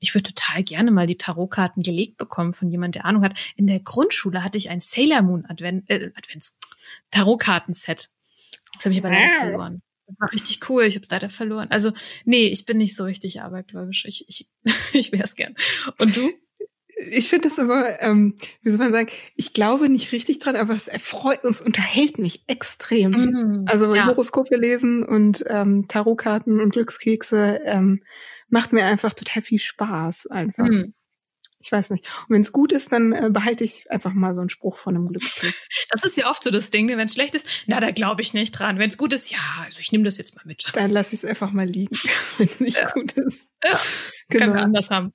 ich 0.00 0.14
würde 0.14 0.32
total 0.32 0.62
gerne 0.62 0.90
mal 0.90 1.06
die 1.06 1.18
Tarotkarten 1.18 1.82
gelegt 1.82 2.16
bekommen 2.16 2.54
von 2.54 2.68
jemand, 2.68 2.94
der 2.94 3.04
Ahnung 3.04 3.24
hat. 3.24 3.38
In 3.56 3.66
der 3.66 3.80
Grundschule 3.80 4.44
hatte 4.44 4.58
ich 4.58 4.70
ein 4.70 4.80
Sailor 4.80 5.22
Moon 5.22 5.44
Advent, 5.46 5.88
äh, 5.90 6.10
Advents 6.14 6.58
Tarotkarten-Set. 7.10 8.10
Das 8.74 8.84
habe 8.84 8.94
ich 8.94 9.00
aber 9.00 9.10
leider 9.10 9.36
verloren. 9.40 9.82
Das 10.06 10.20
war 10.20 10.32
richtig 10.32 10.68
cool. 10.70 10.84
Ich 10.84 10.94
habe 10.94 11.04
es 11.04 11.10
leider 11.10 11.28
verloren. 11.28 11.70
Also 11.70 11.92
nee, 12.24 12.46
ich 12.46 12.64
bin 12.64 12.78
nicht 12.78 12.96
so 12.96 13.04
richtig 13.04 13.42
abergläubisch. 13.42 14.04
Ich 14.06 14.24
ich 14.28 14.48
ich 14.94 15.12
wäre 15.12 15.24
es 15.24 15.34
gern. 15.34 15.54
Und 15.98 16.16
du? 16.16 16.32
Ich 17.06 17.28
finde 17.28 17.48
das 17.48 17.58
aber, 17.58 18.02
ähm, 18.02 18.36
wie 18.62 18.70
soll 18.70 18.78
man 18.78 18.92
sagen, 18.92 19.08
ich 19.36 19.52
glaube 19.52 19.88
nicht 19.88 20.12
richtig 20.12 20.40
dran, 20.40 20.56
aber 20.56 20.74
es 20.74 20.88
erfreut 20.88 21.44
uns, 21.44 21.60
unterhält 21.60 22.18
mich 22.18 22.42
extrem. 22.48 23.12
Mm, 23.12 23.64
also 23.66 23.94
ja. 23.94 24.06
Horoskope 24.06 24.56
lesen 24.56 25.04
und 25.04 25.44
ähm, 25.48 25.86
Tarotkarten 25.86 26.60
und 26.60 26.72
Glückskekse 26.72 27.60
ähm, 27.64 28.02
macht 28.48 28.72
mir 28.72 28.84
einfach 28.84 29.14
total 29.14 29.42
viel 29.42 29.60
Spaß 29.60 30.26
einfach. 30.26 30.66
Mhm. 30.66 30.94
Ich 31.60 31.72
weiß 31.72 31.90
nicht. 31.90 32.04
Und 32.28 32.34
wenn 32.34 32.42
es 32.42 32.52
gut 32.52 32.72
ist, 32.72 32.92
dann 32.92 33.12
äh, 33.12 33.30
behalte 33.30 33.64
ich 33.64 33.90
einfach 33.90 34.12
mal 34.12 34.34
so 34.34 34.40
einen 34.40 34.50
Spruch 34.50 34.78
von 34.78 34.94
einem 34.94 35.08
Glückskeks. 35.08 35.68
Das 35.90 36.04
ist 36.04 36.18
ja 36.18 36.28
oft 36.28 36.42
so 36.42 36.50
das 36.50 36.70
Ding, 36.70 36.86
ne? 36.86 36.98
wenn 36.98 37.06
es 37.06 37.14
schlecht 37.14 37.34
ist, 37.34 37.64
na, 37.66 37.80
da 37.80 37.90
glaube 37.90 38.20
ich 38.20 38.34
nicht 38.34 38.52
dran. 38.52 38.78
Wenn 38.78 38.90
es 38.90 38.98
gut 38.98 39.12
ist, 39.12 39.30
ja, 39.32 39.38
also 39.64 39.80
ich 39.80 39.90
nehme 39.90 40.04
das 40.04 40.18
jetzt 40.18 40.36
mal 40.36 40.44
mit. 40.44 40.62
Dann 40.74 40.90
lasse 40.90 41.14
ich 41.14 41.20
es 41.20 41.24
einfach 41.24 41.50
mal 41.50 41.66
liegen, 41.66 41.96
wenn 42.38 42.46
es 42.46 42.60
nicht 42.60 42.76
ja. 42.76 42.90
gut 42.90 43.12
ist. 43.12 43.48
Ja, 43.64 43.80
genau. 44.28 44.44
Können 44.44 44.54
wir 44.54 44.62
anders 44.62 44.90
haben. 44.90 45.12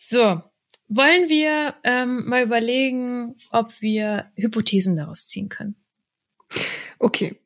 So, 0.00 0.40
wollen 0.86 1.28
wir 1.28 1.74
ähm, 1.82 2.28
mal 2.28 2.44
überlegen, 2.44 3.34
ob 3.50 3.82
wir 3.82 4.30
Hypothesen 4.36 4.94
daraus 4.94 5.26
ziehen 5.26 5.48
können? 5.48 5.74
Okay. 7.00 7.40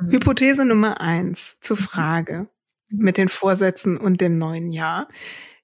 Mhm. 0.00 0.10
Hypothese 0.10 0.64
Nummer 0.64 1.00
eins 1.00 1.60
zur 1.60 1.76
Frage 1.76 2.48
mit 2.88 3.16
den 3.16 3.28
Vorsätzen 3.28 3.96
und 3.96 4.20
dem 4.20 4.38
neuen 4.38 4.72
Jahr 4.72 5.08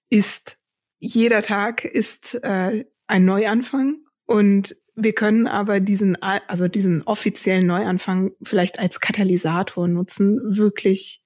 ist, 0.09 0.59
jeder 1.01 1.43
Tag 1.43 1.85
ist 1.85 2.37
äh, 2.45 2.85
ein 3.09 3.25
Neuanfang 3.25 3.97
und 4.25 4.77
wir 4.95 5.15
können 5.15 5.49
aber 5.49 5.81
diesen, 5.81 6.15
also 6.23 6.69
diesen 6.69 7.03
offiziellen 7.03 7.67
Neuanfang 7.67 8.31
vielleicht 8.41 8.79
als 8.79 9.01
Katalysator 9.01 9.89
nutzen, 9.89 10.39
wirklich 10.45 11.25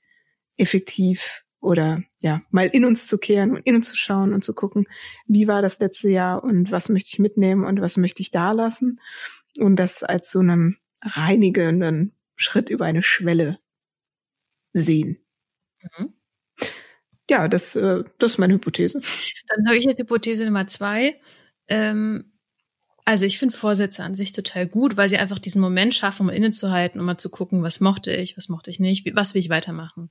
effektiv 0.56 1.43
oder 1.64 2.03
ja, 2.22 2.42
mal 2.50 2.66
in 2.66 2.85
uns 2.85 3.07
zu 3.07 3.18
kehren 3.18 3.53
und 3.53 3.66
in 3.66 3.74
uns 3.74 3.88
zu 3.88 3.96
schauen 3.96 4.35
und 4.35 4.44
zu 4.44 4.55
gucken, 4.55 4.87
wie 5.27 5.48
war 5.48 5.62
das 5.62 5.81
letzte 5.81 6.11
Jahr 6.11 6.44
und 6.44 6.70
was 6.70 6.88
möchte 6.88 7.09
ich 7.12 7.18
mitnehmen 7.18 7.64
und 7.64 7.81
was 7.81 7.96
möchte 7.96 8.22
ich 8.22 8.31
da 8.31 8.53
lassen 8.53 9.00
und 9.59 9.77
das 9.77 10.03
als 10.03 10.31
so 10.31 10.40
einen 10.40 10.77
reinigenden 11.03 12.14
Schritt 12.37 12.70
über 12.70 12.85
eine 12.85 13.03
Schwelle 13.03 13.59
sehen. 14.72 15.18
Mhm. 15.98 16.12
Ja, 17.31 17.48
das, 17.48 17.74
äh, 17.77 18.05
das 18.18 18.33
ist 18.33 18.38
meine 18.38 18.55
Hypothese. 18.55 19.00
Dann 19.00 19.64
sage 19.64 19.79
ich 19.79 19.85
jetzt 19.85 19.98
Hypothese 19.98 20.44
Nummer 20.44 20.66
zwei. 20.66 21.18
Ähm, 21.68 22.33
also 23.06 23.27
ich 23.27 23.38
finde 23.38 23.56
Vorsätze 23.56 24.02
an 24.02 24.15
sich 24.15 24.33
total 24.33 24.67
gut, 24.67 24.96
weil 24.96 25.08
sie 25.08 25.19
einfach 25.19 25.38
diesen 25.38 25.60
Moment 25.60 25.94
schaffen, 25.94 26.29
um 26.29 26.31
innezuhalten, 26.31 27.00
um 27.00 27.06
mal 27.06 27.19
zu 27.19 27.31
gucken, 27.31 27.62
was 27.62 27.81
mochte 27.81 28.15
ich, 28.15 28.37
was 28.37 28.48
mochte 28.48 28.71
ich 28.71 28.81
nicht, 28.81 29.06
was 29.15 29.35
will 29.35 29.40
ich 29.40 29.50
weitermachen. 29.50 30.10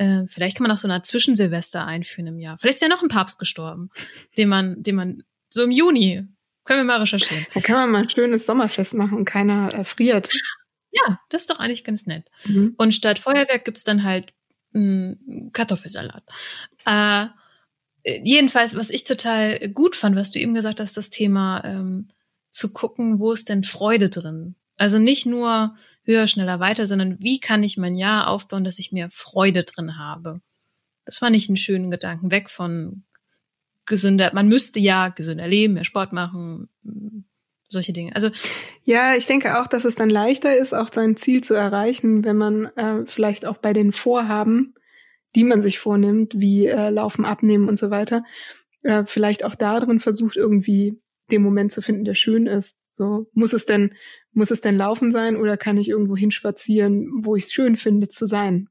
Äh, 0.00 0.26
vielleicht 0.26 0.56
kann 0.56 0.64
man 0.64 0.72
auch 0.72 0.78
so 0.78 0.86
eine 0.86 0.94
Art 0.94 1.06
Zwischensilvester 1.06 1.86
einführen 1.86 2.26
im 2.28 2.38
Jahr. 2.38 2.56
Vielleicht 2.58 2.76
ist 2.76 2.82
ja 2.82 2.88
noch 2.88 3.02
ein 3.02 3.08
Papst 3.08 3.38
gestorben, 3.38 3.90
den 4.38 4.48
man, 4.48 4.82
den 4.82 4.94
man 4.96 5.22
so 5.48 5.62
im 5.62 5.70
Juni 5.70 6.26
können 6.64 6.80
wir 6.80 6.84
mal 6.84 7.00
recherchieren. 7.00 7.46
Da 7.54 7.60
kann 7.60 7.76
man 7.76 7.90
mal 7.90 8.02
ein 8.02 8.08
schönes 8.10 8.46
Sommerfest 8.46 8.94
machen 8.94 9.18
und 9.18 9.24
keiner 9.24 9.68
äh, 9.74 9.84
friert. 9.84 10.30
Ja, 10.90 11.20
das 11.28 11.42
ist 11.42 11.50
doch 11.50 11.58
eigentlich 11.58 11.84
ganz 11.84 12.06
nett. 12.06 12.30
Mhm. 12.44 12.74
Und 12.78 12.94
statt 12.94 13.18
Feuerwerk 13.18 13.64
gibt's 13.64 13.84
dann 13.84 14.04
halt 14.04 14.32
Kartoffelsalat. 15.52 16.22
Äh, 16.86 17.26
Äh, 18.02 18.20
jedenfalls, 18.24 18.76
was 18.76 18.90
ich 18.90 19.04
total 19.04 19.68
gut 19.70 19.96
fand, 19.96 20.16
was 20.16 20.30
du 20.30 20.38
eben 20.38 20.54
gesagt 20.54 20.80
hast, 20.80 20.96
das 20.96 21.10
Thema 21.10 21.62
ähm, 21.64 22.08
zu 22.50 22.72
gucken, 22.72 23.18
wo 23.18 23.32
ist 23.32 23.48
denn 23.48 23.62
Freude 23.62 24.08
drin? 24.08 24.54
Also 24.80 24.98
nicht 24.98 25.26
nur 25.26 25.74
höher, 26.04 26.26
schneller, 26.26 26.58
weiter, 26.58 26.86
sondern 26.86 27.18
wie 27.20 27.38
kann 27.38 27.62
ich 27.62 27.76
mein 27.76 27.96
Jahr 27.96 28.28
aufbauen, 28.28 28.64
dass 28.64 28.78
ich 28.78 28.92
mehr 28.92 29.10
Freude 29.10 29.64
drin 29.64 29.98
habe? 29.98 30.40
Das 31.04 31.18
fand 31.18 31.36
ich 31.36 31.50
einen 31.50 31.58
schönen 31.58 31.90
Gedanken. 31.90 32.30
Weg 32.30 32.48
von 32.48 33.04
gesünder, 33.84 34.30
man 34.32 34.48
müsste 34.48 34.80
ja 34.80 35.08
gesünder 35.08 35.46
leben, 35.46 35.74
mehr 35.74 35.84
Sport 35.84 36.14
machen, 36.14 36.70
solche 37.68 37.92
Dinge. 37.92 38.14
Also 38.14 38.30
ja, 38.82 39.14
ich 39.14 39.26
denke 39.26 39.60
auch, 39.60 39.66
dass 39.66 39.84
es 39.84 39.96
dann 39.96 40.08
leichter 40.08 40.56
ist, 40.56 40.72
auch 40.72 40.88
sein 40.90 41.14
Ziel 41.14 41.44
zu 41.44 41.52
erreichen, 41.52 42.24
wenn 42.24 42.38
man 42.38 42.64
äh, 42.76 43.04
vielleicht 43.04 43.44
auch 43.44 43.58
bei 43.58 43.74
den 43.74 43.92
Vorhaben, 43.92 44.72
die 45.36 45.44
man 45.44 45.60
sich 45.60 45.78
vornimmt, 45.78 46.32
wie 46.38 46.68
äh, 46.68 46.88
Laufen, 46.88 47.26
Abnehmen 47.26 47.68
und 47.68 47.78
so 47.78 47.90
weiter, 47.90 48.24
äh, 48.82 49.04
vielleicht 49.04 49.44
auch 49.44 49.56
darin 49.56 50.00
versucht, 50.00 50.36
irgendwie 50.36 50.98
den 51.30 51.42
Moment 51.42 51.70
zu 51.70 51.82
finden, 51.82 52.04
der 52.04 52.14
schön 52.14 52.46
ist. 52.46 52.80
So 52.94 53.30
muss 53.34 53.52
es 53.52 53.66
denn 53.66 53.94
muss 54.32 54.50
es 54.50 54.60
denn 54.60 54.76
Laufen 54.76 55.12
sein 55.12 55.36
oder 55.36 55.56
kann 55.56 55.76
ich 55.76 55.88
irgendwo 55.88 56.16
hinspazieren, 56.16 57.10
wo 57.22 57.36
ich 57.36 57.44
es 57.44 57.52
schön 57.52 57.76
finde 57.76 58.08
zu 58.08 58.26
sein? 58.26 58.68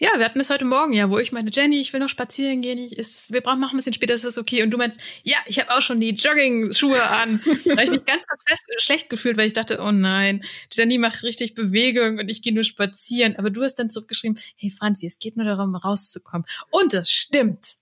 Ja, 0.00 0.10
wir 0.16 0.24
hatten 0.24 0.40
es 0.40 0.50
heute 0.50 0.64
Morgen, 0.64 0.92
ja, 0.92 1.08
wo 1.08 1.18
ich 1.18 1.30
meine, 1.30 1.50
Jenny, 1.52 1.78
ich 1.78 1.92
will 1.92 2.00
noch 2.00 2.08
spazieren 2.08 2.62
gehen, 2.62 2.78
ich, 2.78 2.98
ist, 2.98 3.32
wir 3.32 3.40
brauchen 3.40 3.60
machen 3.60 3.74
ein 3.74 3.76
bisschen 3.76 3.92
später, 3.92 4.12
ist 4.12 4.24
das 4.24 4.36
okay? 4.36 4.64
Und 4.64 4.72
du 4.72 4.76
meinst, 4.76 5.00
ja, 5.22 5.36
ich 5.46 5.60
habe 5.60 5.70
auch 5.70 5.80
schon 5.80 6.00
die 6.00 6.10
Jogging-Schuhe 6.10 7.00
an. 7.00 7.40
da 7.64 7.70
habe 7.70 7.84
ich 7.84 7.90
mich 7.90 8.04
ganz 8.04 8.26
kurz 8.26 8.42
fest, 8.44 8.68
schlecht 8.78 9.08
gefühlt, 9.08 9.36
weil 9.36 9.46
ich 9.46 9.52
dachte, 9.52 9.78
oh 9.80 9.92
nein, 9.92 10.44
Jenny 10.72 10.98
macht 10.98 11.22
richtig 11.22 11.54
Bewegung 11.54 12.18
und 12.18 12.28
ich 12.28 12.42
gehe 12.42 12.52
nur 12.52 12.64
spazieren. 12.64 13.36
Aber 13.36 13.50
du 13.50 13.62
hast 13.62 13.76
dann 13.76 13.88
zurückgeschrieben, 13.88 14.36
hey 14.56 14.70
Franzi, 14.70 15.06
es 15.06 15.20
geht 15.20 15.36
nur 15.36 15.46
darum, 15.46 15.76
rauszukommen. 15.76 16.46
Und 16.70 16.92
das 16.92 17.10
stimmt. 17.10 17.76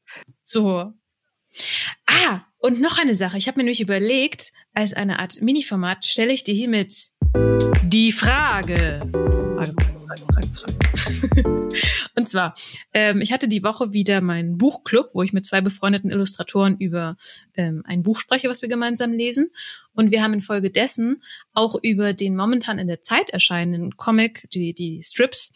So. 0.45 0.93
Ah, 2.05 2.43
und 2.67 2.81
noch 2.81 2.99
eine 2.99 3.15
Sache. 3.15 3.39
Ich 3.39 3.47
habe 3.47 3.59
mir 3.59 3.63
nämlich 3.63 3.81
überlegt, 3.81 4.53
als 4.75 4.93
eine 4.93 5.21
Art 5.21 5.41
Mini-Format 5.41 6.05
stelle 6.05 6.33
ich 6.33 6.43
dir 6.43 6.55
hiermit 6.55 7.11
die 7.85 8.11
Frage. 8.11 9.09
Frage, 9.13 9.73
Frage, 10.05 10.23
Frage, 10.33 10.49
Frage. 10.49 11.69
Und 12.17 12.29
zwar, 12.29 12.57
ähm, 12.93 13.21
ich 13.21 13.33
hatte 13.33 13.47
die 13.47 13.63
Woche 13.63 13.93
wieder 13.93 14.21
meinen 14.21 14.59
Buchclub, 14.59 15.11
wo 15.13 15.23
ich 15.23 15.33
mit 15.33 15.45
zwei 15.45 15.61
befreundeten 15.61 16.11
Illustratoren 16.11 16.77
über 16.79 17.17
ähm, 17.55 17.85
ein 17.87 18.03
Buch 18.03 18.19
spreche, 18.19 18.49
was 18.49 18.63
wir 18.63 18.69
gemeinsam 18.69 19.13
lesen. 19.13 19.53
Und 19.93 20.11
wir 20.11 20.25
haben 20.25 20.35
infolgedessen 20.35 21.23
auch 21.53 21.77
über 21.81 22.15
den 22.15 22.35
momentan 22.35 22.81
in 22.81 22.89
der 22.89 23.01
Zeit 23.01 23.31
erscheinenden 23.31 23.97
Comic, 23.97 24.51
die, 24.51 24.75
die 24.75 25.05
Strips, 25.05 25.53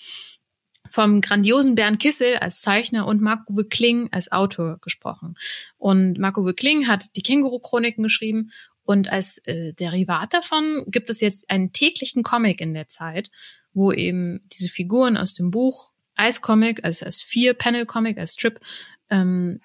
vom 0.90 1.20
grandiosen 1.20 1.74
Bernd 1.74 2.00
Kissel 2.00 2.36
als 2.36 2.60
Zeichner 2.60 3.06
und 3.06 3.20
Marco 3.20 3.54
Kling 3.68 4.08
als 4.12 4.32
Autor 4.32 4.78
gesprochen. 4.80 5.36
Und 5.78 6.18
Marco 6.18 6.44
Kling 6.52 6.88
hat 6.88 7.16
die 7.16 7.22
Känguru-Chroniken 7.22 8.02
geschrieben 8.02 8.50
und 8.82 9.12
als 9.12 9.38
äh, 9.46 9.72
Derivat 9.74 10.34
davon 10.34 10.84
gibt 10.88 11.10
es 11.10 11.20
jetzt 11.20 11.48
einen 11.48 11.72
täglichen 11.72 12.22
Comic 12.22 12.60
in 12.60 12.74
der 12.74 12.88
Zeit, 12.88 13.30
wo 13.72 13.92
eben 13.92 14.40
diese 14.52 14.68
Figuren 14.68 15.16
aus 15.16 15.34
dem 15.34 15.50
Buch 15.50 15.92
als 16.16 16.40
Comic, 16.40 16.84
also 16.84 17.06
als 17.06 17.22
Vier-Panel-Comic, 17.22 18.18
als 18.18 18.34
Strip, 18.34 18.60
ähm, 19.08 19.60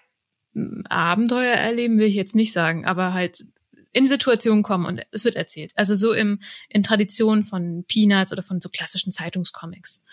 Abenteuer 0.88 1.55
erleben, 1.55 1.97
will 1.97 2.07
ich 2.07 2.15
jetzt 2.15 2.36
nicht 2.36 2.53
sagen, 2.53 2.86
aber 2.86 3.13
halt 3.13 3.43
in 3.91 4.07
Situationen 4.07 4.61
kommen 4.61 4.86
und 4.86 5.01
es 5.11 5.23
wird 5.26 5.36
erzählt. 5.36 5.71
Also 5.76 5.95
so 5.95 6.13
im, 6.13 6.39
in 6.69 6.84
Tradition 6.84 7.43
von 7.43 7.86
Peanuts 7.88 8.32
oder 8.32 8.43
von 8.43 8.61
so 8.61 8.69
klassischen 8.69 9.11
Zeitungscomics. 9.11 10.03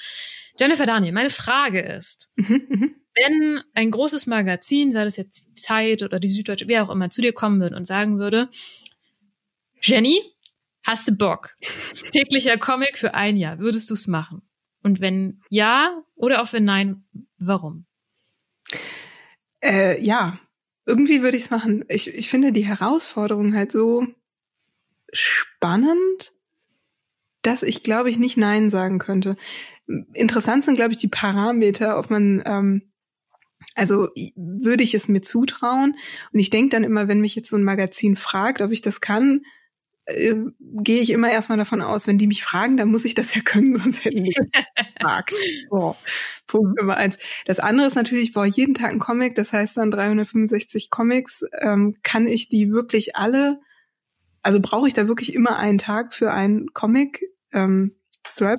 Jennifer 0.58 0.86
Daniel, 0.86 1.12
meine 1.12 1.30
Frage 1.30 1.80
ist, 1.80 2.30
mhm, 2.36 2.62
mhm. 2.68 2.94
wenn 3.14 3.62
ein 3.74 3.90
großes 3.90 4.26
Magazin, 4.26 4.92
sei 4.92 5.04
das 5.04 5.16
jetzt 5.16 5.56
Zeit 5.58 6.02
oder 6.02 6.20
die 6.20 6.28
Süddeutsche, 6.28 6.68
wer 6.68 6.84
auch 6.84 6.90
immer, 6.90 7.10
zu 7.10 7.22
dir 7.22 7.32
kommen 7.32 7.60
würde 7.60 7.76
und 7.76 7.86
sagen 7.86 8.18
würde, 8.18 8.48
Jenny, 9.80 10.20
hast 10.84 11.08
du 11.08 11.16
Bock? 11.16 11.56
Täglicher 12.12 12.58
Comic 12.58 12.96
für 12.96 13.14
ein 13.14 13.36
Jahr. 13.36 13.58
Würdest 13.58 13.90
du 13.90 13.94
es 13.94 14.06
machen? 14.06 14.42
Und 14.82 15.00
wenn 15.00 15.40
ja 15.48 16.02
oder 16.14 16.42
auch 16.42 16.52
wenn 16.52 16.64
nein, 16.64 17.04
warum? 17.38 17.86
Äh, 19.62 20.02
ja, 20.02 20.38
irgendwie 20.86 21.22
würde 21.22 21.36
ich 21.36 21.44
es 21.44 21.50
machen. 21.50 21.84
Ich, 21.88 22.12
ich 22.12 22.28
finde 22.28 22.52
die 22.52 22.66
Herausforderung 22.66 23.54
halt 23.54 23.70
so 23.70 24.06
spannend, 25.12 26.32
dass 27.42 27.62
ich 27.62 27.82
glaube 27.82 28.10
ich 28.10 28.18
nicht 28.18 28.36
Nein 28.36 28.70
sagen 28.70 28.98
könnte. 28.98 29.36
Interessant 29.86 30.64
sind, 30.64 30.76
glaube 30.76 30.92
ich, 30.92 30.98
die 30.98 31.08
Parameter, 31.08 31.98
ob 31.98 32.10
man 32.10 32.42
ähm, 32.46 32.92
also 33.74 34.08
würde 34.36 34.82
ich 34.82 34.94
es 34.94 35.08
mir 35.08 35.22
zutrauen. 35.22 35.96
Und 36.32 36.40
ich 36.40 36.50
denke 36.50 36.70
dann 36.70 36.84
immer, 36.84 37.08
wenn 37.08 37.20
mich 37.20 37.34
jetzt 37.34 37.48
so 37.48 37.56
ein 37.56 37.64
Magazin 37.64 38.16
fragt, 38.16 38.60
ob 38.60 38.70
ich 38.70 38.82
das 38.82 39.00
kann, 39.00 39.42
äh, 40.04 40.34
gehe 40.60 41.00
ich 41.00 41.10
immer 41.10 41.30
erstmal 41.30 41.58
davon 41.58 41.80
aus, 41.80 42.06
wenn 42.06 42.18
die 42.18 42.26
mich 42.26 42.42
fragen, 42.42 42.76
dann 42.76 42.90
muss 42.90 43.04
ich 43.04 43.14
das 43.14 43.34
ja 43.34 43.40
können, 43.40 43.76
sonst 43.78 44.04
hätten 44.04 44.24
die 44.24 44.34
gefragt. 44.96 45.34
Oh, 45.70 45.94
Punkt 46.46 46.78
Nummer 46.78 46.96
eins. 46.96 47.18
Das 47.46 47.60
andere 47.60 47.86
ist 47.86 47.94
natürlich, 47.94 48.28
ich 48.28 48.32
brauche 48.32 48.46
jeden 48.46 48.74
Tag 48.74 48.90
einen 48.90 49.00
Comic, 49.00 49.34
das 49.34 49.52
heißt 49.52 49.76
dann 49.76 49.90
365 49.90 50.90
Comics. 50.90 51.44
Ähm, 51.60 51.96
kann 52.02 52.26
ich 52.26 52.48
die 52.48 52.70
wirklich 52.70 53.16
alle, 53.16 53.60
also 54.42 54.60
brauche 54.60 54.88
ich 54.88 54.94
da 54.94 55.08
wirklich 55.08 55.34
immer 55.34 55.56
einen 55.58 55.78
Tag 55.78 56.12
für 56.12 56.32
einen 56.32 56.72
Comic? 56.74 57.22
Ähm, 57.52 57.94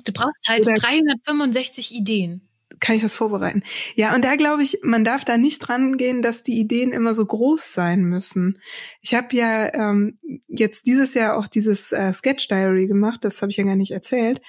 du 0.04 0.12
brauchst 0.12 0.48
halt 0.48 0.66
365 0.66 1.94
Ideen 1.94 2.48
kann 2.80 2.96
ich 2.96 3.02
das 3.02 3.14
vorbereiten? 3.14 3.62
Ja, 3.94 4.14
und 4.14 4.24
da 4.24 4.36
glaube 4.36 4.62
ich, 4.62 4.80
man 4.82 5.04
darf 5.04 5.24
da 5.24 5.38
nicht 5.38 5.60
dran 5.60 5.96
gehen, 5.96 6.22
dass 6.22 6.42
die 6.42 6.58
Ideen 6.58 6.92
immer 6.92 7.14
so 7.14 7.24
groß 7.24 7.72
sein 7.72 8.02
müssen. 8.02 8.58
Ich 9.00 9.14
habe 9.14 9.34
ja 9.34 9.72
ähm, 9.72 10.18
jetzt 10.48 10.86
dieses 10.86 11.14
Jahr 11.14 11.36
auch 11.36 11.46
dieses 11.46 11.92
äh, 11.92 12.12
Sketch 12.12 12.48
Diary 12.48 12.86
gemacht, 12.86 13.24
das 13.24 13.40
habe 13.40 13.50
ich 13.50 13.56
ja 13.56 13.64
gar 13.64 13.76
nicht 13.76 13.92
erzählt. 13.92 14.42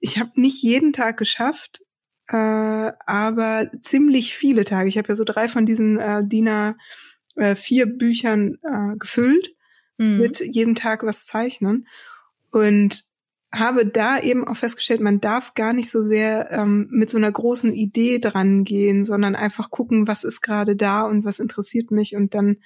Ich 0.00 0.18
habe 0.18 0.32
nicht 0.34 0.62
jeden 0.62 0.92
Tag 0.92 1.16
geschafft, 1.16 1.80
äh, 2.28 2.36
aber 2.36 3.70
ziemlich 3.80 4.34
viele 4.34 4.64
Tage. 4.64 4.88
Ich 4.88 4.98
habe 4.98 5.08
ja 5.08 5.14
so 5.14 5.24
drei 5.24 5.48
von 5.48 5.64
diesen 5.64 5.98
äh, 5.98 6.22
DIN 6.24 6.74
äh, 7.36 7.54
vier 7.56 7.86
Büchern 7.86 8.58
äh, 8.62 8.96
gefüllt, 8.98 9.54
mhm. 9.96 10.18
mit 10.18 10.40
jedem 10.40 10.74
Tag 10.74 11.04
was 11.04 11.24
zeichnen. 11.24 11.86
Und 12.50 13.07
habe 13.52 13.86
da 13.86 14.18
eben 14.18 14.46
auch 14.46 14.56
festgestellt, 14.56 15.00
man 15.00 15.20
darf 15.20 15.54
gar 15.54 15.72
nicht 15.72 15.90
so 15.90 16.02
sehr 16.02 16.50
ähm, 16.50 16.88
mit 16.90 17.08
so 17.08 17.16
einer 17.16 17.32
großen 17.32 17.72
Idee 17.72 18.18
dran 18.18 18.64
gehen, 18.64 19.04
sondern 19.04 19.34
einfach 19.34 19.70
gucken, 19.70 20.06
was 20.06 20.24
ist 20.24 20.42
gerade 20.42 20.76
da 20.76 21.02
und 21.02 21.24
was 21.24 21.38
interessiert 21.38 21.90
mich 21.90 22.14
und 22.14 22.34
dann 22.34 22.58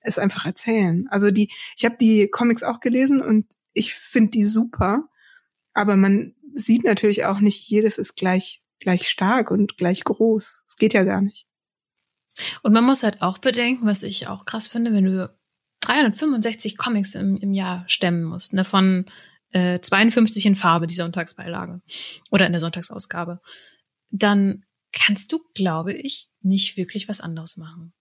es 0.00 0.18
einfach 0.18 0.46
erzählen. 0.46 1.06
Also 1.10 1.30
die, 1.30 1.50
ich 1.76 1.84
habe 1.84 1.96
die 2.00 2.28
Comics 2.28 2.62
auch 2.62 2.80
gelesen 2.80 3.20
und 3.20 3.46
ich 3.74 3.94
finde 3.94 4.30
die 4.30 4.44
super, 4.44 5.08
aber 5.74 5.96
man 5.96 6.34
sieht 6.54 6.84
natürlich 6.84 7.24
auch 7.24 7.40
nicht, 7.40 7.68
jedes 7.68 7.98
ist 7.98 8.16
gleich 8.16 8.62
gleich 8.82 9.08
stark 9.08 9.50
und 9.50 9.76
gleich 9.78 10.04
groß. 10.04 10.64
Es 10.68 10.76
geht 10.76 10.92
ja 10.92 11.04
gar 11.04 11.22
nicht. 11.22 11.46
Und 12.62 12.72
man 12.72 12.84
muss 12.84 13.02
halt 13.02 13.22
auch 13.22 13.38
bedenken, 13.38 13.86
was 13.86 14.02
ich 14.02 14.26
auch 14.26 14.44
krass 14.44 14.66
finde, 14.66 14.92
wenn 14.92 15.04
du 15.04 15.34
365 15.80 16.76
Comics 16.76 17.14
im, 17.14 17.38
im 17.38 17.52
Jahr 17.54 17.84
stemmen 17.88 18.24
musst, 18.24 18.52
ne, 18.52 18.64
von 18.64 19.06
äh, 19.52 19.80
52 19.80 20.46
in 20.46 20.56
Farbe, 20.56 20.86
die 20.86 20.94
Sonntagsbeilage 20.94 21.80
oder 22.30 22.46
in 22.46 22.52
der 22.52 22.60
Sonntagsausgabe, 22.60 23.40
dann 24.10 24.64
kannst 24.92 25.32
du, 25.32 25.40
glaube 25.54 25.92
ich, 25.92 26.28
nicht 26.42 26.76
wirklich 26.76 27.08
was 27.08 27.20
anderes 27.20 27.56
machen. 27.56 27.92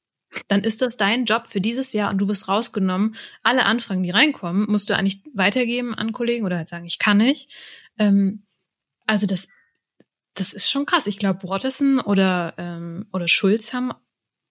Dann 0.48 0.64
ist 0.64 0.82
das 0.82 0.98
dein 0.98 1.26
Job 1.26 1.48
für 1.48 1.60
dieses 1.60 1.94
Jahr 1.94 2.10
und 2.10 2.18
du 2.20 2.28
bist 2.28 2.48
rausgenommen. 2.48 3.16
Alle 3.44 3.66
Anfragen, 3.66 4.04
die 4.04 4.12
reinkommen, 4.12 4.70
musst 4.70 4.90
du 4.90 4.96
eigentlich 4.96 5.22
weitergeben 5.34 5.94
an 5.94 6.14
Kollegen 6.14 6.46
oder 6.46 6.58
halt 6.58 6.70
sagen, 6.70 6.86
ich 6.86 7.00
kann 7.00 7.18
nicht. 7.18 7.54
Ähm, 7.98 8.44
also 9.06 9.28
das, 9.28 9.50
das 10.36 10.54
ist 10.54 10.70
schon 10.70 10.86
krass. 10.86 11.08
Ich 11.08 11.20
glaube, 11.20 11.48
Watterson 11.48 12.00
oder, 12.00 12.54
ähm, 12.58 13.08
oder 13.12 13.28
Schulz 13.28 13.74
haben 13.74 13.92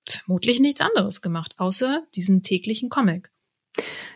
vermutlich 0.07 0.61
nichts 0.61 0.81
anderes 0.81 1.23
gemacht, 1.23 1.55
außer 1.59 2.07
diesen 2.15 2.43
täglichen 2.43 2.91
Comic. 2.91 3.31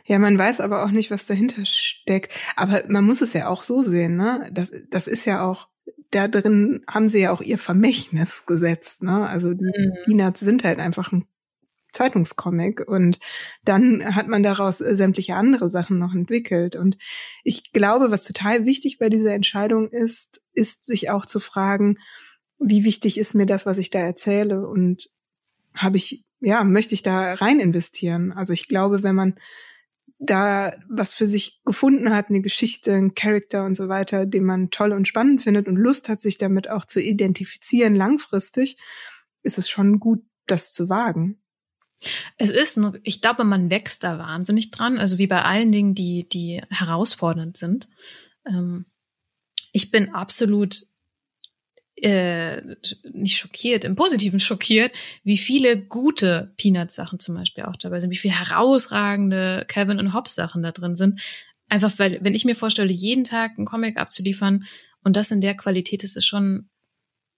Ja, 0.06 0.18
man 0.18 0.38
weiß 0.38 0.60
aber 0.60 0.84
auch 0.84 0.90
nicht, 0.90 1.10
was 1.10 1.26
dahinter 1.26 1.64
steckt. 1.64 2.34
Aber 2.56 2.84
man 2.88 3.04
muss 3.04 3.22
es 3.22 3.32
ja 3.32 3.48
auch 3.48 3.62
so 3.62 3.82
sehen, 3.82 4.16
ne? 4.16 4.48
Das, 4.52 4.70
das 4.90 5.06
ist 5.06 5.24
ja 5.24 5.44
auch, 5.44 5.68
da 6.10 6.28
drin 6.28 6.84
haben 6.88 7.08
sie 7.08 7.20
ja 7.20 7.32
auch 7.32 7.40
ihr 7.40 7.58
Vermächtnis 7.58 8.44
gesetzt, 8.46 9.02
ne? 9.02 9.26
Also 9.26 9.54
die 9.54 9.64
mhm. 9.64 9.92
Peanuts 10.04 10.40
sind 10.40 10.62
halt 10.64 10.78
einfach 10.78 11.12
ein 11.12 11.24
Zeitungscomic 11.94 12.86
und 12.86 13.18
dann 13.64 14.14
hat 14.14 14.28
man 14.28 14.42
daraus 14.42 14.78
sämtliche 14.78 15.36
andere 15.36 15.70
Sachen 15.70 15.98
noch 15.98 16.12
entwickelt. 16.12 16.76
Und 16.76 16.98
ich 17.44 17.72
glaube, 17.72 18.10
was 18.10 18.24
total 18.24 18.66
wichtig 18.66 18.98
bei 18.98 19.08
dieser 19.08 19.32
Entscheidung 19.32 19.88
ist, 19.88 20.42
ist 20.52 20.84
sich 20.84 21.10
auch 21.10 21.24
zu 21.24 21.40
fragen, 21.40 21.98
wie 22.58 22.84
wichtig 22.84 23.16
ist 23.18 23.34
mir 23.34 23.46
das, 23.46 23.64
was 23.64 23.78
ich 23.78 23.90
da 23.90 24.00
erzähle 24.00 24.66
und 24.66 25.08
habe 25.74 25.96
ich, 25.96 26.24
ja, 26.40 26.62
möchte 26.64 26.94
ich 26.94 27.02
da 27.02 27.34
rein 27.34 27.60
investieren? 27.60 28.32
Also 28.32 28.52
ich 28.52 28.68
glaube, 28.68 29.02
wenn 29.02 29.14
man 29.14 29.34
da 30.24 30.74
was 30.88 31.14
für 31.14 31.26
sich 31.26 31.60
gefunden 31.64 32.10
hat, 32.14 32.28
eine 32.28 32.40
Geschichte, 32.40 32.92
ein 32.92 33.14
Charakter 33.14 33.64
und 33.64 33.74
so 33.74 33.88
weiter, 33.88 34.26
den 34.26 34.44
man 34.44 34.70
toll 34.70 34.92
und 34.92 35.08
spannend 35.08 35.42
findet 35.42 35.68
und 35.68 35.76
Lust 35.76 36.08
hat, 36.08 36.20
sich 36.20 36.38
damit 36.38 36.68
auch 36.68 36.84
zu 36.84 37.00
identifizieren 37.00 37.94
langfristig, 37.94 38.76
ist 39.42 39.58
es 39.58 39.68
schon 39.68 40.00
gut, 40.00 40.22
das 40.46 40.72
zu 40.72 40.88
wagen. 40.88 41.40
Es 42.36 42.50
ist, 42.50 42.78
ich 43.02 43.20
glaube, 43.20 43.44
man 43.44 43.70
wächst 43.70 44.04
da 44.04 44.18
wahnsinnig 44.18 44.70
dran. 44.70 44.98
Also 44.98 45.18
wie 45.18 45.26
bei 45.26 45.42
allen 45.42 45.72
Dingen, 45.72 45.94
die, 45.94 46.28
die 46.28 46.62
herausfordernd 46.70 47.56
sind. 47.56 47.88
Ähm, 48.46 48.86
ich 49.72 49.90
bin 49.90 50.14
absolut 50.14 50.82
äh, 51.96 52.60
nicht 53.12 53.36
schockiert, 53.36 53.84
im 53.84 53.94
Positiven 53.94 54.40
schockiert, 54.40 54.92
wie 55.22 55.38
viele 55.38 55.80
gute 55.80 56.52
Peanuts-Sachen 56.56 57.20
zum 57.20 57.36
Beispiel 57.36 57.64
auch 57.64 57.76
dabei 57.76 58.00
sind, 58.00 58.10
wie 58.10 58.16
viele 58.16 58.38
herausragende 58.38 59.64
Calvin 59.68 59.98
und 59.98 60.12
Hobbes-Sachen 60.12 60.62
da 60.62 60.72
drin 60.72 60.96
sind. 60.96 61.20
Einfach 61.68 61.92
weil, 61.98 62.18
wenn 62.22 62.34
ich 62.34 62.44
mir 62.44 62.56
vorstelle, 62.56 62.92
jeden 62.92 63.24
Tag 63.24 63.52
einen 63.56 63.66
Comic 63.66 63.96
abzuliefern 63.96 64.64
und 65.02 65.16
das 65.16 65.30
in 65.30 65.40
der 65.40 65.56
Qualität 65.56 66.04
ist, 66.04 66.16
ist 66.16 66.26
schon 66.26 66.68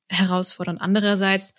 herausfordernd. 0.08 0.80
Andererseits 0.80 1.56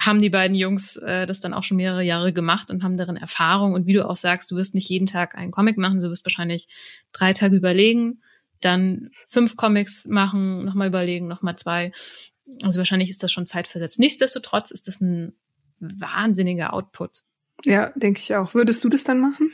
haben 0.00 0.20
die 0.20 0.30
beiden 0.30 0.56
Jungs 0.56 0.96
äh, 0.96 1.26
das 1.26 1.40
dann 1.40 1.54
auch 1.54 1.62
schon 1.62 1.76
mehrere 1.76 2.02
Jahre 2.02 2.32
gemacht 2.32 2.70
und 2.70 2.82
haben 2.82 2.96
darin 2.96 3.16
Erfahrung. 3.16 3.74
Und 3.74 3.86
wie 3.86 3.92
du 3.92 4.08
auch 4.08 4.16
sagst, 4.16 4.50
du 4.50 4.56
wirst 4.56 4.74
nicht 4.74 4.88
jeden 4.88 5.06
Tag 5.06 5.36
einen 5.36 5.50
Comic 5.50 5.78
machen, 5.78 6.00
du 6.00 6.10
wirst 6.10 6.24
wahrscheinlich 6.24 6.66
drei 7.12 7.32
Tage 7.32 7.56
überlegen, 7.56 8.20
dann 8.64 9.10
fünf 9.26 9.56
Comics 9.56 10.06
machen, 10.06 10.64
nochmal 10.64 10.88
überlegen, 10.88 11.28
nochmal 11.28 11.56
zwei. 11.56 11.92
Also 12.62 12.78
wahrscheinlich 12.78 13.10
ist 13.10 13.22
das 13.22 13.32
schon 13.32 13.46
zeitversetzt. 13.46 13.98
Nichtsdestotrotz 13.98 14.70
ist 14.70 14.88
das 14.88 15.00
ein 15.00 15.36
wahnsinniger 15.78 16.72
Output. 16.72 17.22
Ja, 17.64 17.92
denke 17.94 18.20
ich 18.20 18.34
auch. 18.34 18.54
Würdest 18.54 18.82
du 18.84 18.88
das 18.88 19.04
dann 19.04 19.20
machen? 19.20 19.52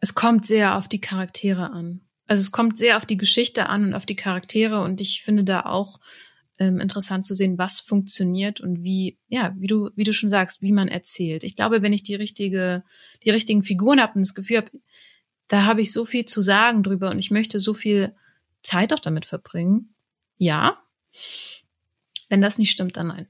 Es 0.00 0.14
kommt 0.14 0.46
sehr 0.46 0.76
auf 0.76 0.88
die 0.88 1.00
Charaktere 1.00 1.70
an. 1.70 2.02
Also 2.26 2.42
es 2.42 2.52
kommt 2.52 2.76
sehr 2.76 2.96
auf 2.96 3.06
die 3.06 3.16
Geschichte 3.16 3.68
an 3.68 3.84
und 3.84 3.94
auf 3.94 4.06
die 4.06 4.16
Charaktere 4.16 4.82
und 4.82 5.00
ich 5.00 5.22
finde 5.22 5.44
da 5.44 5.62
auch 5.62 5.98
ähm, 6.58 6.80
interessant 6.80 7.24
zu 7.24 7.34
sehen, 7.34 7.56
was 7.56 7.80
funktioniert 7.80 8.60
und 8.60 8.82
wie, 8.82 9.18
ja, 9.28 9.54
wie 9.58 9.66
du, 9.66 9.90
wie 9.96 10.04
du 10.04 10.12
schon 10.12 10.28
sagst, 10.28 10.60
wie 10.60 10.72
man 10.72 10.88
erzählt. 10.88 11.44
Ich 11.44 11.56
glaube, 11.56 11.82
wenn 11.82 11.92
ich 11.92 12.02
die 12.02 12.16
richtige, 12.16 12.84
die 13.24 13.30
richtigen 13.30 13.62
Figuren 13.62 14.00
habe 14.00 14.14
und 14.14 14.26
das 14.26 14.34
Gefühl 14.34 14.58
habe, 14.58 14.70
da 15.48 15.64
habe 15.64 15.80
ich 15.80 15.92
so 15.92 16.04
viel 16.04 16.24
zu 16.24 16.42
sagen 16.42 16.82
drüber 16.82 17.10
und 17.10 17.18
ich 17.18 17.30
möchte 17.30 17.58
so 17.58 17.74
viel 17.74 18.14
Zeit 18.62 18.92
auch 18.92 18.98
damit 18.98 19.26
verbringen. 19.26 19.94
Ja. 20.36 20.78
Wenn 22.28 22.40
das 22.40 22.58
nicht 22.58 22.70
stimmt, 22.70 22.96
dann 22.96 23.08
nein. 23.08 23.28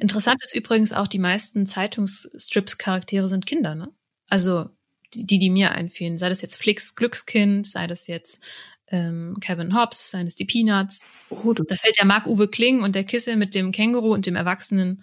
Interessant 0.00 0.42
ist 0.42 0.54
übrigens 0.54 0.92
auch, 0.92 1.08
die 1.08 1.18
meisten 1.18 1.66
Zeitungsstrips-Charaktere 1.66 3.26
sind 3.26 3.46
Kinder, 3.46 3.74
ne? 3.74 3.88
Also 4.28 4.70
die, 5.14 5.38
die 5.38 5.50
mir 5.50 5.72
einfielen. 5.72 6.18
Sei 6.18 6.28
das 6.28 6.42
jetzt 6.42 6.56
Flix 6.56 6.94
Glückskind, 6.94 7.66
sei 7.66 7.86
das 7.86 8.06
jetzt 8.06 8.44
ähm, 8.88 9.36
Kevin 9.40 9.74
Hobbs, 9.74 10.10
seien 10.10 10.26
es 10.26 10.36
die 10.36 10.44
Peanuts. 10.44 11.10
Oh, 11.30 11.52
da 11.52 11.76
fällt 11.76 11.98
der 11.98 12.06
Marc-Uwe 12.06 12.48
Kling 12.48 12.82
und 12.82 12.94
der 12.94 13.04
Kissel 13.04 13.36
mit 13.36 13.54
dem 13.54 13.72
Känguru 13.72 14.12
und 14.12 14.26
dem 14.26 14.36
erwachsenen 14.36 15.02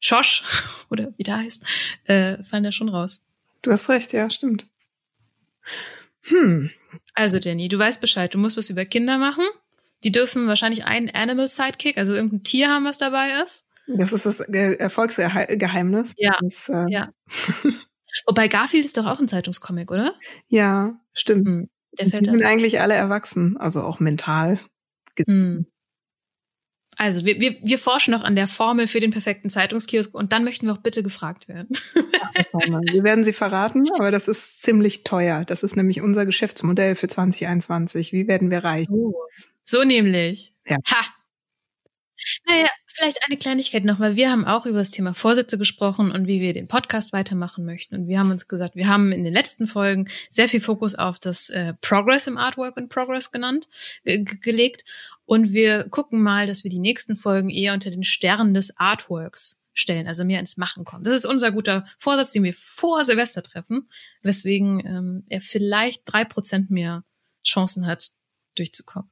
Schosch, 0.00 0.44
oder 0.90 1.12
wie 1.16 1.22
der 1.22 1.38
heißt, 1.38 1.64
äh, 2.04 2.42
fallen 2.42 2.64
da 2.64 2.72
schon 2.72 2.88
raus. 2.88 3.22
Du 3.64 3.72
hast 3.72 3.88
recht, 3.88 4.12
ja, 4.12 4.28
stimmt. 4.28 4.68
Hm. 6.26 6.70
Also, 7.14 7.38
Jenny, 7.38 7.68
du 7.68 7.78
weißt 7.78 8.00
Bescheid, 8.00 8.32
du 8.34 8.38
musst 8.38 8.58
was 8.58 8.68
über 8.68 8.84
Kinder 8.84 9.16
machen. 9.16 9.44
Die 10.04 10.12
dürfen 10.12 10.46
wahrscheinlich 10.46 10.84
einen 10.84 11.08
Animal 11.10 11.48
Sidekick, 11.48 11.96
also 11.96 12.14
irgendein 12.14 12.42
Tier 12.42 12.68
haben, 12.68 12.84
was 12.84 12.98
dabei 12.98 13.42
ist. 13.42 13.66
Das 13.86 14.12
ist 14.12 14.26
das 14.26 14.40
Erfolgsgeheimnis. 14.40 16.14
Ja. 16.18 16.36
Das, 16.42 16.68
äh 16.68 16.84
ja. 16.88 17.10
Wobei 18.26 18.48
Garfield 18.48 18.84
ist 18.84 18.98
doch 18.98 19.06
auch 19.06 19.18
ein 19.18 19.28
Zeitungscomic, 19.28 19.90
oder? 19.90 20.14
Ja, 20.48 21.00
stimmt. 21.14 21.48
Hm. 21.48 21.70
Der 21.98 22.08
fällt 22.08 22.26
die 22.26 22.30
sind 22.30 22.42
eigentlich 22.44 22.80
alle 22.80 22.94
erwachsen, 22.94 23.56
also 23.56 23.82
auch 23.82 23.98
mental. 23.98 24.60
Hm. 25.26 25.66
Also 26.96 27.24
wir, 27.24 27.40
wir, 27.40 27.56
wir 27.62 27.78
forschen 27.78 28.12
noch 28.12 28.22
an 28.22 28.36
der 28.36 28.46
Formel 28.46 28.86
für 28.86 29.00
den 29.00 29.10
perfekten 29.10 29.50
Zeitungskiosk 29.50 30.14
und 30.14 30.32
dann 30.32 30.44
möchten 30.44 30.66
wir 30.66 30.72
auch 30.72 30.78
bitte 30.78 31.02
gefragt 31.02 31.48
werden. 31.48 31.68
wir 32.92 33.04
werden 33.04 33.24
sie 33.24 33.32
verraten, 33.32 33.84
aber 33.94 34.10
das 34.10 34.28
ist 34.28 34.62
ziemlich 34.62 35.04
teuer. 35.04 35.44
Das 35.44 35.62
ist 35.62 35.76
nämlich 35.76 36.00
unser 36.00 36.26
Geschäftsmodell 36.26 36.94
für 36.94 37.08
2021. 37.08 38.12
Wie 38.12 38.28
werden 38.28 38.50
wir 38.50 38.64
reich? 38.64 38.86
So, 38.88 39.14
so 39.64 39.84
nämlich. 39.84 40.52
Ja. 40.66 40.76
Ha. 40.90 41.13
Naja, 42.46 42.68
Vielleicht 42.96 43.24
eine 43.26 43.36
Kleinigkeit 43.36 43.84
noch, 43.84 43.98
weil 43.98 44.14
wir 44.14 44.30
haben 44.30 44.44
auch 44.44 44.66
über 44.66 44.78
das 44.78 44.92
Thema 44.92 45.14
Vorsätze 45.14 45.58
gesprochen 45.58 46.12
und 46.12 46.28
wie 46.28 46.40
wir 46.40 46.52
den 46.52 46.68
Podcast 46.68 47.12
weitermachen 47.12 47.64
möchten. 47.64 47.96
Und 47.96 48.06
wir 48.06 48.20
haben 48.20 48.30
uns 48.30 48.46
gesagt, 48.46 48.76
wir 48.76 48.86
haben 48.86 49.10
in 49.10 49.24
den 49.24 49.34
letzten 49.34 49.66
Folgen 49.66 50.06
sehr 50.30 50.48
viel 50.48 50.60
Fokus 50.60 50.94
auf 50.94 51.18
das 51.18 51.50
äh, 51.50 51.74
Progress 51.80 52.28
im 52.28 52.38
Artwork 52.38 52.76
in 52.76 52.88
Progress 52.88 53.32
genannt, 53.32 53.66
äh, 54.04 54.20
gelegt. 54.20 54.84
Und 55.24 55.52
wir 55.52 55.88
gucken 55.88 56.22
mal, 56.22 56.46
dass 56.46 56.62
wir 56.62 56.70
die 56.70 56.78
nächsten 56.78 57.16
Folgen 57.16 57.50
eher 57.50 57.74
unter 57.74 57.90
den 57.90 58.04
Sternen 58.04 58.54
des 58.54 58.78
Artworks 58.78 59.64
stellen, 59.72 60.06
also 60.06 60.24
mehr 60.24 60.38
ins 60.38 60.56
Machen 60.56 60.84
kommen. 60.84 61.02
Das 61.02 61.14
ist 61.14 61.26
unser 61.26 61.50
guter 61.50 61.84
Vorsatz, 61.98 62.30
den 62.30 62.44
wir 62.44 62.54
vor 62.54 63.04
Silvester 63.04 63.42
treffen, 63.42 63.88
weswegen 64.22 64.86
ähm, 64.86 65.24
er 65.28 65.40
vielleicht 65.40 66.02
drei 66.04 66.24
Prozent 66.24 66.70
mehr 66.70 67.02
Chancen 67.44 67.88
hat, 67.88 68.12
durchzukommen. 68.54 69.10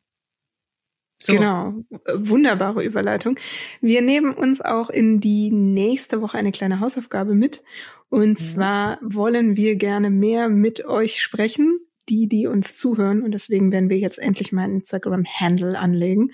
So. 1.22 1.34
Genau, 1.34 1.74
wunderbare 2.16 2.82
Überleitung. 2.82 3.36
Wir 3.80 4.02
nehmen 4.02 4.34
uns 4.34 4.60
auch 4.60 4.90
in 4.90 5.20
die 5.20 5.52
nächste 5.52 6.20
Woche 6.20 6.36
eine 6.36 6.50
kleine 6.50 6.80
Hausaufgabe 6.80 7.36
mit. 7.36 7.62
Und 8.08 8.30
mhm. 8.30 8.36
zwar 8.36 8.98
wollen 9.02 9.56
wir 9.56 9.76
gerne 9.76 10.10
mehr 10.10 10.48
mit 10.48 10.84
euch 10.84 11.22
sprechen, 11.22 11.78
die, 12.08 12.26
die 12.26 12.48
uns 12.48 12.76
zuhören. 12.76 13.22
Und 13.22 13.30
deswegen 13.30 13.70
werden 13.70 13.88
wir 13.88 13.98
jetzt 13.98 14.18
endlich 14.18 14.50
mal 14.50 14.64
einen 14.64 14.80
Instagram-Handle 14.80 15.78
anlegen, 15.78 16.32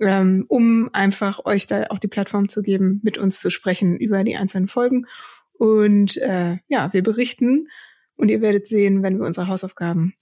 ähm, 0.00 0.46
um 0.48 0.88
einfach 0.94 1.44
euch 1.44 1.66
da 1.66 1.84
auch 1.90 1.98
die 1.98 2.08
Plattform 2.08 2.48
zu 2.48 2.62
geben, 2.62 3.02
mit 3.04 3.18
uns 3.18 3.42
zu 3.42 3.50
sprechen 3.50 3.98
über 3.98 4.24
die 4.24 4.36
einzelnen 4.36 4.66
Folgen. 4.66 5.04
Und 5.52 6.16
äh, 6.16 6.56
ja, 6.68 6.90
wir 6.94 7.02
berichten 7.02 7.68
und 8.16 8.30
ihr 8.30 8.40
werdet 8.40 8.66
sehen, 8.66 9.02
wenn 9.02 9.18
wir 9.18 9.26
unsere 9.26 9.48
Hausaufgaben 9.48 10.14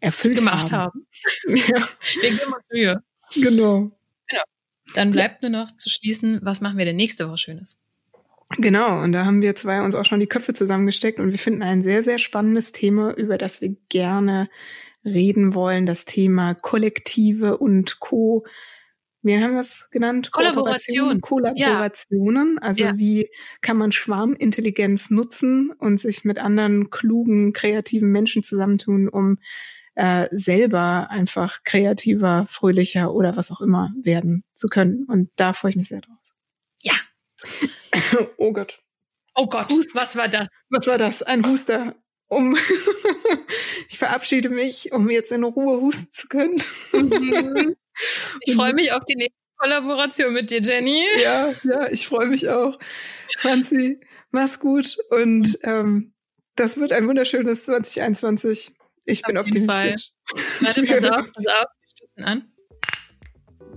erfüllt 0.00 0.38
gemacht 0.38 0.72
haben. 0.72 1.06
haben. 1.46 1.56
ja. 1.56 1.88
Wir 2.20 2.30
geben 2.30 2.52
uns 2.52 2.68
Mühe. 2.70 3.02
Genau. 3.34 3.88
Genau. 4.26 4.42
Dann 4.94 5.12
bleibt 5.12 5.42
nur 5.42 5.50
noch 5.50 5.70
zu 5.76 5.88
schließen, 5.88 6.40
was 6.42 6.60
machen 6.60 6.78
wir 6.78 6.84
denn 6.84 6.96
nächste 6.96 7.28
Woche 7.28 7.38
Schönes? 7.38 7.78
Genau, 8.58 9.00
und 9.02 9.12
da 9.12 9.24
haben 9.24 9.42
wir 9.42 9.54
zwei 9.54 9.80
uns 9.80 9.94
auch 9.94 10.04
schon 10.04 10.18
die 10.18 10.26
Köpfe 10.26 10.52
zusammengesteckt 10.52 11.20
und 11.20 11.30
wir 11.30 11.38
finden 11.38 11.62
ein 11.62 11.82
sehr, 11.82 12.02
sehr 12.02 12.18
spannendes 12.18 12.72
Thema, 12.72 13.14
über 13.16 13.38
das 13.38 13.60
wir 13.60 13.76
gerne 13.88 14.48
reden 15.04 15.54
wollen, 15.54 15.86
das 15.86 16.04
Thema 16.04 16.54
Kollektive 16.54 17.58
und 17.58 18.00
Co. 18.00 18.44
Wie 19.22 19.36
haben 19.38 19.52
wir 19.52 19.60
es 19.60 19.88
genannt? 19.90 20.32
Kollaboration. 20.32 21.20
Kollaborationen. 21.20 22.56
Ja. 22.56 22.66
Also 22.66 22.84
ja. 22.84 22.98
wie 22.98 23.30
kann 23.60 23.76
man 23.76 23.92
Schwarmintelligenz 23.92 25.10
nutzen 25.10 25.72
und 25.78 26.00
sich 26.00 26.24
mit 26.24 26.38
anderen 26.38 26.90
klugen, 26.90 27.52
kreativen 27.52 28.10
Menschen 28.10 28.42
zusammentun, 28.42 29.08
um 29.08 29.38
äh, 29.94 30.26
selber 30.30 31.08
einfach 31.10 31.62
kreativer, 31.64 32.46
fröhlicher 32.48 33.12
oder 33.12 33.36
was 33.36 33.50
auch 33.50 33.60
immer 33.60 33.92
werden 34.02 34.44
zu 34.52 34.68
können. 34.68 35.04
Und 35.08 35.30
da 35.36 35.52
freue 35.52 35.70
ich 35.70 35.76
mich 35.76 35.88
sehr 35.88 36.00
drauf. 36.00 36.18
Ja. 36.82 36.94
oh 38.36 38.52
Gott. 38.52 38.82
Oh 39.34 39.46
Gott, 39.46 39.70
Hust. 39.70 39.94
was 39.94 40.16
war 40.16 40.28
das? 40.28 40.48
Was 40.68 40.86
war 40.86 40.98
das? 40.98 41.22
Ein 41.22 41.46
Huster. 41.46 41.94
Um 42.28 42.56
ich 43.88 43.98
verabschiede 43.98 44.50
mich, 44.50 44.92
um 44.92 45.10
jetzt 45.10 45.32
in 45.32 45.42
Ruhe 45.44 45.80
husten 45.80 46.12
zu 46.12 46.28
können. 46.28 46.62
Mhm. 46.92 47.76
Ich 48.46 48.54
freue 48.54 48.72
mich 48.72 48.92
auf 48.92 49.04
die 49.04 49.16
nächste 49.16 49.36
Kollaboration 49.58 50.32
mit 50.32 50.50
dir, 50.50 50.62
Jenny. 50.62 51.04
Ja, 51.22 51.52
ja, 51.64 51.90
ich 51.90 52.06
freue 52.06 52.28
mich 52.28 52.48
auch. 52.48 52.78
Franzi, 53.36 54.00
mach's 54.30 54.58
gut 54.58 54.96
und 55.10 55.58
ähm, 55.64 56.14
das 56.54 56.78
wird 56.78 56.94
ein 56.94 57.06
wunderschönes 57.06 57.64
2021. 57.64 58.72
Ich 59.10 59.22
auf 59.22 59.26
bin 59.26 59.38
optimistisch. 59.38 60.10
Warte, 60.60 60.82
pass 60.84 61.04
auf, 61.10 61.32
pass 61.32 61.46
auf. 61.46 61.66
Wir 61.66 62.06
stoßen 62.06 62.24
an. 62.24 62.52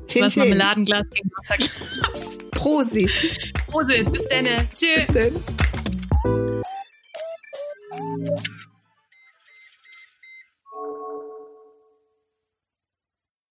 Chin, 0.08 0.24
Was 0.24 0.36
Marmeladenglas 0.36 1.10
gegen 1.10 1.30
Wasserglas. 1.38 2.38
Prosit. 2.52 3.12
Prosit. 3.68 4.12
Bis 4.12 4.28
dann. 4.30 4.46
Tschüss. 4.74 5.08
Bis 5.08 5.32
dann. 5.32 5.44